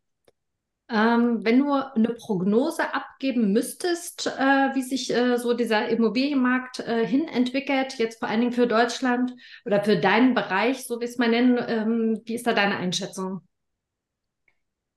Ähm, 0.89 1.45
wenn 1.45 1.61
du 1.61 1.73
eine 1.73 2.15
Prognose 2.15 2.95
abgeben 2.95 3.53
müsstest, 3.53 4.27
äh, 4.27 4.75
wie 4.75 4.83
sich 4.83 5.13
äh, 5.15 5.37
so 5.39 5.55
dieser 5.55 5.89
Immobilienmarkt 5.89 6.81
äh, 6.81 7.07
hin 7.07 7.29
entwickelt, 7.29 7.99
jetzt 7.99 8.19
vor 8.19 8.29
allen 8.29 8.41
Dingen 8.41 8.53
für 8.53 8.67
Deutschland 8.67 9.33
oder 9.65 9.85
für 9.85 9.99
deinen 9.99 10.35
Bereich, 10.35 10.87
so 10.87 11.01
wie 11.01 11.05
es 11.05 11.17
mal 11.17 11.29
nennen, 11.29 11.59
ähm, 11.69 12.23
wie 12.25 12.35
ist 12.35 12.47
da 12.47 12.53
deine 12.53 12.77
Einschätzung? 12.77 13.41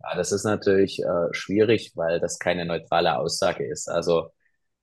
Ja, 0.04 0.16
das 0.16 0.32
ist 0.32 0.44
natürlich 0.44 1.00
äh, 1.02 1.34
schwierig, 1.34 1.94
weil 1.96 2.20
das 2.20 2.40
keine 2.40 2.66
neutrale 2.66 3.18
Aussage 3.18 3.66
ist. 3.66 3.88
Also 3.90 4.30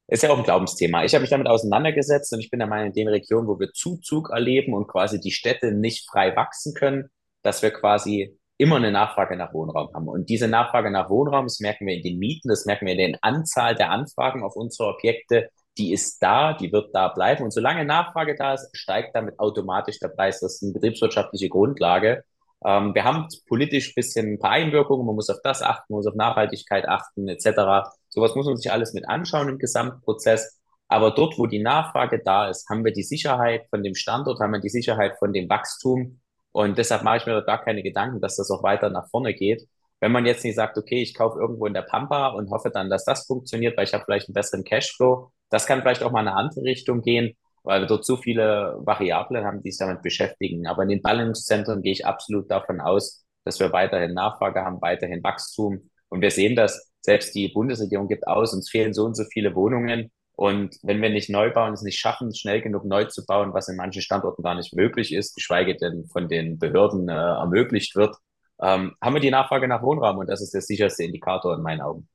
ist 0.08 0.22
ja 0.22 0.30
auch 0.30 0.38
ein 0.38 0.44
Glaubensthema. 0.44 1.04
Ich 1.04 1.14
habe 1.14 1.22
mich 1.22 1.30
damit 1.30 1.46
auseinandergesetzt 1.46 2.32
und 2.32 2.40
ich 2.40 2.50
bin 2.50 2.58
der 2.58 2.68
Meinung, 2.68 2.88
in 2.88 2.94
den 2.94 3.08
Regionen, 3.08 3.46
wo 3.46 3.60
wir 3.60 3.72
Zuzug 3.72 4.30
erleben 4.30 4.74
und 4.74 4.88
quasi 4.88 5.20
die 5.20 5.30
Städte 5.30 5.72
nicht 5.72 6.08
frei 6.10 6.34
wachsen 6.34 6.74
können, 6.74 7.10
dass 7.42 7.62
wir 7.62 7.70
quasi 7.70 8.36
immer 8.56 8.76
eine 8.76 8.90
Nachfrage 8.90 9.36
nach 9.36 9.54
Wohnraum 9.54 9.88
haben. 9.94 10.08
Und 10.08 10.28
diese 10.28 10.48
Nachfrage 10.48 10.90
nach 10.90 11.08
Wohnraum, 11.08 11.46
das 11.46 11.60
merken 11.60 11.86
wir 11.86 11.94
in 11.94 12.02
den 12.02 12.18
Mieten, 12.18 12.48
das 12.48 12.66
merken 12.66 12.86
wir 12.86 12.92
in 12.92 13.12
der 13.12 13.18
Anzahl 13.22 13.74
der 13.74 13.90
Anfragen 13.90 14.42
auf 14.42 14.56
unsere 14.56 14.88
Objekte, 14.88 15.48
die 15.78 15.92
ist 15.92 16.22
da, 16.22 16.54
die 16.54 16.72
wird 16.72 16.94
da 16.94 17.08
bleiben. 17.08 17.44
Und 17.44 17.52
solange 17.52 17.84
Nachfrage 17.84 18.34
da 18.34 18.54
ist, 18.54 18.68
steigt 18.72 19.14
damit 19.14 19.38
automatisch 19.38 19.98
der 19.98 20.08
Preis. 20.08 20.40
Das 20.40 20.56
ist 20.56 20.62
eine 20.62 20.72
betriebswirtschaftliche 20.72 21.48
Grundlage. 21.48 22.24
Ähm, 22.64 22.94
wir 22.94 23.04
haben 23.04 23.28
politisch 23.48 23.94
bisschen 23.94 24.34
ein 24.34 24.38
paar 24.38 24.50
Einwirkungen. 24.50 25.06
Man 25.06 25.14
muss 25.14 25.30
auf 25.30 25.40
das 25.42 25.62
achten, 25.62 25.92
man 25.92 25.98
muss 25.98 26.06
auf 26.06 26.14
Nachhaltigkeit 26.14 26.86
achten, 26.88 27.28
etc. 27.28 27.90
Sowas 28.08 28.34
muss 28.34 28.46
man 28.46 28.56
sich 28.56 28.70
alles 28.72 28.92
mit 28.92 29.08
anschauen 29.08 29.48
im 29.48 29.58
Gesamtprozess. 29.58 30.60
Aber 30.88 31.12
dort, 31.12 31.38
wo 31.38 31.46
die 31.46 31.62
Nachfrage 31.62 32.20
da 32.24 32.48
ist, 32.48 32.68
haben 32.68 32.84
wir 32.84 32.92
die 32.92 33.04
Sicherheit 33.04 33.66
von 33.70 33.82
dem 33.82 33.94
Standort, 33.94 34.40
haben 34.40 34.52
wir 34.52 34.60
die 34.60 34.68
Sicherheit 34.68 35.16
von 35.18 35.32
dem 35.32 35.48
Wachstum 35.48 36.20
und 36.52 36.78
deshalb 36.78 37.04
mache 37.04 37.18
ich 37.18 37.26
mir 37.26 37.42
gar 37.44 37.62
keine 37.62 37.82
Gedanken, 37.82 38.20
dass 38.20 38.36
das 38.36 38.50
auch 38.50 38.62
weiter 38.62 38.90
nach 38.90 39.08
vorne 39.08 39.34
geht. 39.34 39.68
Wenn 40.00 40.12
man 40.12 40.26
jetzt 40.26 40.44
nicht 40.44 40.56
sagt, 40.56 40.78
okay, 40.78 41.02
ich 41.02 41.14
kaufe 41.14 41.38
irgendwo 41.38 41.66
in 41.66 41.74
der 41.74 41.82
Pampa 41.82 42.28
und 42.28 42.50
hoffe 42.50 42.70
dann, 42.70 42.90
dass 42.90 43.04
das 43.04 43.26
funktioniert, 43.26 43.76
weil 43.76 43.84
ich 43.84 43.94
habe 43.94 44.04
vielleicht 44.04 44.28
einen 44.28 44.34
besseren 44.34 44.64
Cashflow, 44.64 45.30
das 45.50 45.66
kann 45.66 45.82
vielleicht 45.82 46.02
auch 46.02 46.10
mal 46.10 46.22
in 46.22 46.28
eine 46.28 46.36
andere 46.36 46.62
Richtung 46.62 47.02
gehen, 47.02 47.36
weil 47.62 47.80
wir 47.82 47.86
dort 47.86 48.04
so 48.04 48.16
viele 48.16 48.76
Variablen 48.80 49.44
haben, 49.44 49.62
die 49.62 49.70
sich 49.70 49.78
damit 49.78 50.02
beschäftigen. 50.02 50.66
Aber 50.66 50.82
in 50.82 50.88
den 50.88 51.02
Ballungszentren 51.02 51.82
gehe 51.82 51.92
ich 51.92 52.06
absolut 52.06 52.50
davon 52.50 52.80
aus, 52.80 53.24
dass 53.44 53.60
wir 53.60 53.72
weiterhin 53.72 54.14
Nachfrage 54.14 54.64
haben, 54.64 54.80
weiterhin 54.80 55.22
Wachstum. 55.22 55.90
Und 56.08 56.20
wir 56.20 56.30
sehen 56.30 56.56
das, 56.56 56.90
selbst 57.00 57.34
die 57.34 57.48
Bundesregierung 57.48 58.08
gibt 58.08 58.26
aus, 58.26 58.52
uns 58.52 58.70
fehlen 58.70 58.94
so 58.94 59.04
und 59.04 59.16
so 59.16 59.24
viele 59.24 59.54
Wohnungen. 59.54 60.10
Und 60.32 60.78
wenn 60.82 61.02
wir 61.02 61.10
nicht 61.10 61.28
neu 61.28 61.52
bauen, 61.52 61.74
es 61.74 61.82
nicht 61.82 61.98
schaffen, 61.98 62.34
schnell 62.34 62.62
genug 62.62 62.84
neu 62.84 63.04
zu 63.04 63.26
bauen, 63.26 63.52
was 63.52 63.68
in 63.68 63.76
manchen 63.76 64.02
Standorten 64.02 64.42
gar 64.42 64.54
nicht 64.54 64.74
möglich 64.74 65.12
ist, 65.12 65.34
geschweige 65.34 65.76
denn 65.76 66.06
von 66.06 66.28
den 66.28 66.58
Behörden 66.58 67.08
äh, 67.08 67.12
ermöglicht 67.12 67.94
wird, 67.94 68.16
ähm, 68.62 68.94
haben 69.02 69.14
wir 69.14 69.20
die 69.20 69.30
Nachfrage 69.30 69.68
nach 69.68 69.82
Wohnraum 69.82 70.18
und 70.18 70.28
das 70.28 70.40
ist 70.40 70.54
der 70.54 70.62
sicherste 70.62 71.04
Indikator 71.04 71.54
in 71.54 71.62
meinen 71.62 71.80
Augen. 71.82 72.08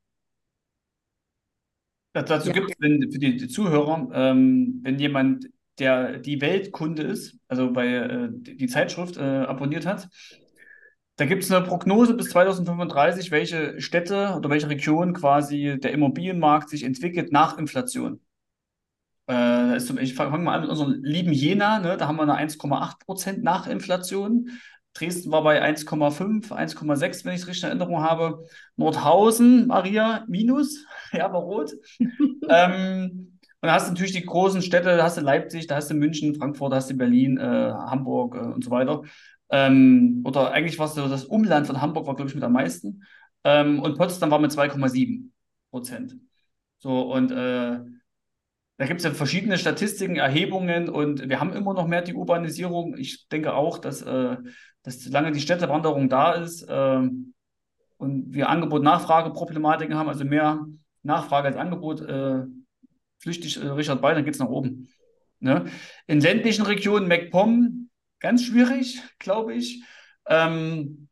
Dazu 2.22 2.48
ja. 2.48 2.54
gibt 2.54 2.70
es 2.70 2.76
für 2.78 3.18
die, 3.18 3.48
Zuhörer, 3.48 4.08
ähm, 4.12 4.80
wenn 4.82 4.98
jemand, 4.98 5.48
der 5.78 6.18
die 6.18 6.40
Weltkunde 6.40 7.02
ist, 7.02 7.38
also 7.48 7.72
bei 7.72 7.86
äh, 7.88 8.28
die 8.30 8.66
Zeitschrift 8.66 9.18
äh, 9.18 9.20
abonniert 9.20 9.84
hat, 9.84 10.08
da 11.16 11.26
gibt 11.26 11.44
es 11.44 11.50
eine 11.50 11.66
Prognose 11.66 12.14
bis 12.14 12.30
2035, 12.30 13.30
welche 13.30 13.80
Städte 13.80 14.34
oder 14.36 14.48
welche 14.50 14.68
Region 14.68 15.12
quasi 15.12 15.78
der 15.78 15.92
Immobilienmarkt 15.92 16.70
sich 16.70 16.84
entwickelt 16.84 17.32
nach 17.32 17.58
Inflation. 17.58 18.20
Äh, 19.28 19.76
ich 19.76 20.14
fange 20.14 20.38
mal 20.38 20.54
an 20.54 20.62
mit 20.62 20.70
unserem 20.70 21.02
lieben 21.02 21.32
Jena, 21.32 21.78
ne? 21.80 21.96
da 21.96 22.08
haben 22.08 22.16
wir 22.16 22.22
eine 22.22 22.38
1,8 22.38 23.04
Prozent 23.04 23.42
nach 23.42 23.66
Inflation. 23.66 24.50
Dresden 24.96 25.30
war 25.30 25.42
bei 25.42 25.62
1,5, 25.62 26.50
1,6, 26.50 27.24
wenn 27.24 27.34
ich 27.34 27.42
es 27.42 27.46
richtig 27.46 27.64
in 27.64 27.68
Erinnerung 27.70 28.02
habe. 28.02 28.44
Nordhausen, 28.76 29.66
Maria, 29.66 30.24
minus, 30.28 30.84
ja, 31.12 31.32
war 31.32 31.40
rot. 31.40 31.72
ähm, 32.48 33.38
und 33.60 33.66
da 33.68 33.74
hast 33.74 33.88
du 33.88 33.92
natürlich 33.92 34.12
die 34.12 34.24
großen 34.24 34.62
Städte, 34.62 34.96
da 34.96 35.02
hast 35.02 35.16
du 35.16 35.22
Leipzig, 35.22 35.66
da 35.66 35.76
hast 35.76 35.90
du 35.90 35.94
München, 35.94 36.34
Frankfurt, 36.34 36.72
da 36.72 36.76
hast 36.76 36.90
du 36.90 36.94
Berlin, 36.94 37.38
äh, 37.38 37.42
Hamburg 37.42 38.36
äh, 38.36 38.38
und 38.38 38.64
so 38.64 38.70
weiter. 38.70 39.02
Ähm, 39.50 40.22
oder 40.24 40.52
eigentlich 40.52 40.78
war 40.78 40.86
es 40.86 40.94
so, 40.94 41.08
das 41.08 41.24
Umland 41.24 41.66
von 41.66 41.80
Hamburg 41.80 42.06
war, 42.06 42.16
glaube 42.16 42.28
ich, 42.28 42.34
mit 42.34 42.44
am 42.44 42.52
meisten. 42.52 43.02
Ähm, 43.44 43.80
und 43.80 43.96
Potsdam 43.96 44.30
war 44.30 44.38
mit 44.38 44.50
2,7 44.50 45.30
Prozent. 45.70 46.16
So, 46.78 47.12
und 47.12 47.30
äh, 47.30 47.80
da 48.78 48.86
gibt 48.86 49.00
es 49.00 49.04
ja 49.04 49.12
verschiedene 49.12 49.56
Statistiken, 49.56 50.16
Erhebungen 50.16 50.88
und 50.90 51.28
wir 51.28 51.40
haben 51.40 51.54
immer 51.54 51.72
noch 51.72 51.86
mehr 51.86 52.02
die 52.02 52.14
Urbanisierung. 52.14 52.96
Ich 52.98 53.28
denke 53.28 53.54
auch, 53.54 53.78
dass, 53.78 54.02
äh, 54.02 54.36
dass 54.86 55.02
solange 55.02 55.32
die 55.32 55.40
Städtewanderung 55.40 56.08
da 56.08 56.34
ist 56.34 56.62
äh, 56.62 57.00
und 57.98 58.32
wir 58.32 58.48
Angebot-Nachfrage-Problematiken 58.48 59.96
haben, 59.96 60.08
also 60.08 60.24
mehr 60.24 60.64
Nachfrage 61.02 61.48
als 61.48 61.56
Angebot, 61.56 62.02
äh, 62.02 62.44
flüchtig 63.18 63.60
äh, 63.60 63.66
Richard 63.66 64.00
bei, 64.00 64.14
dann 64.14 64.24
geht 64.24 64.34
es 64.34 64.40
nach 64.40 64.48
oben. 64.48 64.88
Ne? 65.40 65.64
In 66.06 66.20
ländlichen 66.20 66.64
Regionen, 66.64 67.08
MacPom, 67.08 67.90
ganz 68.20 68.44
schwierig, 68.44 69.02
glaube 69.18 69.54
ich. 69.54 69.82
Ähm, 70.28 71.08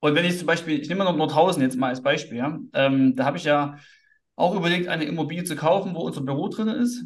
und 0.00 0.14
wenn 0.16 0.24
ich 0.24 0.38
zum 0.38 0.48
Beispiel, 0.48 0.80
ich 0.80 0.88
nehme 0.88 1.04
mal 1.04 1.12
Nordhausen 1.12 1.62
jetzt 1.62 1.76
mal 1.76 1.90
als 1.90 2.02
Beispiel, 2.02 2.38
ja, 2.38 2.58
ähm, 2.74 3.14
da 3.14 3.24
habe 3.24 3.36
ich 3.36 3.44
ja 3.44 3.78
auch 4.34 4.56
überlegt, 4.56 4.88
eine 4.88 5.04
Immobilie 5.04 5.44
zu 5.44 5.54
kaufen, 5.54 5.94
wo 5.94 6.00
unser 6.00 6.22
Büro 6.22 6.48
drin 6.48 6.68
ist. 6.68 7.04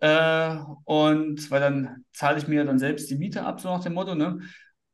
Äh, 0.00 0.56
und 0.84 1.50
weil 1.50 1.60
dann 1.60 2.04
zahle 2.12 2.38
ich 2.38 2.46
mir 2.46 2.64
dann 2.64 2.78
selbst 2.78 3.10
die 3.10 3.16
Miete 3.16 3.44
ab, 3.44 3.60
so 3.60 3.68
nach 3.68 3.82
dem 3.82 3.94
Motto. 3.94 4.14
Ne? 4.14 4.38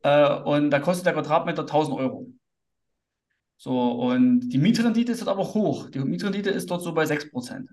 Äh, 0.07 0.41
und 0.45 0.71
da 0.71 0.79
kostet 0.79 1.07
der 1.07 1.15
Quadratmeter 1.15 1.63
1000 1.63 1.99
Euro. 1.99 2.29
So, 3.57 3.91
und 3.91 4.49
die 4.51 4.59
Mietrendite 4.59 5.11
ist 5.11 5.21
dort 5.21 5.31
aber 5.31 5.43
hoch. 5.53 5.91
Die 5.91 5.99
Mietrendite 5.99 6.51
ist 6.51 6.71
dort 6.71 6.83
so 6.83 6.95
bei 6.95 7.07
6%. 7.07 7.69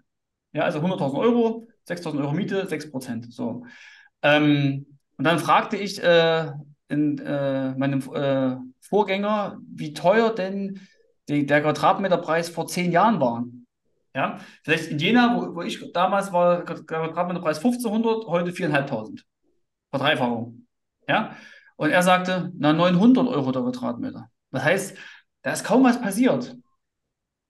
Ja, 0.53 0.63
also 0.63 0.79
100.000 0.79 1.19
Euro, 1.19 1.67
6.000 1.87 2.21
Euro 2.21 2.31
Miete, 2.31 2.65
6%. 2.67 3.31
So. 3.31 3.65
Ähm, 4.23 4.97
und 5.17 5.25
dann 5.25 5.37
fragte 5.37 5.77
ich 5.77 6.01
äh, 6.01 6.51
in, 6.87 7.19
äh, 7.19 7.75
meinem 7.75 8.01
äh, 8.13 8.55
Vorgänger, 8.79 9.59
wie 9.67 9.93
teuer 9.93 10.33
denn 10.33 10.79
die, 11.29 11.45
der 11.45 11.61
Quadratmeterpreis 11.61 12.49
vor 12.49 12.65
zehn 12.65 12.91
Jahren 12.91 13.19
war. 13.19 13.45
Ja, 14.15 14.39
vielleicht 14.63 14.89
in 14.89 14.97
Jena, 14.97 15.35
wo, 15.35 15.55
wo 15.55 15.61
ich 15.61 15.91
damals 15.93 16.33
war, 16.33 16.63
Quadratmeterpreis 16.65 17.57
1500, 17.57 18.25
heute 18.25 18.51
4.500. 18.51 19.21
Verdreifachung. 19.91 20.65
Ja, 21.07 21.35
und 21.75 21.89
er 21.89 22.03
sagte, 22.03 22.51
na 22.57 22.74
900 22.74 23.27
Euro 23.27 23.51
der 23.51 23.62
Quadratmeter. 23.62 24.29
Das 24.51 24.64
heißt, 24.64 24.98
da 25.42 25.51
ist 25.51 25.64
kaum 25.64 25.83
was 25.83 26.01
passiert. 26.01 26.55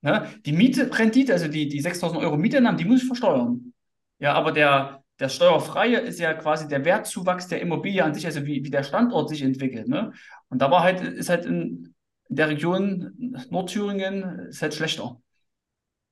Ja, 0.02 0.28
die 0.46 0.52
Miete, 0.52 0.90
Rendite, 0.98 1.34
also 1.34 1.48
die, 1.48 1.68
die 1.70 1.80
6000 1.80 2.22
Euro 2.22 2.36
Mieteinnahmen, 2.36 2.78
die 2.78 2.86
muss 2.86 3.02
ich 3.02 3.08
versteuern. 3.08 3.74
Ja, 4.20 4.34
aber 4.34 4.52
der, 4.52 5.04
der 5.20 5.30
Steuerfreie 5.30 6.00
ist 6.00 6.20
ja 6.20 6.34
quasi 6.34 6.68
der 6.68 6.84
Wertzuwachs 6.84 7.48
der 7.48 7.62
Immobilie 7.62 8.04
an 8.04 8.14
sich, 8.14 8.26
also 8.26 8.46
wie, 8.46 8.64
wie 8.66 8.70
der 8.70 8.84
Standort 8.84 9.30
sich 9.30 9.42
entwickelt. 9.42 9.88
Ne? 9.88 10.12
Und 10.50 10.62
da 10.62 10.72
war 10.72 10.84
halt, 10.84 11.02
ist 11.02 11.30
halt 11.30 11.46
in, 11.46 11.94
in 12.28 12.36
der 12.36 12.50
Region 12.50 13.14
Nordthüringen 13.50 14.48
ist 14.50 14.62
halt 14.62 14.74
schlechter. 14.74 15.22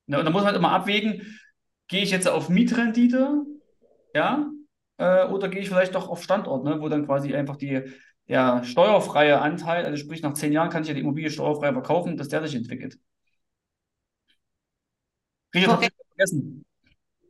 Ne? 0.08 0.20
Und 0.20 0.26
da 0.26 0.32
muss 0.32 0.42
man 0.42 0.48
halt 0.48 0.58
immer 0.58 0.72
abwägen, 0.72 1.40
gehe 1.88 2.04
ich 2.04 2.12
jetzt 2.12 2.28
auf 2.28 2.48
Mietrendite, 2.48 3.44
ja, 4.14 4.50
äh, 5.02 5.26
oder 5.26 5.50
gehe 5.50 5.62
ich 5.62 5.70
vielleicht 5.70 5.96
doch 5.96 6.10
auf 6.10 6.24
Standort, 6.24 6.64
ne? 6.64 6.80
wo 6.80 6.88
dann 6.88 7.06
quasi 7.06 7.34
einfach 7.34 7.56
die, 7.56 7.82
der 8.28 8.64
steuerfreie 8.64 9.42
Anteil, 9.42 9.84
also 9.86 9.98
sprich 9.98 10.22
nach 10.22 10.34
zehn 10.34 10.54
Jahren 10.54 10.70
kann 10.70 10.84
ich 10.84 10.90
ja 10.90 10.94
die 10.94 11.02
Immobilie 11.02 11.32
steuerfrei 11.32 11.74
verkaufen, 11.74 12.18
dass 12.18 12.28
der 12.28 12.46
sich 12.46 12.56
entwickelt. 12.56 12.98
Richard, 15.54 15.78
okay. 15.78 15.90
vergessen. 16.10 16.64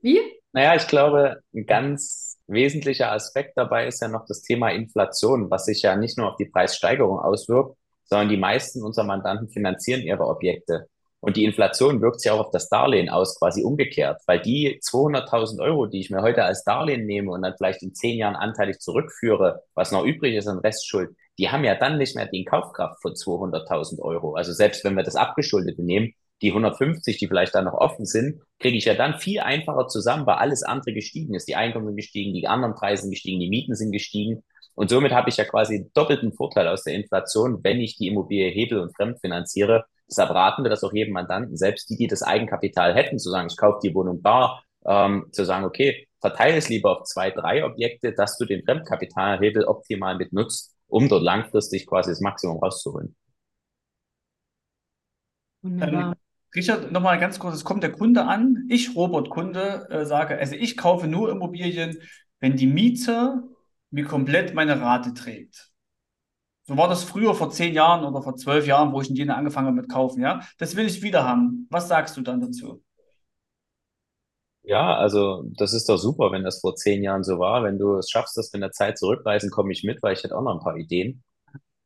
Wie? 0.01 0.19
Naja, 0.51 0.75
ich 0.75 0.88
glaube, 0.88 1.41
ein 1.55 1.65
ganz 1.65 2.38
wesentlicher 2.47 3.12
Aspekt 3.12 3.53
dabei 3.57 3.88
ist 3.88 4.01
ja 4.01 4.10
noch 4.10 4.25
das 4.25 4.41
Thema 4.41 4.69
Inflation, 4.69 5.49
was 5.49 5.65
sich 5.65 5.81
ja 5.81 5.95
nicht 5.95 6.17
nur 6.17 6.29
auf 6.29 6.36
die 6.36 6.45
Preissteigerung 6.45 7.19
auswirkt, 7.19 7.77
sondern 8.03 8.27
die 8.27 8.38
meisten 8.38 8.84
unserer 8.84 9.05
Mandanten 9.05 9.49
finanzieren 9.49 10.01
ihre 10.01 10.27
Objekte. 10.27 10.89
Und 11.21 11.38
die 11.38 11.45
Inflation 11.45 12.01
wirkt 12.01 12.19
sich 12.19 12.31
auch 12.31 12.39
auf 12.39 12.51
das 12.51 12.67
Darlehen 12.67 13.10
aus, 13.10 13.38
quasi 13.38 13.63
umgekehrt, 13.63 14.21
weil 14.25 14.41
die 14.41 14.79
200.000 14.81 15.62
Euro, 15.62 15.86
die 15.86 15.99
ich 15.99 16.10
mir 16.10 16.23
heute 16.23 16.43
als 16.43 16.63
Darlehen 16.63 17.05
nehme 17.05 17.31
und 17.31 17.43
dann 17.43 17.53
vielleicht 17.55 17.84
in 17.84 17.93
zehn 17.93 18.17
Jahren 18.17 18.36
anteilig 18.36 18.79
zurückführe, 18.79 19.62
was 19.75 19.91
noch 19.91 20.03
übrig 20.03 20.36
ist 20.36 20.47
an 20.47 20.60
Restschuld, 20.60 21.12
die 21.38 21.49
haben 21.49 21.63
ja 21.63 21.75
dann 21.75 21.97
nicht 21.97 22.15
mehr 22.15 22.25
die 22.25 22.43
Kaufkraft 22.43 23.01
von 23.01 23.13
200.000 23.13 23.99
Euro. 24.01 24.36
Also 24.36 24.51
selbst 24.51 24.84
wenn 24.84 24.95
wir 24.95 25.03
das 25.03 25.15
Abgeschuldete 25.15 25.84
nehmen, 25.84 26.13
die 26.41 26.49
150, 26.49 27.17
die 27.17 27.27
vielleicht 27.27 27.53
dann 27.53 27.65
noch 27.65 27.75
offen 27.75 28.05
sind, 28.05 28.41
kriege 28.60 28.77
ich 28.77 28.86
ja 28.86 28.95
dann 28.95 29.19
viel 29.19 29.39
einfacher 29.39 29.88
zusammen, 29.88 30.25
weil 30.25 30.36
alles 30.36 30.63
andere 30.63 30.93
gestiegen 30.93 31.36
ist. 31.36 31.47
Die 31.47 31.55
Einkommen 31.55 31.95
gestiegen, 31.95 32.34
die 32.34 32.47
anderen 32.47 32.75
Preise 32.75 33.03
sind 33.03 33.12
gestiegen, 33.12 33.39
die 33.39 33.49
Mieten 33.49 33.75
sind 33.75 33.91
gestiegen. 33.91 34.43
Und 34.73 34.89
somit 34.89 35.12
habe 35.12 35.29
ich 35.29 35.38
ja 35.38 35.43
quasi 35.43 35.91
doppelten 35.93 36.34
Vorteil 36.34 36.67
aus 36.67 36.84
der 36.84 36.95
Inflation, 36.95 37.63
wenn 37.63 37.79
ich 37.79 37.97
die 37.97 38.07
Immobilie 38.07 38.49
hebel 38.49 38.79
und 38.79 38.95
fremdfinanziere. 38.95 39.86
Deshalb 40.12 40.32
raten 40.32 40.63
wir 40.63 40.69
das 40.69 40.84
auch 40.84 40.91
jedem 40.91 41.13
Mandanten, 41.13 41.56
selbst 41.56 41.89
die, 41.89 41.95
die 41.95 42.08
das 42.08 42.21
Eigenkapital 42.21 42.93
hätten, 42.93 43.17
zu 43.17 43.30
sagen, 43.30 43.47
ich 43.50 43.56
kaufe 43.56 43.80
die 43.82 43.95
Wohnung 43.95 44.21
bar, 44.21 44.63
ähm, 44.86 45.28
zu 45.32 45.45
sagen, 45.45 45.63
okay, 45.63 46.06
verteile 46.19 46.58
es 46.58 46.67
lieber 46.67 47.00
auf 47.00 47.04
zwei, 47.06 47.32
drei 47.32 47.63
Objekte, 47.63 48.13
dass 48.13 48.38
du 48.38 48.45
den 48.45 48.63
Fremdkapitalhebel 48.65 49.63
optimal 49.63 50.17
mit 50.17 50.34
nutzt, 50.34 50.76
um 50.88 51.08
dort 51.08 51.24
langfristig 51.24 51.88
quasi 51.88 52.12
das 52.12 52.19
Maximum 52.19 52.58
rauszuholen. 52.58 53.15
Wunderbar. 55.62 56.15
Richard, 56.54 56.91
nochmal 56.91 57.17
ganz 57.17 57.39
kurz, 57.39 57.56
es 57.56 57.63
kommt 57.63 57.82
der 57.82 57.93
Kunde 57.93 58.26
an. 58.26 58.65
Ich, 58.69 58.93
Robert 58.95 59.30
Kunde, 59.30 59.88
äh, 59.89 60.06
sage, 60.06 60.38
also 60.38 60.56
ich 60.56 60.76
kaufe 60.76 61.08
nur 61.08 61.32
Immobilien, 61.32 61.97
wenn 62.41 62.58
die 62.58 62.67
Miete 62.67 63.43
mir 63.91 64.04
komplett 64.04 64.54
meine 64.54 64.82
Rate 64.82 65.13
trägt. 65.13 65.70
So 66.63 66.78
war 66.78 66.88
das 66.88 67.04
früher 67.04 67.34
vor 67.34 67.50
zehn 67.50 67.74
Jahren 67.74 68.06
oder 68.06 68.21
vor 68.21 68.36
zwölf 68.36 68.67
Jahren, 68.67 68.93
wo 68.93 69.02
ich 69.02 69.10
in 69.10 69.15
Jena 69.15 69.36
angefangen 69.36 69.67
habe 69.67 69.78
mit 69.78 69.89
Kaufen. 69.89 70.21
Ja, 70.21 70.41
das 70.58 70.76
will 70.76 70.86
ich 70.86 71.02
wieder 71.02 71.24
haben. 71.24 71.67
Was 71.69 71.88
sagst 71.88 72.15
du 72.17 72.21
dann 72.21 72.41
dazu? 72.41 72.84
Ja, 74.63 74.95
also 74.95 75.43
das 75.58 75.74
ist 75.74 75.89
doch 75.89 75.97
super, 75.97 76.32
wenn 76.32 76.43
das 76.43 76.62
vor 76.62 76.76
zehn 76.76 77.04
Jahren 77.04 77.24
so 77.24 77.39
war. 77.39 77.63
Wenn 77.63 77.80
du 77.80 77.95
es 77.95 78.10
schaffst, 78.10 78.38
dass 78.38 78.54
wir 78.54 78.58
in 78.58 78.62
der 78.62 78.71
Zeit 78.71 78.97
zurückreisen, 79.00 79.50
komme 79.50 79.71
ich 79.71 79.84
mit, 79.84 80.04
weil 80.04 80.13
ich 80.13 80.24
hätte 80.24 80.38
auch 80.38 80.43
noch 80.43 80.54
ein 80.54 80.63
paar 80.63 80.78
Ideen. 80.78 81.24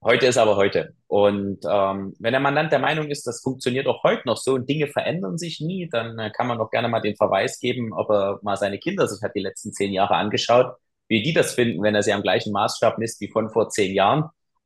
Heute 0.03 0.27
ist 0.27 0.37
aber 0.37 0.55
heute. 0.55 0.93
Und 1.07 1.65
ähm, 1.67 2.13
wenn 2.19 2.33
der 2.33 2.39
Mandant 2.39 2.71
der 2.71 2.79
Meinung 2.79 3.07
ist, 3.07 3.25
das 3.25 3.41
funktioniert 3.41 3.87
auch 3.87 4.03
heute 4.03 4.21
noch 4.25 4.37
so 4.37 4.53
und 4.53 4.69
Dinge 4.69 4.87
verändern 4.87 5.39
sich 5.39 5.61
nie, 5.61 5.89
dann 5.89 6.19
äh, 6.19 6.29
kann 6.29 6.47
man 6.47 6.59
doch 6.59 6.69
gerne 6.69 6.89
mal 6.89 6.99
den 6.99 7.15
Verweis 7.15 7.59
geben, 7.59 7.91
ob 7.91 8.11
er 8.11 8.39
mal 8.43 8.55
seine 8.55 8.77
Kinder 8.77 9.07
sich 9.07 9.23
hat 9.23 9.33
die 9.35 9.39
letzten 9.41 9.73
zehn 9.73 9.93
Jahre 9.93 10.15
angeschaut, 10.15 10.75
wie 11.07 11.23
die 11.23 11.33
das 11.33 11.53
finden, 11.53 11.81
wenn 11.81 11.95
er 11.95 12.03
sie 12.03 12.13
am 12.13 12.21
gleichen 12.21 12.51
Maßstab 12.51 12.99
misst 12.99 13.19
wie 13.21 13.31
von 13.31 13.49
vor 13.49 13.69
zehn 13.69 13.95
Jahren. 13.95 14.25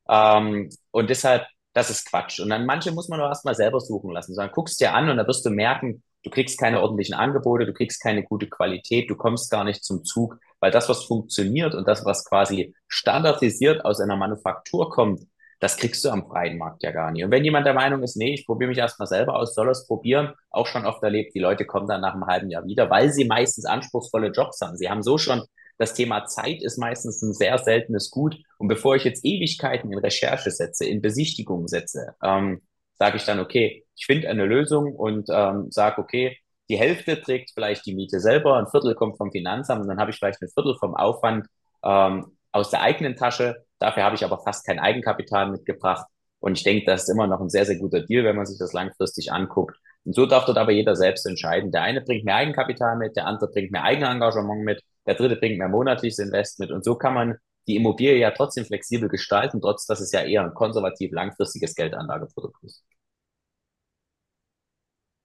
Ähm, 0.10 0.70
und 0.92 1.10
deshalb, 1.10 1.46
das 1.74 1.90
ist 1.90 2.10
Quatsch. 2.10 2.40
Und 2.40 2.50
dann 2.50 2.66
manche 2.66 2.92
muss 2.92 3.10
man 3.10 3.20
doch 3.20 3.28
erstmal 3.28 3.56
selber 3.56 3.80
suchen 3.80 4.12
lassen. 4.12 4.34
Sondern 4.34 4.54
guckst 4.54 4.82
dir 4.82 4.94
an 4.94 5.10
und 5.10 5.18
dann 5.18 5.28
wirst 5.28 5.46
du 5.46 5.50
merken, 5.52 6.04
du 6.24 6.30
kriegst 6.30 6.60
keine 6.60 6.82
ordentlichen 6.82 7.16
Angebote, 7.16 7.66
du 7.66 7.74
kriegst 7.74 8.02
keine 8.02 8.24
gute 8.24 8.50
Qualität, 8.50 9.10
du 9.10 9.16
kommst 9.16 9.52
gar 9.52 9.64
nicht 9.64 9.84
zum 9.84 10.04
Zug, 10.04 10.38
weil 10.60 10.72
das, 10.72 10.90
was 10.90 11.06
funktioniert 11.06 11.76
und 11.76 11.88
das, 11.88 12.04
was 12.06 12.26
quasi 12.26 12.76
standardisiert 12.88 13.86
aus 13.86 14.02
einer 14.02 14.18
Manufaktur 14.18 14.90
kommt, 14.90 15.22
das 15.62 15.78
kriegst 15.78 16.04
du 16.06 16.10
am 16.10 16.26
freien 16.28 16.58
Markt 16.58 16.84
ja 16.84 16.92
gar 16.92 17.12
nicht. 17.12 17.24
Und 17.24 17.32
wenn 17.32 17.44
jemand 17.44 17.66
der 17.66 17.74
Meinung 17.74 18.02
ist, 18.02 18.16
nee, 18.16 18.34
ich 18.34 18.46
probiere 18.46 18.70
mich 18.70 18.78
erstmal 18.78 19.08
selber 19.08 19.36
aus, 19.36 19.54
soll 19.54 19.70
es 19.70 19.88
probieren, 19.88 20.34
auch 20.50 20.68
schon 20.68 20.86
oft 20.86 21.04
erlebt, 21.04 21.36
die 21.36 21.40
Leute 21.40 21.66
kommen 21.66 21.88
dann 21.88 22.02
nach 22.02 22.14
einem 22.14 22.28
halben 22.28 22.50
Jahr 22.50 22.66
wieder, 22.66 22.90
weil 22.90 23.12
sie 23.12 23.26
meistens 23.26 23.66
anspruchsvolle 23.66 24.32
Jobs 24.32 24.62
haben. 24.62 24.78
Sie 24.78 24.90
haben 24.90 25.04
so 25.04 25.18
schon 25.18 25.44
das 25.80 25.94
Thema 25.94 26.26
Zeit 26.26 26.62
ist 26.62 26.78
meistens 26.78 27.22
ein 27.22 27.34
sehr 27.34 27.58
seltenes 27.58 28.12
Gut. 28.12 28.38
Und 28.60 28.68
bevor 28.68 28.96
ich 28.96 29.06
jetzt 29.06 29.24
Ewigkeiten 29.24 29.92
in 29.92 30.00
Recherche 30.00 30.52
setze, 30.52 30.86
in 30.86 31.02
Besichtigungen 31.02 31.68
setze, 31.68 32.16
ähm, 32.22 32.62
sage 32.98 33.16
ich 33.16 33.24
dann, 33.24 33.40
okay, 33.40 33.86
ich 33.96 34.06
finde 34.06 34.30
eine 34.30 34.46
Lösung 34.46 34.94
und 34.94 35.30
ähm, 35.32 35.72
sage, 35.72 36.02
okay, 36.02 36.38
die 36.70 36.78
Hälfte 36.78 37.22
trägt 37.22 37.52
vielleicht 37.54 37.86
die 37.86 37.96
Miete 37.96 38.20
selber, 38.20 38.58
ein 38.58 38.68
Viertel 38.68 38.96
kommt 38.96 39.18
vom 39.18 39.32
Finanzamt 39.32 39.82
und 39.82 39.88
dann 39.88 40.00
habe 40.00 40.12
ich 40.12 40.18
vielleicht 40.18 40.42
ein 40.42 40.50
Viertel 40.50 40.76
vom 40.78 40.94
Aufwand 40.94 41.48
ähm, 41.84 42.38
aus 42.52 42.70
der 42.70 42.82
eigenen 42.82 43.16
Tasche. 43.16 43.64
Dafür 43.80 44.04
habe 44.04 44.16
ich 44.16 44.26
aber 44.26 44.40
fast 44.44 44.66
kein 44.66 44.78
Eigenkapital 44.78 45.50
mitgebracht. 45.50 46.06
Und 46.40 46.58
ich 46.58 46.64
denke, 46.64 46.86
das 46.86 47.04
ist 47.04 47.10
immer 47.10 47.28
noch 47.28 47.40
ein 47.40 47.50
sehr, 47.50 47.66
sehr 47.66 47.78
guter 47.78 48.02
Deal, 48.02 48.26
wenn 48.26 48.36
man 48.36 48.46
sich 48.46 48.60
das 48.60 48.74
langfristig 48.74 49.32
anguckt. 49.32 49.78
Und 50.04 50.16
so 50.16 50.26
darf 50.26 50.46
dort 50.46 50.58
aber 50.58 50.72
jeder 50.72 50.96
selbst 50.96 51.26
entscheiden. 51.26 51.72
Der 51.72 51.84
eine 51.84 52.02
bringt 52.02 52.26
mehr 52.26 52.36
Eigenkapital 52.36 52.98
mit, 52.98 53.16
der 53.16 53.26
andere 53.26 53.50
bringt 53.50 53.72
mehr 53.72 53.84
Eigenengagement 53.84 54.64
mit, 54.64 54.82
der 55.06 55.16
dritte 55.16 55.38
bringt 55.38 55.58
mehr 55.58 55.70
monatliches 55.70 56.20
Invest 56.20 56.60
mit. 56.60 56.72
Und 56.72 56.84
so 56.84 56.96
kann 56.96 57.14
man 57.14 57.38
die 57.70 57.76
Immobilie 57.76 58.18
ja 58.18 58.32
trotzdem 58.32 58.66
flexibel 58.66 59.08
gestalten, 59.10 59.62
trotz 59.62 59.86
dass 59.86 60.02
es 60.02 60.12
ja 60.12 60.22
eher 60.22 60.44
ein 60.44 60.54
konservativ 60.54 61.12
langfristiges 61.12 61.76
Geldanlageprodukt 61.76 62.64
ist. 62.64 62.84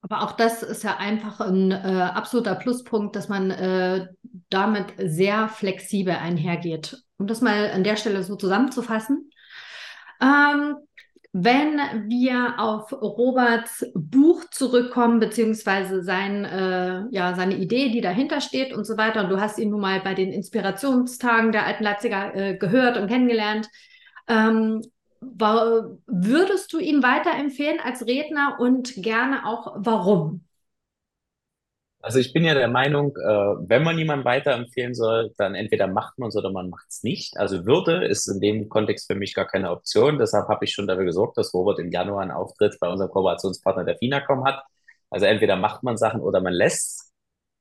Aber 0.03 0.23
auch 0.23 0.33
das 0.33 0.63
ist 0.63 0.85
ja 0.85 0.99
einfach 0.99 1.41
ein 1.41 1.73
äh, 1.73 2.11
absoluter 2.15 2.55
Pluspunkt, 2.57 3.17
dass 3.17 3.31
man 3.31 3.51
äh, 3.51 4.07
damit 4.51 4.93
sehr 4.99 5.49
flexibel 5.49 6.15
einhergeht. 6.15 6.99
Um 7.17 7.27
das 7.27 7.41
mal 7.41 7.71
an 7.71 7.85
der 7.85 7.97
Stelle 7.97 8.23
so 8.23 8.37
zusammenzufassen. 8.37 9.31
Ähm, 10.21 10.77
wenn 11.37 11.81
wir 12.09 12.61
auf 12.61 12.93
Roberts 12.93 13.85
Buch 13.93 14.45
zurückkommen, 14.53 15.19
beziehungsweise 15.19 16.05
sein, 16.05 16.45
äh, 16.45 17.07
ja, 17.11 17.35
seine 17.35 17.57
Idee, 17.57 17.89
die 17.89 18.01
dahinter 18.01 18.41
steht 18.41 18.73
und 18.73 18.85
so 18.85 18.97
weiter, 18.97 19.25
und 19.25 19.31
du 19.31 19.41
hast 19.41 19.59
ihn 19.59 19.71
nun 19.71 19.81
mal 19.81 20.01
bei 20.01 20.15
den 20.15 20.31
Inspirationstagen 20.31 21.51
der 21.51 21.67
Alten 21.67 21.83
Leipziger 21.83 22.37
äh, 22.37 22.57
gehört 22.57 22.97
und 22.97 23.09
kennengelernt, 23.09 23.69
ähm, 24.29 24.81
würdest 25.21 26.73
du 26.73 26.79
ihn 26.79 27.03
weiterempfehlen 27.03 27.81
als 27.81 28.07
Redner 28.07 28.59
und 28.61 28.95
gerne 28.95 29.45
auch 29.45 29.75
warum? 29.79 30.44
Also 32.05 32.19
ich 32.19 32.35
bin 32.35 32.45
ja 32.45 32.53
der 32.53 32.69
Meinung, 32.69 33.17
äh, 33.17 33.23
wenn 33.67 33.83
man 33.83 33.97
jemanden 33.99 34.27
weiterempfehlen 34.27 34.95
soll, 34.95 35.33
dann 35.39 35.55
entweder 35.55 35.87
macht 35.87 36.19
man 36.19 36.29
es 36.29 36.37
oder 36.37 36.53
man 36.53 36.69
macht 36.69 36.87
es 36.91 37.03
nicht. 37.03 37.39
Also 37.39 37.65
Würde 37.65 38.05
ist 38.05 38.27
in 38.29 38.41
dem 38.41 38.69
Kontext 38.69 39.07
für 39.07 39.15
mich 39.15 39.35
gar 39.35 39.47
keine 39.47 39.71
Option. 39.71 40.19
Deshalb 40.19 40.49
habe 40.49 40.67
ich 40.67 40.73
schon 40.73 40.87
dafür 40.87 41.07
gesorgt, 41.07 41.39
dass 41.39 41.55
Robert 41.55 41.79
im 41.79 41.91
Januar 41.91 42.21
einen 42.21 42.31
Auftritt 42.31 42.77
bei 42.79 42.89
unserem 42.89 43.11
Kooperationspartner 43.11 43.85
der 43.85 43.97
FINACOM 43.97 44.45
hat. 44.45 44.63
Also 45.09 45.25
entweder 45.27 45.57
macht 45.57 45.83
man 45.83 45.97
Sachen 45.97 46.21
oder 46.21 46.41
man 46.43 46.53
lässt 46.53 47.15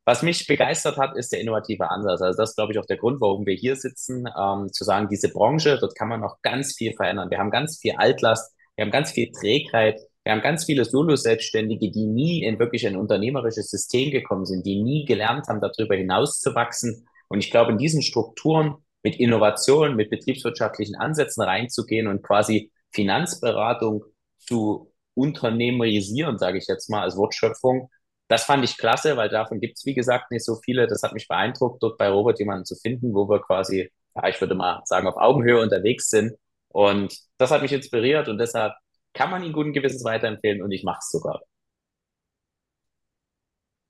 was 0.05 0.21
mich 0.21 0.47
begeistert 0.47 0.97
hat, 0.97 1.15
ist 1.15 1.31
der 1.31 1.39
innovative 1.39 1.89
Ansatz. 1.89 2.21
Also 2.21 2.37
das 2.37 2.51
ist, 2.51 2.55
glaube 2.57 2.73
ich, 2.73 2.79
auch 2.79 2.85
der 2.85 2.97
Grund, 2.97 3.21
warum 3.21 3.45
wir 3.45 3.55
hier 3.55 3.75
sitzen, 3.75 4.25
ähm, 4.37 4.71
zu 4.71 4.83
sagen, 4.83 5.07
diese 5.09 5.29
Branche, 5.29 5.77
dort 5.79 5.95
kann 5.95 6.09
man 6.09 6.19
noch 6.19 6.41
ganz 6.41 6.75
viel 6.75 6.93
verändern. 6.93 7.29
Wir 7.29 7.39
haben 7.39 7.51
ganz 7.51 7.79
viel 7.79 7.93
Altlast, 7.95 8.53
wir 8.75 8.85
haben 8.85 8.91
ganz 8.91 9.11
viel 9.11 9.31
Trägheit, 9.31 10.01
wir 10.23 10.31
haben 10.31 10.41
ganz 10.41 10.65
viele 10.65 10.85
Solo-Selbstständige, 10.85 11.91
die 11.91 12.05
nie 12.05 12.43
in 12.43 12.59
wirklich 12.59 12.87
ein 12.87 12.95
unternehmerisches 12.95 13.69
System 13.69 14.11
gekommen 14.11 14.45
sind, 14.45 14.65
die 14.65 14.81
nie 14.81 15.05
gelernt 15.05 15.47
haben, 15.47 15.59
darüber 15.59 15.95
hinaus 15.95 16.39
zu 16.39 16.55
wachsen. 16.55 17.05
Und 17.27 17.39
ich 17.39 17.51
glaube, 17.51 17.71
in 17.73 17.77
diesen 17.77 18.01
Strukturen 18.01 18.75
mit 19.03 19.17
Innovation, 19.17 19.95
mit 19.95 20.09
betriebswirtschaftlichen 20.09 20.95
Ansätzen 20.95 21.43
reinzugehen 21.43 22.07
und 22.07 22.23
quasi 22.23 22.71
Finanzberatung 22.91 24.05
zu 24.39 24.93
unternehmerisieren, 25.13 26.37
sage 26.37 26.57
ich 26.57 26.67
jetzt 26.67 26.89
mal 26.89 27.01
als 27.01 27.17
Wortschöpfung, 27.17 27.89
das 28.29 28.45
fand 28.45 28.63
ich 28.63 28.77
klasse, 28.77 29.17
weil 29.17 29.29
davon 29.29 29.59
gibt 29.59 29.77
es, 29.77 29.85
wie 29.85 29.93
gesagt, 29.93 30.31
nicht 30.31 30.45
so 30.45 30.55
viele. 30.63 30.87
Das 30.87 31.03
hat 31.03 31.13
mich 31.13 31.27
beeindruckt, 31.27 31.83
dort 31.83 31.97
bei 31.97 32.09
Robert 32.09 32.39
jemanden 32.39 32.65
zu 32.65 32.75
finden, 32.75 33.13
wo 33.13 33.29
wir 33.29 33.41
quasi, 33.41 33.91
ja, 34.15 34.27
ich 34.29 34.39
würde 34.39 34.55
mal 34.55 34.81
sagen, 34.85 35.07
auf 35.07 35.17
Augenhöhe 35.17 35.61
unterwegs 35.61 36.09
sind. 36.09 36.33
Und 36.69 37.15
das 37.37 37.51
hat 37.51 37.61
mich 37.61 37.73
inspiriert 37.73 38.29
und 38.29 38.39
deshalb 38.39 38.73
kann 39.13 39.29
man 39.29 39.43
ihn 39.43 39.53
guten 39.53 39.73
Gewissens 39.73 40.03
weiterempfehlen 40.03 40.61
und 40.61 40.71
ich 40.71 40.83
mache 40.83 40.99
es 40.99 41.09
sogar. 41.09 41.41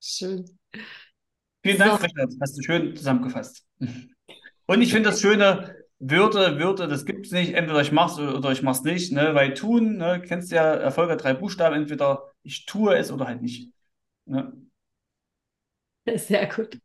Schön. 0.00 0.58
Vielen 1.62 1.78
Dank, 1.78 1.98
so. 1.98 2.04
Richard. 2.04 2.32
Hast 2.40 2.58
du 2.58 2.62
schön 2.62 2.94
zusammengefasst. 2.94 3.66
Und 4.66 4.80
ich 4.80 4.92
finde 4.92 5.10
das 5.10 5.20
Schöne, 5.20 5.74
Würde, 5.98 6.58
Würde, 6.58 6.88
das 6.88 7.06
gibt 7.06 7.26
es 7.26 7.32
nicht. 7.32 7.54
Entweder 7.54 7.80
ich 7.80 7.92
mache 7.92 8.22
es 8.22 8.34
oder 8.34 8.50
ich 8.50 8.62
mache 8.62 8.78
es 8.78 8.82
nicht. 8.82 9.12
Ne? 9.12 9.34
Weil 9.34 9.54
tun, 9.54 9.96
ne? 9.96 10.20
kennst 10.20 10.50
du 10.50 10.56
ja, 10.56 10.74
Erfolg 10.74 11.10
hat 11.10 11.22
drei 11.22 11.34
Buchstaben. 11.34 11.76
Entweder 11.76 12.32
ich 12.42 12.66
tue 12.66 12.96
es 12.96 13.10
oder 13.10 13.26
halt 13.26 13.40
nicht. 13.40 13.72
Ja. 14.26 14.52
Sehr 16.16 16.46
gut. 16.48 16.78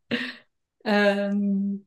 Ähm, 0.85 1.85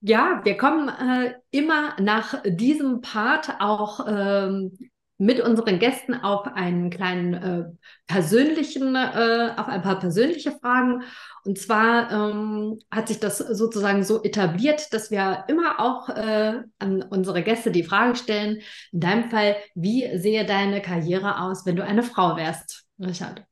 ja, 0.00 0.40
wir 0.44 0.56
kommen 0.56 0.88
äh, 0.88 1.34
immer 1.50 2.00
nach 2.00 2.42
diesem 2.44 3.00
Part 3.00 3.56
auch 3.60 4.06
ähm, 4.08 4.76
mit 5.18 5.40
unseren 5.40 5.78
Gästen 5.78 6.14
auf 6.14 6.46
einen 6.46 6.90
kleinen 6.90 7.34
äh, 7.34 7.64
persönlichen, 8.06 8.94
äh, 8.94 9.52
auf 9.56 9.66
ein 9.66 9.82
paar 9.82 9.98
persönliche 9.98 10.52
Fragen. 10.52 11.02
Und 11.44 11.58
zwar 11.58 12.10
ähm, 12.10 12.78
hat 12.90 13.08
sich 13.08 13.18
das 13.18 13.38
sozusagen 13.38 14.04
so 14.04 14.22
etabliert, 14.22 14.92
dass 14.92 15.10
wir 15.10 15.44
immer 15.48 15.80
auch 15.80 16.10
äh, 16.10 16.62
an 16.78 17.02
unsere 17.02 17.42
Gäste 17.42 17.70
die 17.70 17.84
Frage 17.84 18.16
stellen, 18.16 18.60
in 18.92 19.00
deinem 19.00 19.30
Fall, 19.30 19.56
wie 19.74 20.18
sehe 20.18 20.44
deine 20.44 20.82
Karriere 20.82 21.40
aus, 21.40 21.64
wenn 21.64 21.76
du 21.76 21.84
eine 21.84 22.02
Frau 22.02 22.36
wärst, 22.36 22.84
Richard? 22.98 23.44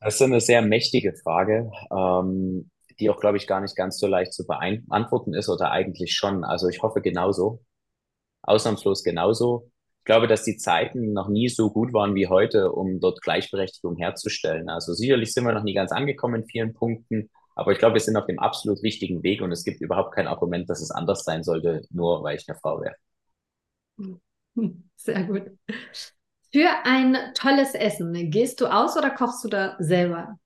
Das 0.00 0.14
ist 0.14 0.22
eine 0.22 0.40
sehr 0.40 0.62
mächtige 0.62 1.14
Frage, 1.14 1.70
ähm, 1.90 2.70
die 2.98 3.08
auch, 3.10 3.20
glaube 3.20 3.36
ich, 3.36 3.46
gar 3.46 3.60
nicht 3.60 3.76
ganz 3.76 3.98
so 3.98 4.06
leicht 4.06 4.32
zu 4.32 4.46
beantworten 4.46 5.34
ist 5.34 5.48
oder 5.48 5.70
eigentlich 5.70 6.14
schon. 6.14 6.44
Also 6.44 6.68
ich 6.68 6.82
hoffe 6.82 7.00
genauso, 7.00 7.60
ausnahmslos 8.42 9.02
genauso. 9.04 9.70
Ich 10.00 10.04
glaube, 10.04 10.26
dass 10.26 10.44
die 10.44 10.56
Zeiten 10.56 11.12
noch 11.12 11.28
nie 11.28 11.48
so 11.48 11.70
gut 11.70 11.92
waren 11.92 12.14
wie 12.14 12.26
heute, 12.26 12.72
um 12.72 13.00
dort 13.00 13.20
Gleichberechtigung 13.22 13.96
herzustellen. 13.96 14.68
Also 14.68 14.94
sicherlich 14.94 15.32
sind 15.32 15.44
wir 15.44 15.52
noch 15.52 15.62
nie 15.62 15.74
ganz 15.74 15.92
angekommen 15.92 16.42
in 16.42 16.48
vielen 16.48 16.74
Punkten, 16.74 17.30
aber 17.54 17.72
ich 17.72 17.78
glaube, 17.78 17.94
wir 17.94 18.00
sind 18.00 18.16
auf 18.16 18.26
dem 18.26 18.38
absolut 18.38 18.82
richtigen 18.82 19.22
Weg 19.22 19.42
und 19.42 19.52
es 19.52 19.64
gibt 19.64 19.80
überhaupt 19.82 20.14
kein 20.14 20.26
Argument, 20.26 20.68
dass 20.70 20.80
es 20.80 20.90
anders 20.90 21.24
sein 21.24 21.42
sollte, 21.42 21.82
nur 21.90 22.22
weil 22.22 22.36
ich 22.36 22.48
eine 22.48 22.58
Frau 22.58 22.80
wäre. 22.80 22.94
Sehr 24.96 25.24
gut. 25.24 25.50
Für 26.52 26.68
ein 26.84 27.16
tolles 27.34 27.74
Essen, 27.74 28.30
gehst 28.30 28.60
du 28.60 28.66
aus 28.66 28.96
oder 28.96 29.10
kochst 29.10 29.44
du 29.44 29.48
da 29.48 29.76
selber? 29.78 30.38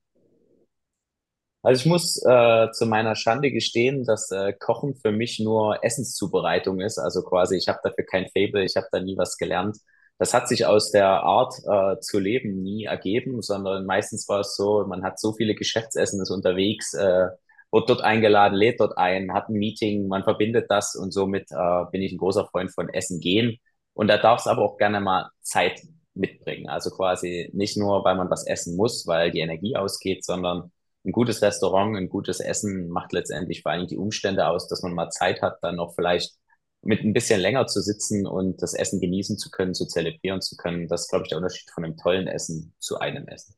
Also 1.65 1.81
ich 1.81 1.87
muss 1.87 2.23
äh, 2.25 2.71
zu 2.73 2.87
meiner 2.87 3.17
Schande 3.17 3.51
gestehen, 3.51 4.05
dass 4.05 4.31
äh, 4.31 4.53
Kochen 4.53 4.95
für 4.97 5.13
mich 5.13 5.41
nur 5.41 5.83
Essenszubereitung 5.83 6.81
ist. 6.81 6.99
Also 6.99 7.23
quasi, 7.23 7.57
ich 7.57 7.69
habe 7.69 7.81
dafür 7.83 8.05
kein 8.05 8.29
Faible, 8.31 8.65
ich 8.65 8.77
habe 8.77 8.89
da 8.93 9.01
nie 9.01 9.17
was 9.17 9.39
gelernt. 9.39 9.79
Das 10.19 10.35
hat 10.35 10.49
sich 10.49 10.67
aus 10.67 10.93
der 10.93 11.09
Art 11.09 11.55
äh, 11.67 12.01
zu 12.01 12.19
leben 12.21 12.63
nie 12.63 12.85
ergeben, 12.85 13.43
sondern 13.43 13.87
meistens 13.87 14.29
war 14.29 14.41
es 14.41 14.57
so, 14.57 14.87
man 14.87 15.03
hat 15.05 15.19
so 15.19 15.33
viele 15.33 15.55
Geschäftsessen 15.55 16.23
ist 16.23 16.31
unterwegs, 16.31 16.95
äh, 16.95 17.29
wird 17.73 17.89
dort 17.91 18.03
eingeladen, 18.03 18.55
lädt 18.57 18.81
dort 18.81 18.99
ein, 18.99 19.33
hat 19.35 19.49
ein 19.49 19.55
Meeting, 19.55 20.07
man 20.09 20.23
verbindet 20.25 20.67
das 20.71 20.95
und 20.95 21.13
somit 21.13 21.51
äh, 21.51 21.85
bin 21.91 22.03
ich 22.03 22.13
ein 22.13 22.19
großer 22.19 22.47
Freund 22.47 22.73
von 22.73 22.89
Essen 22.91 23.21
gehen. 23.21 23.59
Und 23.95 24.09
da 24.09 24.19
darf 24.19 24.41
es 24.41 24.47
aber 24.47 24.63
auch 24.63 24.77
gerne 24.79 25.01
mal 25.01 25.31
Zeit 25.43 25.81
mitbringen. 26.15 26.69
Also 26.69 26.91
quasi 26.91 27.51
nicht 27.55 27.77
nur, 27.79 28.05
weil 28.05 28.17
man 28.17 28.31
was 28.31 28.47
essen 28.47 28.77
muss, 28.77 29.07
weil 29.07 29.31
die 29.33 29.41
Energie 29.41 29.77
ausgeht, 29.77 30.25
sondern 30.25 30.71
ein 31.05 31.13
gutes 31.13 31.43
Restaurant, 31.43 31.97
ein 31.97 32.09
gutes 32.09 32.41
Essen 32.41 32.89
macht 32.89 33.13
letztendlich 33.13 33.63
vor 33.63 33.73
allem 33.73 33.87
die 33.87 33.97
Umstände 33.99 34.47
aus, 34.47 34.69
dass 34.69 34.83
man 34.83 34.95
mal 34.95 35.11
Zeit 35.11 35.43
hat, 35.43 35.59
dann 35.63 35.77
noch 35.77 35.95
vielleicht 35.95 36.35
mit 36.83 37.03
ein 37.03 37.13
bisschen 37.13 37.41
länger 37.41 37.67
zu 37.67 37.81
sitzen 37.81 38.27
und 38.27 38.63
das 38.63 38.75
Essen 38.75 39.01
genießen 39.01 39.39
zu 39.39 39.51
können, 39.51 39.75
zu 39.75 39.87
zelebrieren 39.87 40.41
zu 40.41 40.57
können. 40.57 40.89
Das 40.89 41.03
ist, 41.03 41.09
glaube 41.09 41.25
ich, 41.25 41.29
der 41.31 41.39
Unterschied 41.39 41.71
von 41.71 41.85
einem 41.85 41.97
tollen 41.97 42.27
Essen 42.27 42.75
zu 42.79 42.99
einem 42.99 43.27
Essen. 43.27 43.55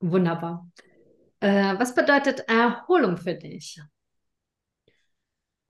Wunderbar. 0.00 0.70
Äh, 1.40 1.78
was 1.78 1.94
bedeutet 1.94 2.44
Erholung 2.48 3.16
für 3.16 3.34
dich? 3.34 3.80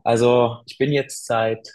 Also 0.04 0.58
ich 0.66 0.78
bin 0.78 0.92
jetzt 0.92 1.26
seit 1.26 1.68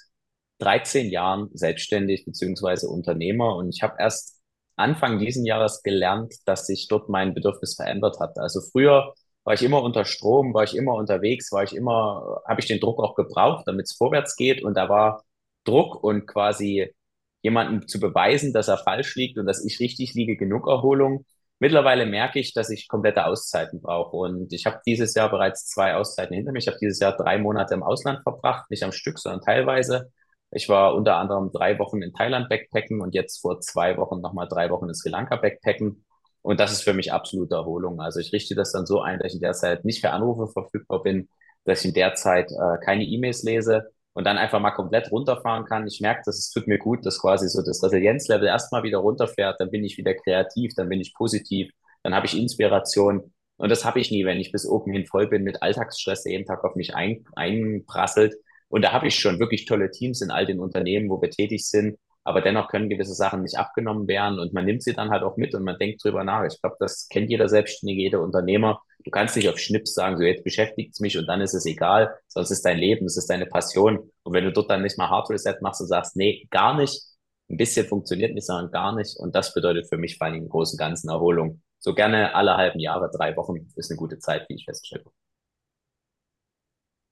13 0.60 1.10
Jahren 1.10 1.50
selbstständig 1.54 2.26
beziehungsweise 2.26 2.90
Unternehmer 2.90 3.56
und 3.56 3.70
ich 3.70 3.84
habe 3.84 3.96
erst 4.00 4.37
Anfang 4.78 5.20
diesen 5.20 5.46
Jahres 5.46 5.84
gelernt, 5.84 6.36
dass 6.46 6.68
sich 6.68 6.88
dort 6.88 7.10
mein 7.10 7.34
Bedürfnis 7.34 7.76
verändert 7.76 8.20
hat. 8.20 8.38
Also 8.38 8.62
früher 8.62 9.14
war 9.44 9.54
ich 9.54 9.64
immer 9.64 9.82
unter 9.82 10.06
Strom, 10.06 10.54
war 10.54 10.64
ich 10.64 10.76
immer 10.76 10.94
unterwegs, 10.96 11.52
war 11.52 11.64
ich 11.64 11.76
immer, 11.76 12.42
habe 12.48 12.62
ich 12.62 12.68
den 12.68 12.80
Druck 12.80 13.00
auch 13.00 13.16
gebraucht, 13.16 13.64
damit 13.66 13.86
es 13.86 13.96
vorwärts 13.96 14.36
geht 14.36 14.64
und 14.64 14.76
da 14.76 14.90
war 14.90 15.24
Druck 15.64 16.04
und 16.04 16.28
quasi 16.28 16.94
jemandem 17.42 17.88
zu 17.88 18.00
beweisen, 18.00 18.54
dass 18.54 18.68
er 18.68 18.78
falsch 18.78 19.16
liegt 19.16 19.38
und 19.38 19.46
dass 19.46 19.64
ich 19.66 19.80
richtig 19.80 20.14
liege, 20.16 20.38
genug 20.38 20.68
Erholung. 20.68 21.26
Mittlerweile 21.60 22.06
merke 22.06 22.40
ich, 22.40 22.54
dass 22.54 22.70
ich 22.70 22.88
komplette 22.88 23.26
Auszeiten 23.26 23.82
brauche 23.82 24.16
und 24.18 24.54
ich 24.54 24.66
habe 24.66 24.80
dieses 24.86 25.16
Jahr 25.16 25.30
bereits 25.30 25.68
zwei 25.68 25.96
Auszeiten 25.96 26.36
hinter 26.36 26.52
mir. 26.52 26.60
Ich 26.60 26.68
habe 26.68 26.78
dieses 26.80 27.00
Jahr 27.00 27.16
drei 27.16 27.40
Monate 27.40 27.74
im 27.74 27.84
Ausland 27.84 28.22
verbracht, 28.24 28.70
nicht 28.70 28.84
am 28.84 28.92
Stück, 28.92 29.18
sondern 29.18 29.42
teilweise 29.42 30.12
ich 30.52 30.70
war 30.70 30.96
unter 30.96 31.18
anderem 31.18 31.52
drei 31.52 31.78
Wochen 31.80 32.02
in 32.02 32.14
Thailand 32.14 32.50
Backpacken 32.50 33.02
und 33.02 33.14
jetzt 33.14 33.42
vor 33.42 33.60
zwei 33.60 33.98
Wochen 33.98 34.22
nochmal 34.22 34.48
drei 34.48 34.70
Wochen 34.70 34.88
in 34.88 34.96
Sri 34.96 35.10
Lanka 35.10 35.36
Backpacken. 35.36 36.06
Und 36.42 36.60
das 36.60 36.72
ist 36.72 36.84
für 36.84 36.94
mich 36.94 37.12
absolute 37.12 37.56
Erholung. 37.56 38.00
Also 38.00 38.20
ich 38.20 38.32
richte 38.32 38.56
das 38.56 38.72
dann 38.72 38.86
so 38.86 39.02
ein, 39.02 39.20
dass 39.20 39.30
ich 39.32 39.36
in 39.36 39.42
der 39.42 39.54
Zeit 39.54 39.84
nicht 39.84 40.02
für 40.02 40.12
Anrufe 40.12 40.48
verfügbar 40.52 41.04
bin, 41.04 41.28
dass 41.66 41.82
ich 41.82 41.90
in 41.90 41.94
der 41.94 42.16
Zeit 42.16 42.52
äh, 42.52 42.78
keine 42.86 43.04
E-Mails 43.04 43.44
lese 43.44 43.92
und 44.14 44.26
dann 44.26 44.38
einfach 44.38 44.60
mal 44.60 44.72
komplett 44.72 45.12
runterfahren 45.12 45.66
kann. 45.66 45.86
Ich 45.88 46.00
merke, 46.02 46.22
dass 46.26 46.40
es 46.40 46.50
tut 46.50 46.68
mir 46.68 46.80
gut, 46.80 47.06
dass 47.06 47.20
quasi 47.20 47.50
so 47.50 47.62
das 47.62 47.84
Resilienzlevel 47.84 48.48
erstmal 48.48 48.84
wieder 48.84 49.00
runterfährt, 49.00 49.60
dann 49.60 49.70
bin 49.70 49.84
ich 49.84 49.98
wieder 49.98 50.14
kreativ, 50.16 50.74
dann 50.76 50.90
bin 50.90 51.02
ich 51.02 51.14
positiv, 51.14 51.70
dann 52.04 52.16
habe 52.16 52.26
ich 52.26 52.38
Inspiration. 52.38 53.34
Und 53.58 53.70
das 53.70 53.86
habe 53.86 54.00
ich 54.00 54.10
nie, 54.10 54.26
wenn 54.26 54.40
ich 54.40 54.52
bis 54.52 54.66
oben 54.66 54.92
hin 54.94 55.06
voll 55.06 55.28
bin 55.28 55.44
mit 55.44 55.62
Alltagsstress, 55.62 56.24
der 56.24 56.32
jeden 56.32 56.46
Tag 56.46 56.64
auf 56.64 56.76
mich 56.76 56.96
ein, 56.96 57.26
einprasselt. 57.36 58.36
Und 58.70 58.84
da 58.84 58.92
habe 58.92 59.08
ich 59.08 59.16
schon 59.16 59.40
wirklich 59.40 59.66
tolle 59.66 59.92
Teams 59.92 60.22
in 60.22 60.32
all 60.32 60.46
den 60.46 60.60
Unternehmen, 60.60 61.10
wo 61.10 61.22
wir 61.22 61.30
tätig 61.30 61.68
sind. 61.68 61.98
Aber 62.24 62.42
dennoch 62.42 62.68
können 62.68 62.90
gewisse 62.90 63.14
Sachen 63.14 63.44
nicht 63.44 63.58
abgenommen 63.58 64.06
werden 64.10 64.38
und 64.38 64.54
man 64.54 64.66
nimmt 64.66 64.84
sie 64.84 64.94
dann 64.94 65.12
halt 65.12 65.24
auch 65.24 65.38
mit 65.38 65.56
und 65.56 65.64
man 65.64 65.78
denkt 65.78 66.04
drüber 66.04 66.26
nach. 66.26 66.44
Ich 66.44 66.60
glaube, 66.60 66.76
das 66.78 67.08
kennt 67.08 67.30
jeder 67.30 67.48
Selbstständige, 67.48 68.02
jeder 68.02 68.22
Unternehmer. 68.22 68.82
Du 69.06 69.12
kannst 69.12 69.38
nicht 69.38 69.48
auf 69.48 69.58
Schnips 69.58 69.94
sagen, 69.94 70.18
so 70.18 70.24
jetzt 70.24 70.44
beschäftigt 70.44 70.92
es 70.94 71.00
mich 71.00 71.18
und 71.18 71.26
dann 71.28 71.40
ist 71.40 71.54
es 71.54 71.66
egal, 71.66 72.14
sonst 72.28 72.52
ist 72.52 72.66
dein 72.66 72.80
Leben, 72.80 73.06
es 73.06 73.16
ist 73.16 73.30
deine 73.30 73.46
Passion. 73.46 74.12
Und 74.24 74.34
wenn 74.34 74.44
du 74.44 74.52
dort 74.52 74.70
dann 74.70 74.82
nicht 74.82 74.98
mal 74.98 75.10
Hard 75.10 75.30
Reset 75.30 75.56
machst 75.62 75.80
und 75.80 75.88
sagst, 75.88 76.18
nee, 76.18 76.46
gar 76.52 76.76
nicht, 76.76 77.02
ein 77.50 77.56
bisschen 77.56 77.86
funktioniert 77.88 78.34
nicht, 78.34 78.46
sondern 78.46 78.72
gar 78.72 78.94
nicht. 78.94 79.16
Und 79.18 79.34
das 79.34 79.54
bedeutet 79.54 79.88
für 79.88 79.98
mich 79.98 80.18
vor 80.18 80.28
allem 80.28 80.36
im 80.36 80.50
großen 80.50 80.78
Ganzen 80.78 81.10
Erholung. 81.10 81.62
So 81.80 81.94
gerne 81.94 82.36
alle 82.36 82.58
halben 82.58 82.80
Jahre, 82.80 83.10
drei 83.10 83.38
Wochen 83.38 83.72
ist 83.78 83.90
eine 83.90 83.98
gute 83.98 84.20
Zeit, 84.20 84.50
wie 84.50 84.56
ich 84.56 84.66
feststelle. 84.66 85.06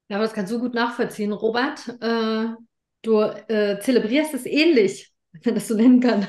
Ja, 0.07 0.17
aber 0.17 0.25
das 0.25 0.33
kannst 0.33 0.51
du 0.53 0.59
gut 0.59 0.73
nachvollziehen, 0.73 1.31
Robert. 1.31 1.87
Äh, 2.01 2.47
du 3.01 3.21
äh, 3.21 3.79
zelebrierst 3.79 4.33
es 4.33 4.45
ähnlich, 4.45 5.11
wenn 5.43 5.55
das 5.55 5.67
so 5.67 5.75
nennen 5.75 5.99
kann. 5.99 6.27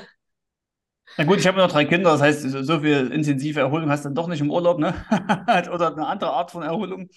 Na 1.18 1.24
gut, 1.24 1.38
ich 1.38 1.46
habe 1.46 1.58
noch 1.58 1.70
drei 1.70 1.84
Kinder, 1.84 2.10
das 2.10 2.20
heißt, 2.20 2.42
so 2.42 2.80
viel 2.80 3.12
intensive 3.12 3.60
Erholung 3.60 3.88
hast 3.90 4.04
du 4.04 4.08
dann 4.08 4.16
doch 4.16 4.26
nicht 4.26 4.40
im 4.40 4.50
Urlaub, 4.50 4.78
ne? 4.78 4.92
Oder 5.72 5.92
eine 5.92 6.06
andere 6.06 6.32
Art 6.32 6.50
von 6.50 6.62
Erholung. 6.62 7.08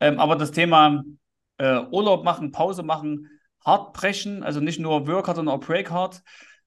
Ähm, 0.00 0.20
aber 0.20 0.36
das 0.36 0.52
Thema 0.52 1.02
äh, 1.58 1.80
Urlaub 1.90 2.24
machen, 2.24 2.52
Pause 2.52 2.82
machen, 2.82 3.28
hart 3.64 3.94
brechen, 3.94 4.42
also 4.42 4.60
nicht 4.60 4.78
nur 4.78 5.06
Work 5.08 5.26
hard, 5.26 5.36
sondern 5.36 5.56
auch 5.56 5.66
Break 5.66 5.90
hard 5.90 6.22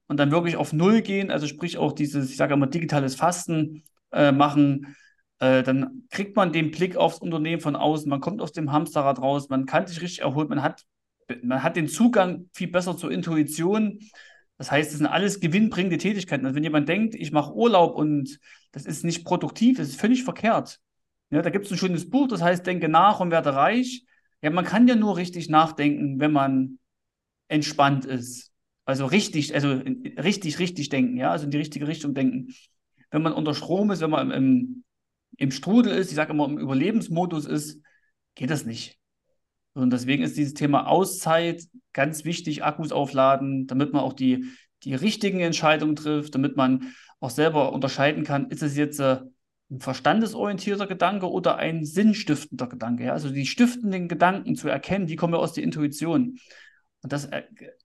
und 0.06 0.18
dann 0.18 0.30
wirklich 0.30 0.56
auf 0.56 0.72
Null 0.72 1.02
gehen, 1.02 1.30
also 1.30 1.46
sprich 1.46 1.78
auch 1.78 1.92
dieses, 1.92 2.30
ich 2.30 2.36
sage 2.36 2.54
immer, 2.54 2.66
digitales 2.66 3.14
Fasten 3.14 3.84
äh, 4.12 4.32
machen, 4.32 4.96
äh, 5.40 5.62
dann 5.62 6.04
kriegt 6.10 6.36
man 6.36 6.52
den 6.52 6.70
Blick 6.70 6.96
aufs 6.96 7.18
Unternehmen 7.18 7.60
von 7.60 7.76
außen, 7.76 8.08
man 8.08 8.20
kommt 8.20 8.40
aus 8.40 8.52
dem 8.52 8.72
Hamsterrad 8.72 9.20
raus, 9.20 9.48
man 9.48 9.66
kann 9.66 9.86
sich 9.86 10.00
richtig 10.00 10.20
erholen, 10.20 10.48
man 10.48 10.62
hat, 10.62 10.84
man 11.42 11.62
hat 11.62 11.76
den 11.76 11.88
Zugang 11.88 12.48
viel 12.52 12.68
besser 12.68 12.96
zur 12.96 13.10
Intuition, 13.10 13.98
das 14.58 14.70
heißt, 14.70 14.90
das 14.90 14.98
sind 14.98 15.06
alles 15.06 15.40
gewinnbringende 15.40 15.96
Tätigkeiten. 15.96 16.44
Also 16.44 16.54
wenn 16.54 16.62
jemand 16.62 16.86
denkt, 16.86 17.14
ich 17.14 17.32
mache 17.32 17.54
Urlaub 17.54 17.96
und 17.96 18.38
das 18.72 18.84
ist 18.84 19.04
nicht 19.04 19.24
produktiv, 19.24 19.78
das 19.78 19.88
ist 19.88 19.98
völlig 19.98 20.22
verkehrt. 20.22 20.78
Ja, 21.30 21.40
da 21.40 21.48
gibt 21.48 21.64
es 21.64 21.72
ein 21.72 21.78
schönes 21.78 22.10
Buch, 22.10 22.28
das 22.28 22.42
heißt, 22.42 22.66
denke 22.66 22.90
nach 22.90 23.20
und 23.20 23.30
werde 23.30 23.54
reich. 23.54 24.04
Ja, 24.42 24.50
man 24.50 24.66
kann 24.66 24.86
ja 24.86 24.96
nur 24.96 25.16
richtig 25.16 25.48
nachdenken, 25.48 26.20
wenn 26.20 26.32
man 26.32 26.78
entspannt 27.48 28.04
ist. 28.04 28.52
Also 28.84 29.06
richtig, 29.06 29.54
also 29.54 29.70
richtig, 30.18 30.58
richtig 30.58 30.90
denken, 30.90 31.16
ja, 31.16 31.30
also 31.30 31.46
in 31.46 31.50
die 31.50 31.58
richtige 31.58 31.88
Richtung 31.88 32.12
denken. 32.12 32.54
Wenn 33.10 33.22
man 33.22 33.32
unter 33.32 33.54
Strom 33.54 33.90
ist, 33.90 34.02
wenn 34.02 34.10
man 34.10 34.30
im, 34.30 34.84
im 35.40 35.50
Strudel 35.50 35.92
ist, 35.94 36.10
ich 36.10 36.16
sage 36.16 36.32
immer 36.32 36.44
im 36.44 36.58
Überlebensmodus 36.58 37.46
ist, 37.46 37.82
geht 38.34 38.50
das 38.50 38.66
nicht. 38.66 38.98
Und 39.72 39.90
deswegen 39.90 40.22
ist 40.22 40.36
dieses 40.36 40.52
Thema 40.52 40.86
Auszeit 40.86 41.62
ganz 41.94 42.24
wichtig, 42.24 42.62
Akkus 42.62 42.92
aufladen, 42.92 43.66
damit 43.66 43.92
man 43.94 44.02
auch 44.02 44.12
die, 44.12 44.44
die 44.84 44.94
richtigen 44.94 45.40
Entscheidungen 45.40 45.96
trifft, 45.96 46.34
damit 46.34 46.56
man 46.56 46.92
auch 47.20 47.30
selber 47.30 47.72
unterscheiden 47.72 48.22
kann, 48.22 48.50
ist 48.50 48.62
es 48.62 48.76
jetzt 48.76 49.00
äh, 49.00 49.20
ein 49.70 49.80
verstandesorientierter 49.80 50.86
Gedanke 50.86 51.30
oder 51.30 51.56
ein 51.56 51.86
sinnstiftender 51.86 52.66
Gedanke. 52.66 53.04
Ja? 53.04 53.12
Also 53.14 53.30
die 53.30 53.46
stiftenden 53.46 54.08
Gedanken 54.08 54.56
zu 54.56 54.68
erkennen, 54.68 55.06
die 55.06 55.16
kommen 55.16 55.32
ja 55.32 55.40
aus 55.40 55.54
der 55.54 55.64
Intuition. 55.64 56.38
Und 57.02 57.12
das 57.12 57.24
äh, 57.26 57.44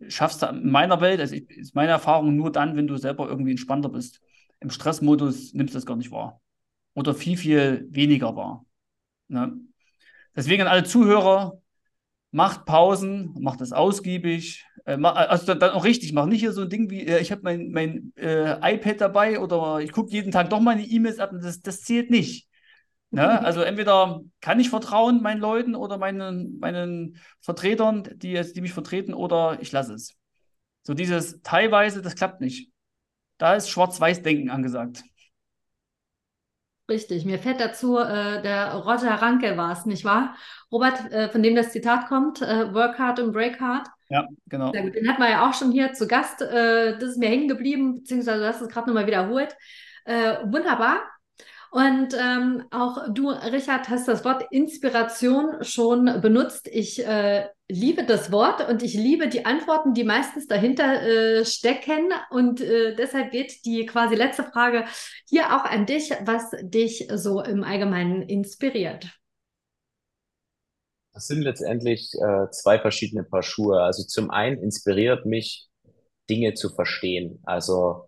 schaffst 0.09 0.41
du 0.41 0.47
in 0.47 0.69
meiner 0.71 0.99
Welt, 0.99 1.21
also 1.21 1.35
ist 1.35 1.73
meine 1.73 1.91
Erfahrung 1.91 2.35
nur 2.35 2.51
dann, 2.51 2.75
wenn 2.75 2.87
du 2.87 2.97
selber 2.97 3.29
irgendwie 3.29 3.51
entspannter 3.51 3.89
bist. 3.89 4.19
Im 4.59 4.71
Stressmodus 4.71 5.53
nimmst 5.53 5.73
du 5.73 5.77
das 5.77 5.85
gar 5.85 5.95
nicht 5.95 6.11
wahr. 6.11 6.41
Oder 6.95 7.13
viel, 7.13 7.37
viel 7.37 7.87
weniger 7.91 8.35
wahr. 8.35 8.65
Ne? 9.27 9.55
Deswegen 10.35 10.63
an 10.63 10.67
alle 10.67 10.83
Zuhörer, 10.83 11.61
macht 12.31 12.65
Pausen, 12.65 13.33
macht 13.39 13.61
das 13.61 13.71
ausgiebig, 13.71 14.65
äh, 14.85 14.97
also 15.01 15.45
dann, 15.45 15.59
dann, 15.59 15.71
auch 15.71 15.85
richtig 15.85 16.11
machen. 16.11 16.29
Nicht 16.29 16.41
hier 16.41 16.51
so 16.51 16.63
ein 16.63 16.69
Ding 16.69 16.89
wie, 16.89 17.05
äh, 17.07 17.19
ich 17.19 17.31
habe 17.31 17.41
mein, 17.43 17.71
mein 17.71 18.11
äh, 18.17 18.75
iPad 18.75 18.99
dabei 18.99 19.39
oder 19.39 19.79
ich 19.79 19.91
gucke 19.91 20.11
jeden 20.11 20.31
Tag 20.31 20.49
doch 20.49 20.59
meine 20.59 20.83
E-Mails 20.83 21.19
ab. 21.19 21.31
Das, 21.33 21.61
das 21.61 21.81
zählt 21.81 22.09
nicht. 22.09 22.49
Ne? 23.11 23.21
Also 23.45 23.61
entweder 23.61 24.21
kann 24.41 24.59
ich 24.59 24.69
vertrauen 24.69 25.21
meinen 25.21 25.39
Leuten 25.39 25.75
oder 25.75 25.97
meinen, 25.97 26.59
meinen 26.59 27.17
Vertretern, 27.39 28.03
die, 28.15 28.41
die 28.53 28.61
mich 28.61 28.73
vertreten, 28.73 29.13
oder 29.13 29.57
ich 29.61 29.71
lasse 29.71 29.93
es. 29.93 30.15
So 30.83 30.93
dieses 30.93 31.41
teilweise, 31.41 32.01
das 32.01 32.15
klappt 32.15 32.41
nicht. 32.41 32.69
Da 33.37 33.55
ist 33.55 33.69
Schwarz-Weiß-Denken 33.69 34.49
angesagt. 34.49 35.03
Richtig, 36.87 37.25
mir 37.25 37.39
fällt 37.39 37.59
dazu, 37.59 37.97
äh, 37.97 38.41
der 38.43 38.73
Roger 38.75 39.15
Ranke 39.15 39.57
war 39.57 39.71
es, 39.71 39.85
nicht 39.85 40.05
wahr? 40.05 40.35
Robert, 40.71 41.11
äh, 41.11 41.29
von 41.29 41.41
dem 41.41 41.55
das 41.55 41.71
Zitat 41.71 42.07
kommt, 42.07 42.41
äh, 42.41 42.73
Work 42.73 42.99
hard 42.99 43.19
und 43.19 43.31
break 43.31 43.59
hard. 43.59 43.87
Ja, 44.09 44.27
genau. 44.47 44.71
Den 44.71 45.09
hatten 45.09 45.21
wir 45.21 45.29
ja 45.29 45.49
auch 45.49 45.53
schon 45.53 45.71
hier 45.71 45.93
zu 45.93 46.07
Gast. 46.07 46.41
Äh, 46.41 46.97
das 46.99 47.11
ist 47.11 47.17
mir 47.17 47.29
hängen 47.29 47.47
geblieben, 47.47 48.01
beziehungsweise 48.01 48.39
du 48.39 48.47
hast 48.47 48.61
es 48.61 48.69
gerade 48.69 48.87
nochmal 48.87 49.07
wiederholt. 49.07 49.55
Äh, 50.05 50.35
wunderbar. 50.43 51.01
Und 51.75 52.15
ähm, 52.17 52.63
auch 52.71 53.09
du, 53.09 53.31
Richard, 53.31 53.89
hast 53.89 54.07
das 54.07 54.23
Wort 54.23 54.45
Inspiration 54.49 55.61
schon 55.61 56.21
benutzt. 56.21 56.69
Ich 56.71 57.05
äh, 57.05 57.49
liebe 57.67 58.05
das 58.05 58.31
Wort 58.31 58.65
und 58.69 58.81
ich 58.81 58.93
liebe 58.93 59.27
die 59.27 59.45
Antworten, 59.45 59.93
die 59.93 60.05
meistens 60.05 60.47
dahinter 60.47 61.03
äh, 61.03 61.43
stecken. 61.43 62.13
Und 62.29 62.61
äh, 62.61 62.95
deshalb 62.95 63.31
geht 63.31 63.65
die 63.65 63.85
quasi 63.85 64.15
letzte 64.15 64.45
Frage 64.45 64.85
hier 65.27 65.47
auch 65.47 65.65
an 65.65 65.85
dich, 65.85 66.11
was 66.21 66.51
dich 66.61 67.09
so 67.13 67.41
im 67.41 67.65
Allgemeinen 67.65 68.21
inspiriert. 68.21 69.09
Das 71.13 71.27
sind 71.27 71.41
letztendlich 71.41 72.13
äh, 72.13 72.49
zwei 72.51 72.79
verschiedene 72.79 73.25
Paar 73.25 73.43
Schuhe. 73.43 73.81
Also 73.81 74.03
zum 74.03 74.31
einen 74.31 74.63
inspiriert 74.63 75.25
mich, 75.25 75.67
Dinge 76.29 76.53
zu 76.53 76.69
verstehen. 76.69 77.41
Also 77.43 78.07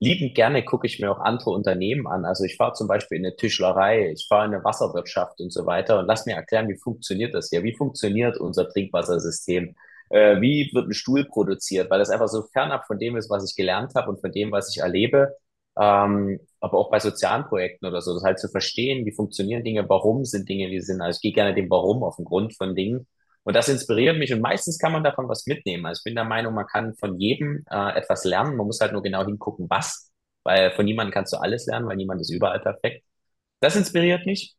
liebend 0.00 0.34
gerne 0.34 0.64
gucke 0.64 0.86
ich 0.86 1.00
mir 1.00 1.10
auch 1.10 1.20
andere 1.20 1.50
Unternehmen 1.50 2.06
an. 2.06 2.24
Also 2.24 2.44
ich 2.44 2.56
fahre 2.56 2.74
zum 2.74 2.88
Beispiel 2.88 3.18
in 3.18 3.26
eine 3.26 3.36
Tischlerei, 3.36 4.12
ich 4.12 4.26
fahre 4.28 4.46
in 4.46 4.54
eine 4.54 4.64
Wasserwirtschaft 4.64 5.40
und 5.40 5.52
so 5.52 5.66
weiter 5.66 5.98
und 5.98 6.06
lass 6.06 6.26
mir 6.26 6.34
erklären, 6.34 6.68
wie 6.68 6.78
funktioniert 6.78 7.34
das 7.34 7.50
hier? 7.50 7.62
Wie 7.64 7.74
funktioniert 7.76 8.38
unser 8.38 8.68
Trinkwassersystem? 8.68 9.74
Äh, 10.10 10.40
wie 10.40 10.70
wird 10.72 10.88
ein 10.88 10.94
Stuhl 10.94 11.24
produziert? 11.24 11.90
Weil 11.90 11.98
das 11.98 12.10
einfach 12.10 12.28
so 12.28 12.42
fernab 12.52 12.86
von 12.86 12.98
dem 12.98 13.16
ist, 13.16 13.30
was 13.30 13.48
ich 13.50 13.56
gelernt 13.56 13.94
habe 13.94 14.10
und 14.10 14.20
von 14.20 14.32
dem, 14.32 14.52
was 14.52 14.70
ich 14.74 14.82
erlebe. 14.82 15.36
Ähm, 15.78 16.40
aber 16.60 16.78
auch 16.78 16.90
bei 16.90 16.98
sozialen 17.00 17.44
Projekten 17.44 17.86
oder 17.86 18.00
so, 18.00 18.14
das 18.14 18.22
halt 18.24 18.38
zu 18.40 18.48
verstehen, 18.48 19.06
wie 19.06 19.12
funktionieren 19.12 19.64
Dinge, 19.64 19.88
warum 19.88 20.24
sind 20.24 20.48
Dinge, 20.48 20.70
wie 20.70 20.80
sind. 20.80 21.00
Also 21.00 21.18
ich 21.18 21.22
gehe 21.22 21.32
gerne 21.32 21.54
dem 21.54 21.70
Warum 21.70 22.02
auf 22.02 22.16
den 22.16 22.24
Grund 22.24 22.56
von 22.56 22.74
Dingen 22.74 23.06
und 23.48 23.54
das 23.54 23.70
inspiriert 23.70 24.18
mich 24.18 24.30
und 24.34 24.42
meistens 24.42 24.78
kann 24.78 24.92
man 24.92 25.02
davon 25.02 25.26
was 25.26 25.46
mitnehmen. 25.46 25.86
Also 25.86 26.00
ich 26.00 26.04
bin 26.04 26.14
der 26.14 26.24
Meinung, 26.24 26.52
man 26.52 26.66
kann 26.66 26.94
von 26.96 27.18
jedem 27.18 27.64
äh, 27.70 27.96
etwas 27.96 28.24
lernen. 28.24 28.56
Man 28.56 28.66
muss 28.66 28.78
halt 28.78 28.92
nur 28.92 29.02
genau 29.02 29.24
hingucken, 29.24 29.70
was. 29.70 30.12
Weil 30.44 30.70
von 30.72 30.84
niemandem 30.84 31.14
kannst 31.14 31.32
du 31.32 31.38
alles 31.38 31.64
lernen, 31.64 31.86
weil 31.86 31.96
niemand 31.96 32.20
ist 32.20 32.28
überall 32.28 32.60
perfekt. 32.60 33.06
Das 33.60 33.74
inspiriert 33.74 34.26
mich. 34.26 34.54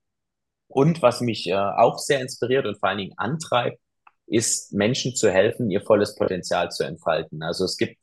Und 0.68 1.04
was 1.04 1.22
mich 1.22 1.48
äh, 1.48 1.54
auch 1.54 2.00
sehr 2.00 2.20
inspiriert 2.20 2.66
und 2.66 2.80
vor 2.80 2.90
allen 2.90 2.98
Dingen 2.98 3.14
antreibt, 3.18 3.80
ist 4.26 4.74
Menschen 4.74 5.16
zu 5.16 5.30
helfen, 5.30 5.70
ihr 5.70 5.82
volles 5.82 6.16
Potenzial 6.16 6.72
zu 6.72 6.84
entfalten. 6.84 7.44
Also 7.44 7.66
es 7.66 7.78
gibt 7.78 8.00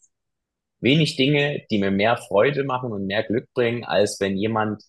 wenig 0.78 1.16
Dinge, 1.16 1.66
die 1.68 1.78
mir 1.78 1.90
mehr 1.90 2.16
Freude 2.16 2.62
machen 2.62 2.92
und 2.92 3.06
mehr 3.06 3.24
Glück 3.24 3.52
bringen, 3.54 3.82
als 3.82 4.20
wenn 4.20 4.36
jemand 4.36 4.84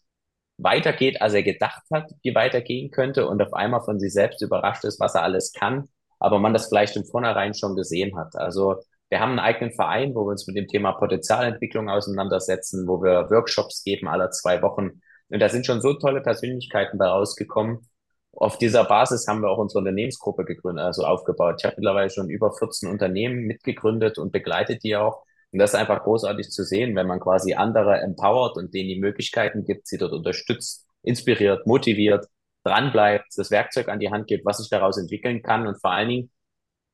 weitergeht, 0.58 1.22
als 1.22 1.34
er 1.34 1.43
gedacht 1.43 1.84
hat, 1.93 2.12
wie 2.24 2.36
weitergehen 2.36 2.91
könnte 2.91 3.28
und 3.28 3.41
auf 3.41 3.54
einmal 3.54 3.82
von 3.82 4.00
sich 4.00 4.13
selbst 4.13 4.41
überrascht 4.41 4.84
ist, 4.84 5.00
was 5.00 5.15
er 5.15 5.24
alles 5.24 5.54
kann, 5.54 5.89
aber 6.20 6.39
man 6.39 6.54
das 6.54 6.67
vielleicht 6.67 6.96
im 6.96 7.06
Vornherein 7.06 7.54
schon 7.54 7.76
gesehen 7.76 8.17
hat. 8.17 8.36
Also 8.36 8.78
wir 9.10 9.20
haben 9.20 9.32
einen 9.32 9.39
eigenen 9.39 9.74
Verein, 9.74 10.15
wo 10.15 10.26
wir 10.26 10.32
uns 10.32 10.48
mit 10.48 10.58
dem 10.58 10.67
Thema 10.67 10.93
Potenzialentwicklung 10.93 11.89
auseinandersetzen, 11.89 12.88
wo 12.88 13.02
wir 13.02 13.30
Workshops 13.30 13.84
geben 13.84 14.08
alle 14.08 14.30
zwei 14.32 14.62
Wochen. 14.62 15.02
Und 15.30 15.39
da 15.39 15.50
sind 15.50 15.65
schon 15.65 15.82
so 15.82 15.93
tolle 15.93 16.22
Persönlichkeiten 16.22 16.98
bei 16.98 17.08
rausgekommen. 17.08 17.88
Auf 18.34 18.58
dieser 18.58 18.84
Basis 18.84 19.28
haben 19.28 19.41
wir 19.41 19.50
auch 19.50 19.58
unsere 19.58 19.80
Unternehmensgruppe 19.80 20.46
gegründet, 20.46 20.86
also 20.86 21.06
aufgebaut. 21.06 21.56
Ich 21.60 21.65
habe 21.65 21.76
mittlerweile 21.78 22.10
schon 22.10 22.30
über 22.30 22.52
14 22.52 22.89
Unternehmen 22.89 23.46
mitgegründet 23.46 24.17
und 24.17 24.32
begleitet 24.32 24.84
die 24.84 24.96
auch. 24.96 25.24
Und 25.52 25.60
das 25.60 25.72
ist 25.74 25.80
einfach 25.80 26.04
großartig 26.04 26.50
zu 26.50 26.64
sehen, 26.64 26.96
wenn 26.96 27.08
man 27.08 27.20
quasi 27.20 27.54
andere 27.54 28.00
empowert 28.02 28.58
und 28.58 28.74
denen 28.74 28.90
die 28.90 29.00
Möglichkeiten 29.00 29.64
gibt, 29.64 29.88
sie 29.88 29.98
dort 29.98 30.14
unterstützt, 30.14 30.88
inspiriert, 31.04 31.66
motiviert, 31.66 32.28
dranbleibt, 32.64 33.28
das 33.36 33.50
Werkzeug 33.52 33.88
an 33.88 34.00
die 34.00 34.12
Hand 34.12 34.28
gibt, 34.28 34.46
was 34.46 34.58
sich 34.58 34.70
daraus 34.70 34.98
entwickeln 34.98 35.42
kann 35.42 35.68
und 35.68 35.80
vor 35.80 35.92
allen 35.92 36.10
Dingen, 36.10 36.32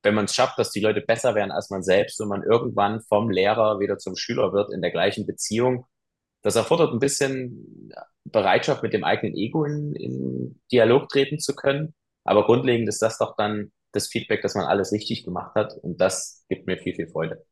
wenn 0.03 0.13
man 0.13 0.25
es 0.25 0.35
schafft, 0.35 0.59
dass 0.59 0.71
die 0.71 0.81
Leute 0.81 1.01
besser 1.01 1.33
werden 1.33 1.51
als 1.51 1.69
man 1.69 1.81
selbst 1.81 2.19
und 2.21 2.27
man 2.27 2.43
irgendwann 2.43 3.01
vom 3.01 3.29
Lehrer 3.31 3.79
wieder 3.79 3.97
zum 3.97 4.15
Schüler 4.15 4.53
wird 4.53 4.71
in 4.71 4.81
der 4.81 4.91
gleichen 4.91 5.25
Beziehung, 5.25 5.87
das 6.43 6.57
erfordert 6.57 6.91
ein 6.91 6.99
bisschen 6.99 7.91
Bereitschaft, 8.25 8.83
mit 8.83 8.93
dem 8.93 9.03
eigenen 9.03 9.35
Ego 9.35 9.63
in, 9.63 9.95
in 9.95 10.61
Dialog 10.71 11.09
treten 11.09 11.39
zu 11.39 11.55
können. 11.55 11.95
Aber 12.25 12.45
grundlegend 12.45 12.87
ist 12.89 13.01
das 13.01 13.17
doch 13.17 13.35
dann 13.37 13.71
das 13.93 14.07
Feedback, 14.07 14.41
dass 14.41 14.55
man 14.55 14.65
alles 14.65 14.91
richtig 14.91 15.23
gemacht 15.23 15.55
hat. 15.55 15.73
Und 15.81 16.01
das 16.01 16.45
gibt 16.49 16.67
mir 16.67 16.77
viel, 16.77 16.95
viel 16.95 17.07
Freude. 17.07 17.45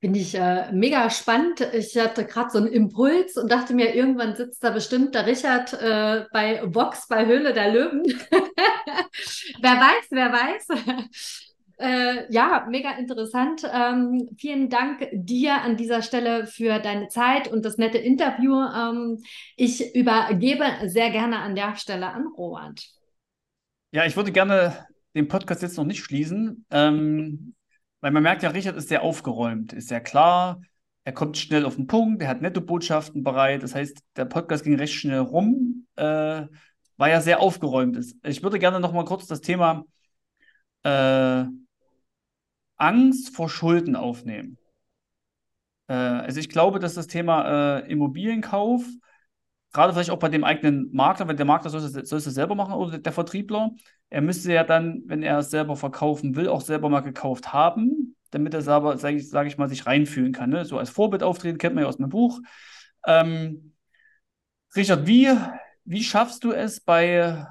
Finde 0.00 0.20
ich 0.20 0.34
äh, 0.36 0.70
mega 0.70 1.10
spannend. 1.10 1.60
Ich 1.72 1.96
hatte 1.96 2.24
gerade 2.24 2.50
so 2.50 2.58
einen 2.58 2.68
Impuls 2.68 3.36
und 3.36 3.50
dachte 3.50 3.74
mir, 3.74 3.96
irgendwann 3.96 4.36
sitzt 4.36 4.62
da 4.62 4.70
bestimmt 4.70 5.14
der 5.16 5.26
Richard 5.26 5.72
äh, 5.72 6.24
bei 6.32 6.62
Vox, 6.64 7.08
bei 7.08 7.26
Höhle 7.26 7.52
der 7.52 7.72
Löwen. 7.72 8.02
wer 9.60 9.72
weiß, 9.72 10.06
wer 10.10 10.32
weiß. 10.32 10.68
Äh, 11.80 12.26
ja, 12.32 12.66
mega 12.68 12.90
interessant. 12.98 13.62
Ähm, 13.72 14.28
vielen 14.36 14.68
Dank 14.68 15.08
dir 15.12 15.62
an 15.62 15.76
dieser 15.76 16.02
Stelle 16.02 16.48
für 16.48 16.80
deine 16.80 17.06
Zeit 17.06 17.46
und 17.46 17.64
das 17.64 17.78
nette 17.78 17.98
Interview. 17.98 18.52
Ähm, 18.52 19.22
ich 19.56 19.94
übergebe 19.94 20.64
sehr 20.86 21.10
gerne 21.10 21.38
an 21.38 21.54
der 21.54 21.76
Stelle 21.76 22.08
an 22.08 22.26
Robert. 22.36 22.84
Ja, 23.92 24.04
ich 24.04 24.16
würde 24.16 24.32
gerne 24.32 24.86
den 25.14 25.28
Podcast 25.28 25.62
jetzt 25.62 25.76
noch 25.76 25.84
nicht 25.84 26.02
schließen. 26.02 26.66
Ähm, 26.72 27.54
weil 28.00 28.10
man 28.12 28.22
merkt 28.22 28.42
ja, 28.42 28.50
Richard 28.50 28.76
ist 28.76 28.88
sehr 28.88 29.02
aufgeräumt, 29.02 29.72
ist 29.72 29.88
sehr 29.88 30.00
klar, 30.00 30.60
er 31.08 31.12
kommt 31.14 31.38
schnell 31.38 31.64
auf 31.64 31.76
den 31.76 31.86
Punkt, 31.86 32.22
er 32.22 32.28
hat 32.28 32.42
nette 32.42 32.60
Botschaften 32.60 33.24
bereit. 33.24 33.62
Das 33.62 33.74
heißt, 33.74 33.98
der 34.16 34.26
Podcast 34.26 34.62
ging 34.64 34.76
recht 34.76 34.92
schnell 34.92 35.20
rum, 35.20 35.86
äh, 35.96 36.42
weil 36.98 37.10
er 37.10 37.22
sehr 37.22 37.40
aufgeräumt 37.40 37.96
ist. 37.96 38.14
Ich 38.24 38.42
würde 38.42 38.58
gerne 38.58 38.78
noch 38.78 38.92
mal 38.92 39.06
kurz 39.06 39.26
das 39.26 39.40
Thema 39.40 39.84
äh, 40.82 41.44
Angst 42.76 43.34
vor 43.34 43.48
Schulden 43.48 43.96
aufnehmen. 43.96 44.58
Äh, 45.86 45.94
also 45.94 46.40
ich 46.40 46.50
glaube, 46.50 46.78
dass 46.78 46.92
das 46.92 47.06
Thema 47.06 47.78
äh, 47.78 47.90
Immobilienkauf, 47.90 48.84
gerade 49.72 49.92
vielleicht 49.92 50.10
auch 50.10 50.18
bei 50.18 50.28
dem 50.28 50.44
eigenen 50.44 50.90
Makler, 50.92 51.28
wenn 51.28 51.36
der 51.36 51.46
Makler 51.46 51.70
soll 51.70 51.82
es, 51.82 52.08
soll 52.08 52.18
es 52.18 52.24
selber 52.24 52.54
machen 52.54 52.74
oder 52.74 52.98
der 52.98 53.12
Vertriebler, 53.12 53.72
er 54.10 54.22
müsste 54.22 54.52
ja 54.52 54.64
dann, 54.64 55.02
wenn 55.06 55.22
er 55.22 55.38
es 55.38 55.50
selber 55.50 55.76
verkaufen 55.76 56.36
will, 56.36 56.48
auch 56.48 56.62
selber 56.62 56.88
mal 56.88 57.00
gekauft 57.00 57.52
haben, 57.52 58.16
damit 58.30 58.54
er 58.54 58.62
selber, 58.62 58.96
sage 58.96 59.16
ich, 59.16 59.28
sag 59.28 59.46
ich 59.46 59.58
mal, 59.58 59.68
sich 59.68 59.86
reinfühlen 59.86 60.32
kann. 60.32 60.50
Ne? 60.50 60.64
So 60.64 60.78
als 60.78 60.90
Vorbild 60.90 61.22
auftreten, 61.22 61.58
kennt 61.58 61.74
man 61.74 61.84
ja 61.84 61.88
aus 61.88 61.98
meinem 61.98 62.10
Buch. 62.10 62.40
Ähm, 63.06 63.74
Richard, 64.74 65.06
wie, 65.06 65.30
wie 65.84 66.02
schaffst 66.02 66.44
du 66.44 66.52
es 66.52 66.80
bei, 66.80 67.46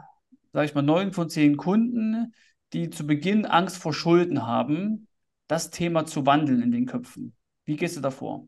sage 0.53 0.65
ich 0.65 0.75
mal, 0.75 0.81
neun 0.81 1.13
von 1.13 1.29
zehn 1.29 1.57
Kunden, 1.57 2.33
die 2.73 2.89
zu 2.89 3.05
Beginn 3.07 3.45
Angst 3.45 3.77
vor 3.77 3.93
Schulden 3.93 4.45
haben, 4.45 5.07
das 5.47 5.69
Thema 5.69 6.05
zu 6.05 6.25
wandeln 6.25 6.61
in 6.61 6.71
den 6.71 6.85
Köpfen? 6.85 7.35
Wie 7.65 7.75
gehst 7.75 7.97
du 7.97 8.01
davor? 8.01 8.47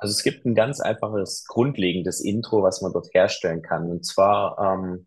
Also 0.00 0.12
es 0.12 0.22
gibt 0.22 0.46
ein 0.46 0.54
ganz 0.54 0.80
einfaches, 0.80 1.44
grundlegendes 1.46 2.20
Intro, 2.20 2.62
was 2.62 2.80
man 2.80 2.92
dort 2.92 3.08
herstellen 3.12 3.62
kann. 3.62 3.90
Und 3.90 4.06
zwar 4.06 4.58
ähm, 4.58 5.06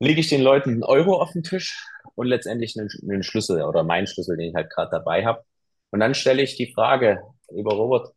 lege 0.00 0.20
ich 0.20 0.28
den 0.28 0.42
Leuten 0.42 0.70
einen 0.70 0.82
Euro 0.84 1.20
auf 1.20 1.32
den 1.32 1.44
Tisch 1.44 1.86
und 2.16 2.26
letztendlich 2.26 2.76
einen, 2.78 2.90
einen 3.02 3.22
Schlüssel 3.22 3.62
oder 3.62 3.84
meinen 3.84 4.08
Schlüssel, 4.08 4.36
den 4.36 4.50
ich 4.50 4.54
halt 4.56 4.70
gerade 4.70 4.90
dabei 4.90 5.24
habe. 5.24 5.44
Und 5.90 6.00
dann 6.00 6.14
stelle 6.14 6.42
ich 6.42 6.56
die 6.56 6.72
Frage, 6.72 7.22
lieber 7.50 7.74
Robert, 7.74 8.12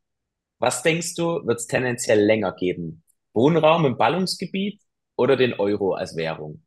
was 0.60 0.84
denkst 0.84 1.16
du, 1.16 1.46
wird 1.46 1.60
es 1.60 1.68
tendenziell 1.68 2.20
länger 2.24 2.54
geben? 2.54 3.04
Wohnraum 3.34 3.86
im 3.86 3.98
Ballungsgebiet 3.98 4.82
oder 5.18 5.38
den 5.38 5.54
Euro 5.54 5.94
als 5.94 6.16
Währung? 6.16 6.64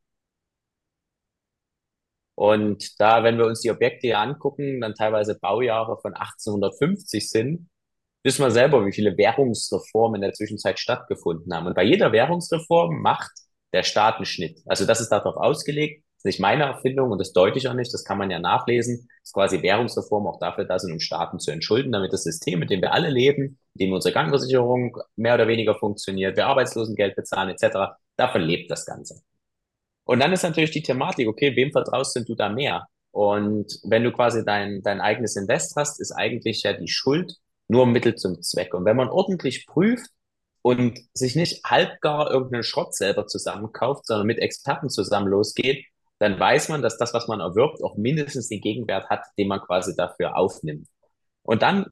Und 2.35 2.99
da, 3.01 3.23
wenn 3.23 3.37
wir 3.37 3.47
uns 3.47 3.61
die 3.61 3.71
Objekte 3.71 4.07
hier 4.07 4.19
angucken, 4.19 4.79
dann 4.79 4.93
teilweise 4.93 5.37
Baujahre 5.39 5.97
von 6.01 6.13
1850 6.13 7.29
sind, 7.29 7.69
wissen 8.23 8.43
wir 8.43 8.51
selber, 8.51 8.85
wie 8.85 8.91
viele 8.91 9.17
Währungsreformen 9.17 10.15
in 10.15 10.21
der 10.21 10.33
Zwischenzeit 10.33 10.79
stattgefunden 10.79 11.53
haben. 11.53 11.67
Und 11.67 11.75
bei 11.75 11.83
jeder 11.83 12.11
Währungsreform 12.11 13.01
macht 13.01 13.31
der 13.73 13.83
Staatenschnitt. 13.83 14.61
Also 14.65 14.85
das 14.85 15.01
ist 15.01 15.09
darauf 15.09 15.35
ausgelegt. 15.37 16.03
Das 16.17 16.19
ist 16.19 16.25
nicht 16.25 16.39
meine 16.39 16.63
Erfindung 16.63 17.11
und 17.11 17.19
das 17.19 17.31
deute 17.31 17.59
ich 17.59 17.67
auch 17.67 17.73
nicht. 17.73 17.93
Das 17.93 18.03
kann 18.03 18.17
man 18.17 18.31
ja 18.31 18.39
nachlesen. 18.39 19.07
Das 19.21 19.29
ist 19.29 19.33
quasi 19.33 19.61
Währungsreform 19.61 20.25
auch 20.27 20.39
dafür 20.39 20.65
da 20.65 20.79
sind, 20.79 20.93
um 20.93 20.99
Staaten 20.99 21.39
zu 21.39 21.51
entschulden, 21.51 21.91
damit 21.91 22.11
das 22.11 22.23
System, 22.23 22.59
mit 22.59 22.71
dem 22.71 22.81
wir 22.81 22.91
alle 22.91 23.09
leben, 23.09 23.59
in 23.75 23.85
dem 23.87 23.93
unsere 23.93 24.13
Krankenversicherung 24.13 24.97
mehr 25.15 25.35
oder 25.35 25.47
weniger 25.47 25.75
funktioniert, 25.75 26.35
wir 26.35 26.47
Arbeitslosengeld 26.47 27.15
bezahlen 27.15 27.49
etc., 27.49 27.97
davon 28.15 28.41
lebt 28.41 28.71
das 28.71 28.85
Ganze. 28.85 29.21
Und 30.05 30.19
dann 30.19 30.33
ist 30.33 30.43
natürlich 30.43 30.71
die 30.71 30.81
Thematik, 30.81 31.27
okay, 31.27 31.55
wem 31.55 31.71
vertraust 31.71 32.15
du 32.27 32.33
da 32.33 32.49
mehr? 32.49 32.87
Und 33.11 33.79
wenn 33.83 34.03
du 34.03 34.11
quasi 34.11 34.43
dein, 34.43 34.81
dein 34.81 35.01
eigenes 35.01 35.35
Invest 35.35 35.75
hast, 35.75 35.99
ist 35.99 36.11
eigentlich 36.11 36.63
ja 36.63 36.73
die 36.73 36.87
Schuld 36.87 37.35
nur 37.67 37.85
Mittel 37.85 38.15
zum 38.15 38.41
Zweck. 38.41 38.73
Und 38.73 38.85
wenn 38.85 38.97
man 38.97 39.09
ordentlich 39.09 39.65
prüft, 39.67 40.09
und 40.67 40.99
sich 41.13 41.37
nicht 41.37 41.63
halbgar 41.63 42.29
irgendeinen 42.29 42.63
Schrott 42.63 42.93
selber 42.93 43.25
zusammenkauft, 43.25 44.05
sondern 44.05 44.27
mit 44.27 44.39
Experten 44.39 44.89
zusammen 44.89 45.29
losgeht, 45.29 45.85
dann 46.19 46.37
weiß 46.37 46.67
man, 46.67 46.81
dass 46.81 46.97
das, 46.97 47.13
was 47.13 47.29
man 47.29 47.39
erwirbt, 47.39 47.81
auch 47.81 47.95
mindestens 47.95 48.49
den 48.49 48.59
Gegenwert 48.59 49.09
hat, 49.09 49.21
den 49.37 49.47
man 49.47 49.61
quasi 49.61 49.95
dafür 49.95 50.35
aufnimmt. 50.35 50.89
Und 51.43 51.61
dann 51.61 51.85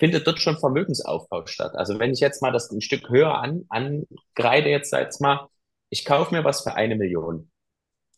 findet 0.00 0.26
dort 0.26 0.40
schon 0.40 0.58
Vermögensaufbau 0.58 1.46
statt. 1.46 1.76
Also 1.76 2.00
wenn 2.00 2.12
ich 2.12 2.18
jetzt 2.18 2.42
mal 2.42 2.50
das 2.50 2.72
ein 2.72 2.80
Stück 2.80 3.10
höher 3.10 3.34
an, 3.38 3.66
angreide, 3.68 4.70
jetzt 4.70 4.92
jetzt 4.92 5.20
mal, 5.20 5.46
ich 5.90 6.04
kaufe 6.04 6.34
mir 6.34 6.42
was 6.42 6.62
für 6.62 6.74
eine 6.74 6.96
Million 6.96 7.49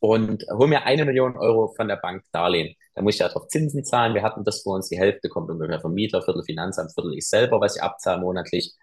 und 0.03 0.45
hole 0.51 0.69
mir 0.69 0.83
eine 0.85 1.05
Million 1.05 1.37
Euro 1.37 1.69
von 1.77 1.87
der 1.87 1.95
Bank 1.95 2.25
Darlehen. 2.33 2.75
Da 2.97 3.03
muss 3.03 3.15
ich 3.15 3.21
ja 3.21 3.29
drauf 3.29 3.47
Zinsen 3.47 3.85
zahlen. 3.85 4.15
Wir 4.15 4.25
hatten 4.25 4.43
das 4.43 4.63
vor 4.63 4.75
uns, 4.75 4.89
die 4.89 4.99
Hälfte 4.99 5.29
kommt 5.29 5.49
ungefähr 5.49 5.81
vom 5.81 5.95
Mieter, 5.95 6.21
Viertel 6.23 6.43
Finanzamt, 6.43 6.93
Viertel 6.93 7.15
ich 7.17 7.29
selber, 7.29 7.61
was 7.61 7.77
ich 7.77 7.83
abzahle 7.83 8.21
monatlich. 8.21 8.75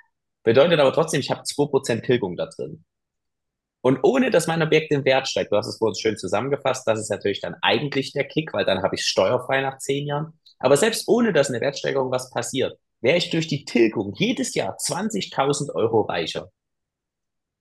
Bedeutet 0.43 0.79
aber 0.79 0.93
trotzdem, 0.93 1.19
ich 1.19 1.29
habe 1.29 1.41
2% 1.41 2.03
Tilgung 2.03 2.38
da 2.38 2.45
drin. 2.45 2.86
Und 3.82 3.99
ohne 4.03 4.32
dass 4.32 4.47
mein 4.47 4.62
Objekt 4.62 4.93
im 4.93 5.03
Wert 5.03 5.27
steigt, 5.27 5.51
du 5.51 5.58
hast 5.58 5.67
es 5.67 5.77
vorhin 5.77 5.95
schön 5.95 6.17
zusammengefasst, 6.17 6.88
das 6.88 7.01
ist 7.01 7.10
natürlich 7.10 7.41
dann 7.41 7.58
eigentlich 7.62 8.13
der 8.13 8.25
Kick, 8.25 8.53
weil 8.53 8.63
dann 8.63 8.82
habe 8.82 8.95
ich 8.95 9.03
steuerfrei 9.05 9.60
nach 9.60 9.77
zehn 9.79 10.08
Jahren. 10.08 10.39
Aber 10.58 10.77
selbst 10.77 11.05
ohne 11.10 11.34
dass 11.34 11.49
eine 11.49 11.60
Wertsteigerung 11.60 12.12
was 12.12 12.29
passiert, 12.29 12.79
wäre 13.01 13.17
ich 13.17 13.29
durch 13.29 13.47
die 13.47 13.65
Tilgung 13.65 14.13
jedes 14.15 14.55
Jahr 14.55 14.77
20.000 14.77 15.75
Euro 15.75 16.01
reicher. 16.01 16.49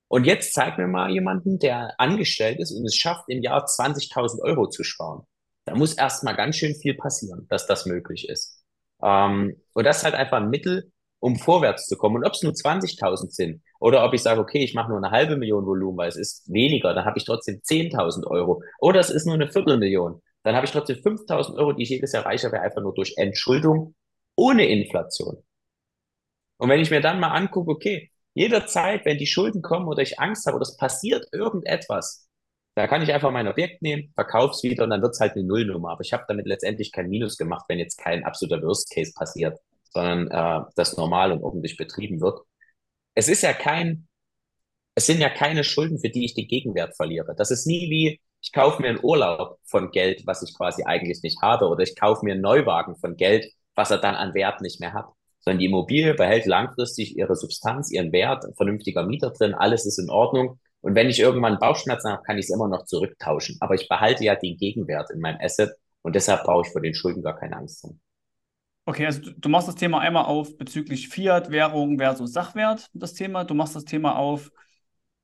Und 0.09 0.25
jetzt 0.25 0.53
zeig 0.53 0.77
mir 0.77 0.87
mal 0.87 1.11
jemanden, 1.11 1.59
der 1.59 1.93
angestellt 1.99 2.59
ist 2.59 2.71
und 2.71 2.83
es 2.85 2.95
schafft, 2.95 3.29
im 3.29 3.41
Jahr 3.41 3.65
20.000 3.65 4.41
Euro 4.41 4.67
zu 4.67 4.83
sparen. 4.83 5.21
Da 5.65 5.75
muss 5.75 5.93
erst 5.93 6.23
mal 6.23 6.33
ganz 6.33 6.57
schön 6.57 6.75
viel 6.75 6.95
passieren, 6.95 7.45
dass 7.49 7.67
das 7.67 7.85
möglich 7.85 8.27
ist. 8.27 8.63
Ähm, 9.03 9.61
und 9.73 9.83
das 9.85 9.99
ist 9.99 10.03
halt 10.03 10.15
einfach 10.15 10.37
ein 10.37 10.49
Mittel, 10.49 10.91
um 11.19 11.35
vorwärts 11.37 11.85
zu 11.85 11.95
kommen. 11.95 12.17
Und 12.17 12.25
ob 12.25 12.33
es 12.33 12.41
nur 12.41 12.53
20.000 12.53 13.29
sind 13.29 13.61
oder 13.79 14.03
ob 14.03 14.13
ich 14.15 14.23
sage, 14.23 14.41
okay, 14.41 14.63
ich 14.63 14.73
mache 14.73 14.89
nur 14.89 14.97
eine 14.97 15.11
halbe 15.11 15.37
Million 15.37 15.65
Volumen, 15.65 15.97
weil 15.97 16.09
es 16.09 16.17
ist 16.17 16.51
weniger, 16.51 16.93
dann 16.95 17.05
habe 17.05 17.19
ich 17.19 17.25
trotzdem 17.25 17.61
10.000 17.61 18.25
Euro. 18.25 18.63
Oder 18.79 18.99
es 18.99 19.11
ist 19.11 19.27
nur 19.27 19.35
eine 19.35 19.51
Viertelmillion, 19.51 20.21
dann 20.43 20.55
habe 20.55 20.65
ich 20.65 20.71
trotzdem 20.71 20.97
5.000 20.97 21.55
Euro, 21.55 21.73
die 21.73 21.83
ich 21.83 21.89
jedes 21.89 22.13
Jahr 22.13 22.25
reicher 22.25 22.51
wäre, 22.51 22.63
einfach 22.63 22.81
nur 22.81 22.95
durch 22.95 23.13
Entschuldung 23.17 23.93
ohne 24.35 24.65
Inflation. 24.67 25.43
Und 26.57 26.69
wenn 26.69 26.79
ich 26.79 26.91
mir 26.91 27.01
dann 27.01 27.19
mal 27.19 27.31
angucke, 27.31 27.71
okay, 27.71 28.08
jederzeit, 28.33 29.05
wenn 29.05 29.17
die 29.17 29.27
Schulden 29.27 29.61
kommen 29.61 29.87
oder 29.87 30.01
ich 30.01 30.19
Angst 30.19 30.45
habe 30.45 30.55
oder 30.55 30.63
es 30.63 30.77
passiert 30.77 31.27
irgendetwas, 31.31 32.27
da 32.75 32.87
kann 32.87 33.01
ich 33.01 33.13
einfach 33.13 33.31
mein 33.31 33.47
Objekt 33.47 33.81
nehmen, 33.81 34.11
verkaufe 34.15 34.53
es 34.53 34.63
wieder 34.63 34.83
und 34.85 34.91
dann 34.91 35.01
wird 35.01 35.13
es 35.13 35.19
halt 35.19 35.33
eine 35.33 35.43
Nullnummer. 35.43 35.91
Aber 35.91 36.01
ich 36.01 36.13
habe 36.13 36.23
damit 36.27 36.47
letztendlich 36.47 36.91
kein 36.91 37.09
Minus 37.09 37.37
gemacht, 37.37 37.65
wenn 37.67 37.79
jetzt 37.79 37.97
kein 37.97 38.23
absoluter 38.23 38.61
Worst 38.61 38.89
Case 38.93 39.11
passiert 39.13 39.59
sondern 39.93 40.27
äh, 40.29 40.65
das 40.75 40.97
normal 40.97 41.31
und 41.31 41.43
ordentlich 41.43 41.77
betrieben 41.77 42.21
wird. 42.21 42.39
Es 43.15 43.27
ist 43.27 43.41
ja 43.43 43.53
kein, 43.53 44.07
es 44.95 45.05
sind 45.07 45.19
ja 45.19 45.29
keine 45.29 45.63
Schulden, 45.63 45.99
für 45.99 46.09
die 46.09 46.25
ich 46.25 46.35
den 46.35 46.47
Gegenwert 46.47 46.95
verliere. 46.95 47.35
Das 47.35 47.51
ist 47.51 47.65
nie 47.65 47.89
wie, 47.89 48.21
ich 48.41 48.51
kaufe 48.53 48.81
mir 48.81 48.89
einen 48.89 49.03
Urlaub 49.03 49.59
von 49.65 49.91
Geld, 49.91 50.25
was 50.25 50.43
ich 50.43 50.55
quasi 50.55 50.83
eigentlich 50.83 51.21
nicht 51.23 51.41
habe, 51.41 51.67
oder 51.67 51.83
ich 51.83 51.95
kaufe 51.95 52.25
mir 52.25 52.33
einen 52.33 52.41
Neuwagen 52.41 52.95
von 52.97 53.17
Geld, 53.17 53.51
was 53.75 53.91
er 53.91 53.97
dann 53.97 54.15
an 54.15 54.33
Wert 54.33 54.61
nicht 54.61 54.79
mehr 54.79 54.93
hat. 54.93 55.07
Sondern 55.39 55.59
die 55.59 55.65
Immobilie 55.65 56.13
behält 56.13 56.45
langfristig 56.45 57.17
ihre 57.17 57.35
Substanz, 57.35 57.91
ihren 57.91 58.11
Wert, 58.11 58.45
vernünftiger 58.57 59.05
Mieter 59.05 59.31
drin, 59.31 59.53
alles 59.53 59.85
ist 59.85 59.99
in 59.99 60.09
Ordnung. 60.09 60.59
Und 60.81 60.95
wenn 60.95 61.09
ich 61.09 61.19
irgendwann 61.19 61.59
Bauchschmerzen 61.59 62.11
habe, 62.11 62.23
kann 62.23 62.37
ich 62.37 62.45
es 62.45 62.53
immer 62.53 62.67
noch 62.67 62.85
zurücktauschen. 62.85 63.57
Aber 63.59 63.75
ich 63.75 63.87
behalte 63.87 64.23
ja 64.23 64.35
den 64.35 64.57
Gegenwert 64.57 65.11
in 65.11 65.19
meinem 65.19 65.39
Asset 65.41 65.71
und 66.01 66.15
deshalb 66.15 66.43
brauche 66.43 66.65
ich 66.65 66.71
vor 66.71 66.81
den 66.81 66.93
Schulden 66.93 67.21
gar 67.21 67.37
keine 67.37 67.57
Angst 67.57 67.83
haben. 67.83 67.99
Okay, 68.85 69.05
also 69.05 69.21
du, 69.37 69.49
machst 69.49 69.67
das 69.67 69.75
Thema 69.75 69.99
einmal 69.99 70.25
auf 70.25 70.57
bezüglich 70.57 71.09
Fiat-Währung 71.09 71.99
versus 71.99 72.33
Sachwert, 72.33 72.89
das 72.93 73.13
Thema. 73.13 73.43
Du 73.43 73.53
machst 73.53 73.75
das 73.75 73.85
Thema 73.85 74.17
auf 74.17 74.51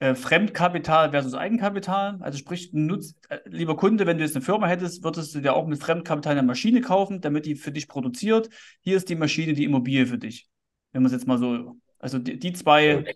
äh, 0.06 0.16
Fremdkapital 0.16 1.12
versus 1.12 1.34
Eigenkapital. 1.34 2.18
Also 2.22 2.38
sprich, 2.38 2.74
nutzt, 2.74 3.18
äh, 3.30 3.39
lieber 3.45 3.76
Kunde, 3.76 4.06
wenn 4.06 4.18
du 4.18 4.24
jetzt 4.24 4.36
eine 4.36 4.45
Firma 4.45 4.68
hättest, 4.68 5.03
würdest 5.03 5.34
du 5.34 5.41
dir 5.41 5.56
auch 5.56 5.66
mit 5.66 5.82
Fremdkapital 5.82 6.34
eine 6.34 6.43
Maschine 6.43 6.82
kaufen, 6.82 7.22
damit 7.22 7.45
die 7.45 7.56
für 7.56 7.72
dich 7.72 7.88
produziert. 7.88 8.49
Hier 8.82 8.97
ist 8.97 9.10
die 9.10 9.16
Maschine, 9.16 9.53
die 9.53 9.64
Immobilie 9.64 10.06
für 10.06 10.18
dich. 10.18 10.47
Wenn 10.91 11.01
man 11.01 11.08
es 11.08 11.14
jetzt 11.14 11.28
mal 11.28 11.38
so, 11.38 11.78
also 11.97 12.20
die, 12.20 12.38
die 12.38 12.53
zwei, 12.53 13.16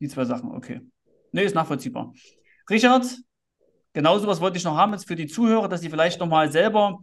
die 0.00 0.08
zwei 0.08 0.24
Sachen, 0.24 0.50
okay. 0.50 0.80
Nee, 1.32 1.44
ist 1.44 1.54
nachvollziehbar. 1.54 2.12
Richard, 2.68 3.06
genauso 3.92 4.26
was 4.26 4.40
wollte 4.40 4.58
ich 4.58 4.64
noch 4.64 4.76
haben 4.76 4.92
jetzt 4.92 5.08
für 5.08 5.16
die 5.16 5.26
Zuhörer, 5.26 5.68
dass 5.68 5.80
sie 5.80 5.90
vielleicht 5.90 6.20
nochmal 6.20 6.52
selber 6.52 6.98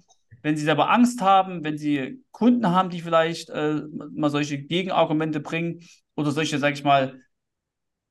wenn 0.45 0.57
Sie 0.57 0.63
selber 0.63 0.91
Angst 0.91 1.21
haben, 1.21 1.63
wenn 1.63 1.80
Sie 1.80 2.23
Kunden 2.30 2.67
haben, 2.69 2.91
die 2.91 3.01
vielleicht 3.01 3.49
äh, 3.49 3.82
mal 4.13 4.30
solche 4.30 4.59
Gegenargumente 4.59 5.39
bringen 5.39 5.80
oder 6.15 6.30
solche, 6.30 6.59
sage 6.59 6.76
ich 6.76 6.84
mal, 6.84 7.19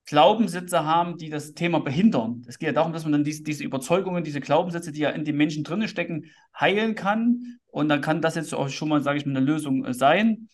Glaubenssätze 0.06 0.84
haben, 0.84 1.16
die 1.16 1.30
das 1.30 1.54
Thema 1.54 1.80
behindern. 1.80 2.42
Es 2.46 2.58
geht 2.58 2.66
ja 2.66 2.72
darum, 2.72 2.92
dass 2.92 3.04
man 3.04 3.12
dann 3.12 3.24
diese, 3.24 3.42
diese 3.42 3.64
Überzeugungen, 3.64 4.22
diese 4.22 4.40
Glaubenssätze, 4.40 4.92
die 4.92 5.00
ja 5.00 5.10
in 5.10 5.24
den 5.24 5.36
Menschen 5.36 5.64
drinnen 5.64 5.88
stecken, 5.88 6.26
heilen 6.58 6.94
kann. 6.94 7.58
Und 7.66 7.88
dann 7.88 8.02
kann 8.02 8.20
das 8.20 8.34
jetzt 8.34 8.54
auch 8.54 8.68
schon 8.68 8.88
mal, 8.88 9.02
sage 9.02 9.18
ich 9.18 9.26
mal, 9.26 9.36
eine 9.36 9.44
Lösung 9.44 9.84
äh, 9.84 9.94
sein. 9.94 10.48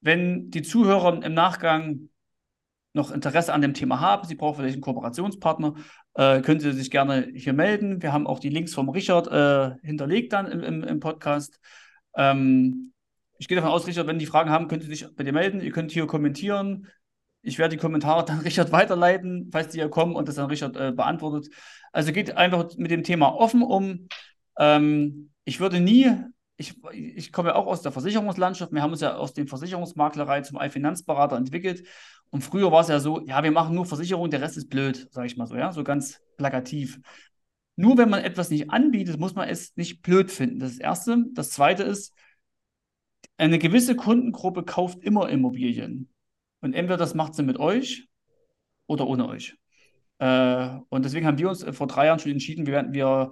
Wenn 0.00 0.50
die 0.50 0.62
Zuhörer 0.62 1.22
im 1.22 1.34
Nachgang 1.34 2.08
noch 2.94 3.10
Interesse 3.10 3.52
an 3.52 3.60
dem 3.60 3.74
Thema 3.74 4.00
haben, 4.00 4.26
Sie 4.26 4.34
brauchen 4.34 4.56
vielleicht 4.56 4.74
einen 4.74 4.82
Kooperationspartner, 4.82 5.74
äh, 6.14 6.40
können 6.40 6.60
Sie 6.60 6.72
sich 6.72 6.90
gerne 6.90 7.30
hier 7.34 7.52
melden. 7.52 8.00
Wir 8.00 8.12
haben 8.12 8.26
auch 8.26 8.38
die 8.38 8.48
Links 8.48 8.74
vom 8.74 8.88
Richard 8.88 9.28
äh, 9.28 9.76
hinterlegt 9.86 10.32
dann 10.32 10.46
im, 10.46 10.60
im, 10.60 10.82
im 10.82 11.00
Podcast. 11.00 11.60
Ähm, 12.16 12.92
ich 13.38 13.46
gehe 13.46 13.56
davon 13.56 13.70
aus, 13.70 13.86
Richard, 13.86 14.06
wenn 14.06 14.18
die 14.18 14.26
Fragen 14.26 14.50
haben, 14.50 14.66
könnt 14.66 14.82
ihr 14.82 14.88
sich 14.88 15.06
bei 15.14 15.22
dir 15.22 15.32
melden. 15.32 15.60
Ihr 15.60 15.70
könnt 15.70 15.92
hier 15.92 16.06
kommentieren. 16.06 16.88
Ich 17.48 17.58
werde 17.58 17.76
die 17.76 17.80
Kommentare 17.80 18.24
dann 18.24 18.38
Richard 18.44 18.72
weiterleiten, 18.72 19.48
falls 19.52 19.68
die 19.68 19.78
hier 19.78 19.88
kommen 19.88 20.14
und 20.14 20.28
das 20.28 20.36
dann 20.36 20.46
Richard 20.46 20.76
äh, 20.76 20.92
beantwortet. 20.92 21.52
Also 21.92 22.12
geht 22.12 22.36
einfach 22.36 22.76
mit 22.76 22.90
dem 22.90 23.02
Thema 23.02 23.34
offen 23.34 23.62
um. 23.62 24.08
Ähm, 24.58 25.30
ich 25.44 25.60
würde 25.60 25.80
nie, 25.80 26.12
ich, 26.56 26.74
ich 26.92 27.32
komme 27.32 27.50
ja 27.50 27.54
auch 27.54 27.66
aus 27.66 27.82
der 27.82 27.92
Versicherungslandschaft, 27.92 28.72
wir 28.72 28.82
haben 28.82 28.92
uns 28.92 29.00
ja 29.00 29.16
aus 29.16 29.32
der 29.32 29.46
Versicherungsmaklerei 29.46 30.42
zum 30.42 30.58
Finanzberater 30.70 31.36
entwickelt. 31.36 31.86
Und 32.30 32.42
früher 32.42 32.70
war 32.70 32.82
es 32.82 32.88
ja 32.88 33.00
so, 33.00 33.24
ja, 33.24 33.42
wir 33.42 33.52
machen 33.52 33.74
nur 33.74 33.86
Versicherung, 33.86 34.30
der 34.30 34.42
Rest 34.42 34.58
ist 34.58 34.68
blöd, 34.68 35.08
sage 35.10 35.26
ich 35.26 35.36
mal 35.36 35.46
so, 35.46 35.56
ja, 35.56 35.72
so 35.72 35.82
ganz 35.82 36.20
plakativ. 36.36 37.00
Nur 37.76 37.96
wenn 37.96 38.10
man 38.10 38.20
etwas 38.20 38.50
nicht 38.50 38.70
anbietet, 38.70 39.18
muss 39.18 39.34
man 39.34 39.48
es 39.48 39.74
nicht 39.76 40.02
blöd 40.02 40.30
finden. 40.30 40.58
Das 40.58 40.72
ist 40.72 40.80
das 40.80 40.84
Erste. 40.84 41.24
Das 41.32 41.50
Zweite 41.50 41.84
ist, 41.84 42.12
eine 43.38 43.58
gewisse 43.58 43.94
Kundengruppe 43.94 44.64
kauft 44.64 44.98
immer 45.02 45.28
Immobilien. 45.28 46.10
Und 46.60 46.74
entweder 46.74 46.96
das 46.96 47.14
macht 47.14 47.34
sie 47.34 47.42
mit 47.42 47.58
euch 47.58 48.08
oder 48.86 49.06
ohne 49.06 49.28
euch. 49.28 49.56
Äh, 50.18 50.78
und 50.88 51.04
deswegen 51.04 51.26
haben 51.26 51.38
wir 51.38 51.48
uns 51.48 51.64
vor 51.64 51.86
drei 51.86 52.06
Jahren 52.06 52.18
schon 52.18 52.32
entschieden, 52.32 52.66
wir, 52.66 52.72
werden, 52.74 52.92
wir 52.92 53.30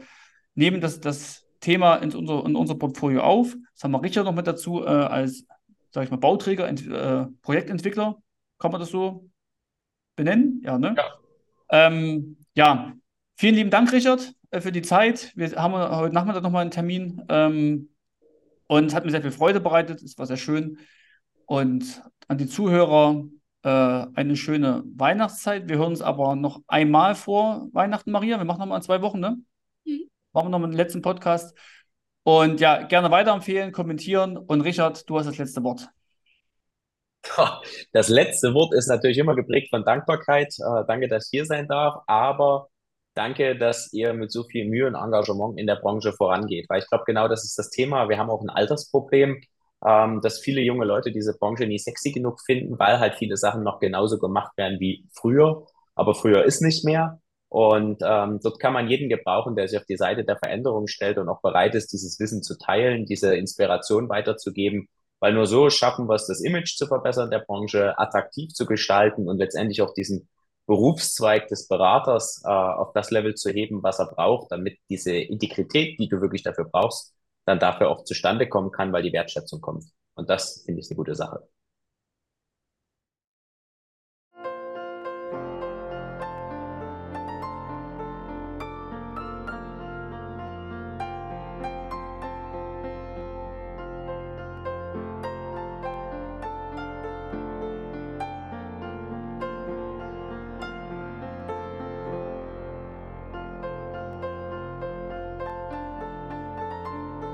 nehmen 0.55 0.81
das, 0.81 1.01
das 1.01 1.47
Thema 1.61 1.97
in 1.97 2.15
unser, 2.15 2.45
in 2.47 2.57
unser 2.57 2.77
Portfolio 2.77 3.23
auf. 3.23 3.55
Das 3.75 3.85
haben 3.85 3.93
wir 3.93 4.03
Richard 4.03 4.25
noch 4.25 4.35
mit 4.35 4.47
dazu 4.47 4.85
äh, 4.85 4.89
als, 4.89 5.45
sage 5.91 6.05
ich 6.05 6.11
mal, 6.11 6.19
Bauträger, 6.19 6.69
Ent, 6.69 6.87
äh, 6.87 7.27
Projektentwickler. 7.43 8.17
Kann 8.59 8.71
man 8.71 8.81
das 8.81 8.91
so 8.91 9.29
benennen? 10.15 10.63
Ja, 10.65 10.79
ne? 10.79 10.95
Ja. 10.97 11.05
Ähm, 11.71 12.37
ja. 12.55 12.93
Vielen 13.39 13.55
lieben 13.55 13.71
Dank, 13.71 13.93
Richard, 13.93 14.33
äh, 14.51 14.61
für 14.61 14.73
die 14.73 14.83
Zeit. 14.83 15.33
Wir 15.35 15.51
haben 15.57 15.75
heute 15.75 16.15
Nachmittag 16.15 16.43
nochmal 16.43 16.63
einen 16.63 16.71
Termin. 16.71 17.23
Ähm, 17.29 17.91
und 18.69 18.87
es 18.87 18.95
hat 18.95 19.05
mir 19.05 19.11
sehr 19.11 19.23
viel 19.23 19.31
Freude 19.31 19.61
bereitet. 19.61 20.03
Es 20.03 20.17
war 20.19 20.27
sehr 20.27 20.37
schön. 20.37 20.79
Und 21.47 22.03
an 22.29 22.39
die 22.39 22.49
Zuhörer 22.49 23.25
äh, 23.63 23.69
eine 23.69 24.37
schöne 24.37 24.83
Weihnachtszeit. 24.95 25.69
Wir 25.69 25.79
hören 25.79 25.91
uns 25.91 26.03
aber 26.03 26.37
noch 26.37 26.61
einmal 26.67 27.15
vor 27.15 27.69
Weihnachten, 27.73 28.11
Maria. 28.11 28.39
Wir 28.39 28.45
machen 28.45 28.61
nochmal 28.61 28.79
in 28.79 28.83
zwei 28.83 29.01
Wochen, 29.03 29.21
ne? 29.21 29.39
Mhm. 29.85 30.11
Machen 30.33 30.47
wir 30.47 30.51
nochmal 30.51 30.71
den 30.71 30.77
letzten 30.77 31.03
Podcast. 31.03 31.57
Und 32.25 32.61
ja, 32.61 32.83
gerne 32.83 33.11
weiterempfehlen, 33.11 33.73
kommentieren. 33.73 34.37
Und 34.37 34.61
Richard, 34.61 35.09
du 35.09 35.19
hast 35.19 35.27
das 35.27 35.39
letzte 35.39 35.63
Wort. 35.63 35.89
Das 37.93 38.09
letzte 38.09 38.55
Wort 38.55 38.73
ist 38.75 38.87
natürlich 38.89 39.19
immer 39.19 39.35
geprägt 39.35 39.71
von 39.71 39.85
Dankbarkeit. 39.85 40.55
Äh, 40.59 40.85
danke, 40.87 41.09
dass 41.09 41.27
ich 41.27 41.31
hier 41.31 41.47
sein 41.47 41.67
darf. 41.67 42.03
Aber 42.07 42.69
Danke, 43.17 43.57
dass 43.57 43.95
ihr 43.95 44.13
mit 44.13 44.31
so 44.31 44.45
viel 44.45 44.67
Mühe 44.69 44.87
und 44.87 44.95
Engagement 44.95 45.59
in 45.59 45.67
der 45.67 45.77
Branche 45.77 46.13
vorangeht, 46.13 46.67
weil 46.69 46.81
ich 46.83 46.87
glaube, 46.87 47.05
genau 47.07 47.29
das 47.29 47.45
ist 47.45 47.59
das 47.59 47.71
Thema. 47.71 48.11
Wir 48.11 48.19
haben 48.19 48.29
auch 48.29 48.43
ein 48.43 48.51
Altersproblem, 48.51 49.41
ähm, 49.87 50.21
dass 50.21 50.41
viele 50.41 50.61
junge 50.63 50.85
Leute 50.85 51.13
diese 51.13 51.37
Branche 51.39 51.67
nie 51.67 51.79
sexy 51.79 52.13
genug 52.13 52.41
finden, 52.41 52.79
weil 52.79 52.99
halt 52.99 53.15
viele 53.15 53.37
Sachen 53.37 53.63
noch 53.63 53.79
genauso 53.81 54.19
gemacht 54.19 54.57
werden 54.57 54.81
wie 54.81 55.07
früher. 55.13 55.67
Aber 55.95 56.15
früher 56.15 56.45
ist 56.45 56.61
nicht 56.61 56.85
mehr. 56.85 57.21
Und 57.49 58.03
ähm, 58.05 58.41
dort 58.43 58.59
kann 58.59 58.73
man 58.73 58.89
jeden 58.89 59.09
gebrauchen, 59.09 59.55
der 59.55 59.69
sich 59.69 59.79
auf 59.79 59.87
die 59.87 59.97
Seite 59.97 60.25
der 60.25 60.37
Veränderung 60.39 60.89
stellt 60.89 61.19
und 61.19 61.29
auch 61.29 61.41
bereit 61.41 61.75
ist, 61.77 61.93
dieses 61.93 62.19
Wissen 62.19 62.43
zu 62.43 62.59
teilen, 62.59 63.07
diese 63.07 63.37
Inspiration 63.37 64.09
weiterzugeben, 64.09 64.89
weil 65.21 65.33
nur 65.33 65.47
so 65.47 65.71
schaffen 65.71 66.09
wir 66.09 66.17
es, 66.17 66.27
das 66.27 66.43
Image 66.43 66.77
zu 66.77 66.87
verbessern 66.87 67.31
der 67.31 67.39
Branche, 67.41 67.99
attraktiv 67.99 68.53
zu 68.53 68.67
gestalten 68.67 69.29
und 69.29 69.39
letztendlich 69.39 69.81
auch 69.83 69.95
diesen 69.95 70.29
Berufszweig 70.67 71.47
des 71.49 71.69
Beraters 71.69 72.43
äh, 72.45 72.49
auf 72.49 72.93
das 72.93 73.13
Level 73.13 73.35
zu 73.37 73.51
heben, 73.51 73.83
was 73.85 74.01
er 74.01 74.07
braucht, 74.07 74.51
damit 74.51 74.79
diese 74.91 75.17
Integrität, 75.17 75.99
die 76.01 76.09
du 76.09 76.21
wirklich 76.21 76.43
dafür 76.43 76.65
brauchst, 76.71 77.16
dann 77.47 77.59
dafür 77.59 77.89
auch 77.89 78.05
zustande 78.05 78.49
kommen 78.49 78.71
kann, 78.73 78.93
weil 78.93 79.03
die 79.03 79.13
Wertschätzung 79.13 79.61
kommt. 79.61 79.85
Und 80.15 80.29
das 80.29 80.63
finde 80.67 80.81
ich 80.81 80.91
eine 80.91 80.97
gute 80.97 81.15
Sache. 81.15 81.49